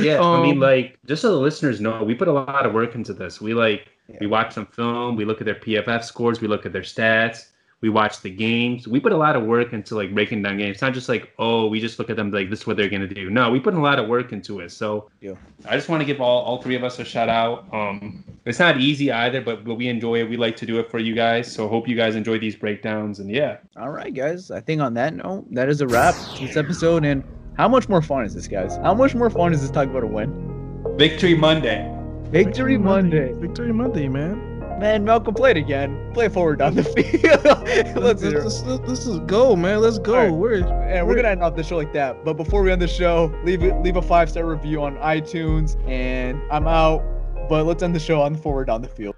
Yeah, 0.00 0.22
I 0.22 0.40
mean, 0.42 0.52
Um, 0.54 0.60
like 0.60 0.98
just 1.06 1.20
so 1.22 1.30
the 1.32 1.36
listeners 1.40 1.80
know, 1.80 2.02
we 2.04 2.14
put 2.14 2.28
a 2.28 2.32
lot 2.32 2.64
of 2.64 2.72
work 2.72 2.94
into 2.94 3.12
this. 3.12 3.40
We 3.40 3.52
like 3.54 3.88
Yeah. 4.08 4.16
we 4.20 4.26
watch 4.26 4.54
some 4.54 4.66
film, 4.66 5.16
we 5.16 5.24
look 5.24 5.40
at 5.40 5.44
their 5.44 5.56
PFF 5.56 6.04
scores, 6.04 6.40
we 6.40 6.46
look 6.48 6.64
at 6.64 6.72
their 6.72 6.82
stats, 6.82 7.48
we 7.80 7.88
watch 7.88 8.22
the 8.22 8.30
games. 8.30 8.88
We 8.88 8.98
put 8.98 9.12
a 9.12 9.16
lot 9.16 9.36
of 9.36 9.44
work 9.44 9.72
into 9.72 9.94
like 9.94 10.12
breaking 10.12 10.42
down 10.42 10.58
games. 10.58 10.74
It's 10.76 10.82
not 10.82 10.94
just 10.94 11.08
like 11.08 11.32
oh, 11.38 11.66
we 11.68 11.80
just 11.80 11.98
look 11.98 12.10
at 12.10 12.16
them 12.16 12.30
like 12.30 12.50
this 12.50 12.60
is 12.60 12.66
what 12.66 12.76
they're 12.76 12.88
gonna 12.88 13.06
do. 13.06 13.30
No, 13.30 13.50
we 13.50 13.60
put 13.60 13.74
a 13.74 13.80
lot 13.80 13.98
of 13.98 14.08
work 14.08 14.32
into 14.32 14.60
it. 14.60 14.72
So 14.72 15.10
Yeah. 15.20 15.34
I 15.66 15.76
just 15.76 15.88
want 15.88 16.00
to 16.00 16.04
give 16.04 16.20
all, 16.20 16.42
all 16.42 16.60
three 16.62 16.74
of 16.74 16.84
us 16.84 16.98
a 16.98 17.04
shout 17.04 17.28
out. 17.28 17.66
Um, 17.72 18.24
it's 18.44 18.58
not 18.58 18.80
easy 18.80 19.12
either, 19.12 19.40
but, 19.40 19.64
but 19.64 19.74
we 19.74 19.88
enjoy 19.88 20.20
it. 20.20 20.30
We 20.30 20.36
like 20.36 20.56
to 20.56 20.66
do 20.66 20.78
it 20.78 20.90
for 20.90 20.98
you 20.98 21.14
guys. 21.14 21.52
So 21.52 21.68
hope 21.68 21.86
you 21.86 21.96
guys 21.96 22.16
enjoy 22.16 22.38
these 22.38 22.56
breakdowns. 22.56 23.20
And 23.20 23.30
yeah, 23.30 23.58
All 23.76 23.90
right, 23.90 24.12
guys. 24.12 24.50
I 24.50 24.60
think 24.60 24.80
on 24.80 24.94
that 24.94 25.14
note, 25.14 25.46
that 25.52 25.68
is 25.68 25.80
a 25.80 25.86
wrap 25.86 26.14
to 26.36 26.46
this 26.46 26.56
episode. 26.56 27.04
And 27.04 27.22
how 27.56 27.68
much 27.68 27.88
more 27.88 28.00
fun 28.00 28.24
is 28.24 28.34
this, 28.34 28.48
guys? 28.48 28.76
How 28.76 28.94
much 28.94 29.14
more 29.14 29.30
fun 29.30 29.52
is 29.52 29.60
this 29.60 29.70
talk 29.70 29.88
about 29.88 30.04
a 30.04 30.06
win? 30.06 30.94
Victory 30.96 31.34
Monday. 31.34 31.94
Victory 32.30 32.78
Monday. 32.78 33.32
Victory 33.34 33.72
Monday, 33.72 34.08
man. 34.08 34.47
Man, 34.78 35.04
Malcolm, 35.04 35.34
played 35.34 35.56
it 35.56 35.60
again. 35.60 36.10
Play 36.14 36.28
forward 36.28 36.60
down 36.60 36.76
the 36.76 36.84
field. 36.84 37.44
Let's 37.96 38.22
Let's, 38.22 38.62
let's, 38.62 38.88
let's, 38.88 39.04
just 39.04 39.26
go, 39.26 39.56
man. 39.56 39.80
Let's 39.80 39.98
go. 39.98 40.14
Right. 40.14 40.30
We're 40.30 40.64
And 40.64 41.06
we're 41.06 41.16
gonna 41.16 41.28
end 41.28 41.42
off 41.42 41.56
the 41.56 41.64
show 41.64 41.76
like 41.76 41.92
that. 41.94 42.24
But 42.24 42.34
before 42.34 42.62
we 42.62 42.70
end 42.70 42.80
the 42.80 42.86
show, 42.86 43.34
leave 43.44 43.62
leave 43.62 43.96
a 43.96 44.02
five 44.02 44.30
star 44.30 44.44
review 44.44 44.82
on 44.82 44.96
iTunes. 44.98 45.76
And 45.88 46.40
I'm 46.52 46.68
out. 46.68 47.02
But 47.48 47.66
let's 47.66 47.82
end 47.82 47.94
the 47.94 48.00
show 48.00 48.22
on 48.22 48.36
forward 48.36 48.66
down 48.66 48.82
the 48.82 48.88
field. 48.88 49.16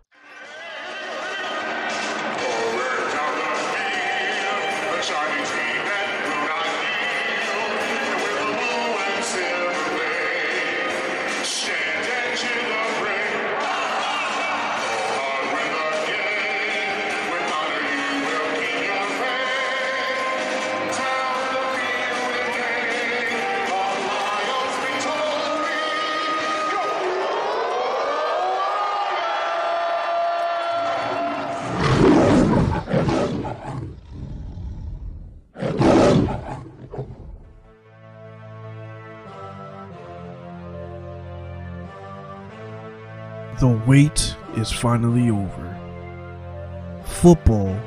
The 43.61 43.69
wait 43.87 44.35
is 44.57 44.73
finally 44.73 45.29
over. 45.29 47.03
Football 47.05 47.79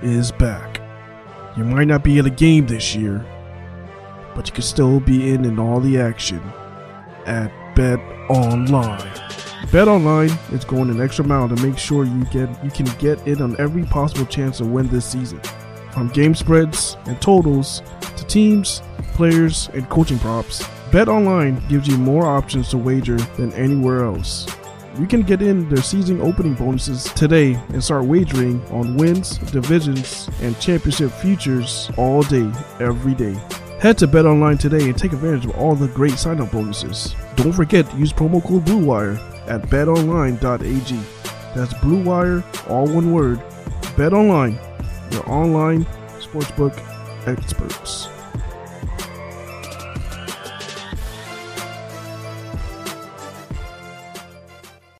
is 0.00 0.32
back. 0.32 0.80
You 1.54 1.64
might 1.64 1.84
not 1.84 2.02
be 2.02 2.18
at 2.18 2.24
a 2.24 2.30
game 2.30 2.66
this 2.66 2.94
year, 2.94 3.26
but 4.34 4.48
you 4.48 4.54
can 4.54 4.62
still 4.62 5.00
be 5.00 5.30
in 5.30 5.44
in 5.44 5.58
all 5.58 5.80
the 5.80 6.00
action 6.00 6.40
at 7.26 7.52
Bet 7.74 8.00
Online. 8.30 9.06
Bet 9.70 9.86
Online 9.86 10.30
is 10.50 10.64
going 10.64 10.88
an 10.88 11.02
extra 11.02 11.26
mile 11.26 11.46
to 11.46 11.62
make 11.62 11.76
sure 11.76 12.06
you 12.06 12.24
get 12.32 12.48
you 12.64 12.70
can 12.70 12.86
get 12.98 13.18
in 13.26 13.42
on 13.42 13.54
every 13.60 13.84
possible 13.84 14.24
chance 14.24 14.56
to 14.56 14.64
win 14.64 14.88
this 14.88 15.04
season. 15.04 15.42
From 15.92 16.08
game 16.08 16.34
spreads 16.34 16.96
and 17.04 17.20
totals 17.20 17.82
to 18.16 18.24
teams, 18.24 18.80
players, 19.12 19.68
and 19.74 19.86
coaching 19.90 20.20
props, 20.20 20.66
Bet 20.90 21.06
Online 21.06 21.62
gives 21.68 21.86
you 21.86 21.98
more 21.98 22.24
options 22.24 22.70
to 22.70 22.78
wager 22.78 23.18
than 23.36 23.52
anywhere 23.52 24.06
else. 24.06 24.46
You 24.98 25.06
can 25.06 25.22
get 25.22 25.42
in 25.42 25.68
their 25.68 25.82
season 25.82 26.20
opening 26.20 26.54
bonuses 26.54 27.04
today 27.12 27.54
and 27.68 27.82
start 27.82 28.04
wagering 28.04 28.60
on 28.66 28.96
wins, 28.96 29.38
divisions, 29.38 30.28
and 30.40 30.58
championship 30.58 31.12
futures 31.12 31.88
all 31.96 32.22
day, 32.22 32.50
every 32.80 33.14
day. 33.14 33.38
Head 33.78 33.96
to 33.98 34.08
BetOnline 34.08 34.58
today 34.58 34.88
and 34.88 34.98
take 34.98 35.12
advantage 35.12 35.44
of 35.44 35.52
all 35.52 35.76
the 35.76 35.86
great 35.86 36.18
sign-up 36.18 36.50
bonuses. 36.50 37.14
Don't 37.36 37.52
forget 37.52 37.88
to 37.88 37.96
use 37.96 38.12
promo 38.12 38.44
code 38.44 38.64
BLUEWIRE 38.64 39.18
at 39.46 39.62
betonline.ag. 39.62 41.00
That's 41.54 41.74
BlueWire, 41.74 42.68
all 42.68 42.92
one 42.92 43.12
word. 43.12 43.38
BetOnline, 43.94 44.58
your 45.12 45.30
online 45.30 45.84
sportsbook 46.18 46.76
experts. 47.28 48.08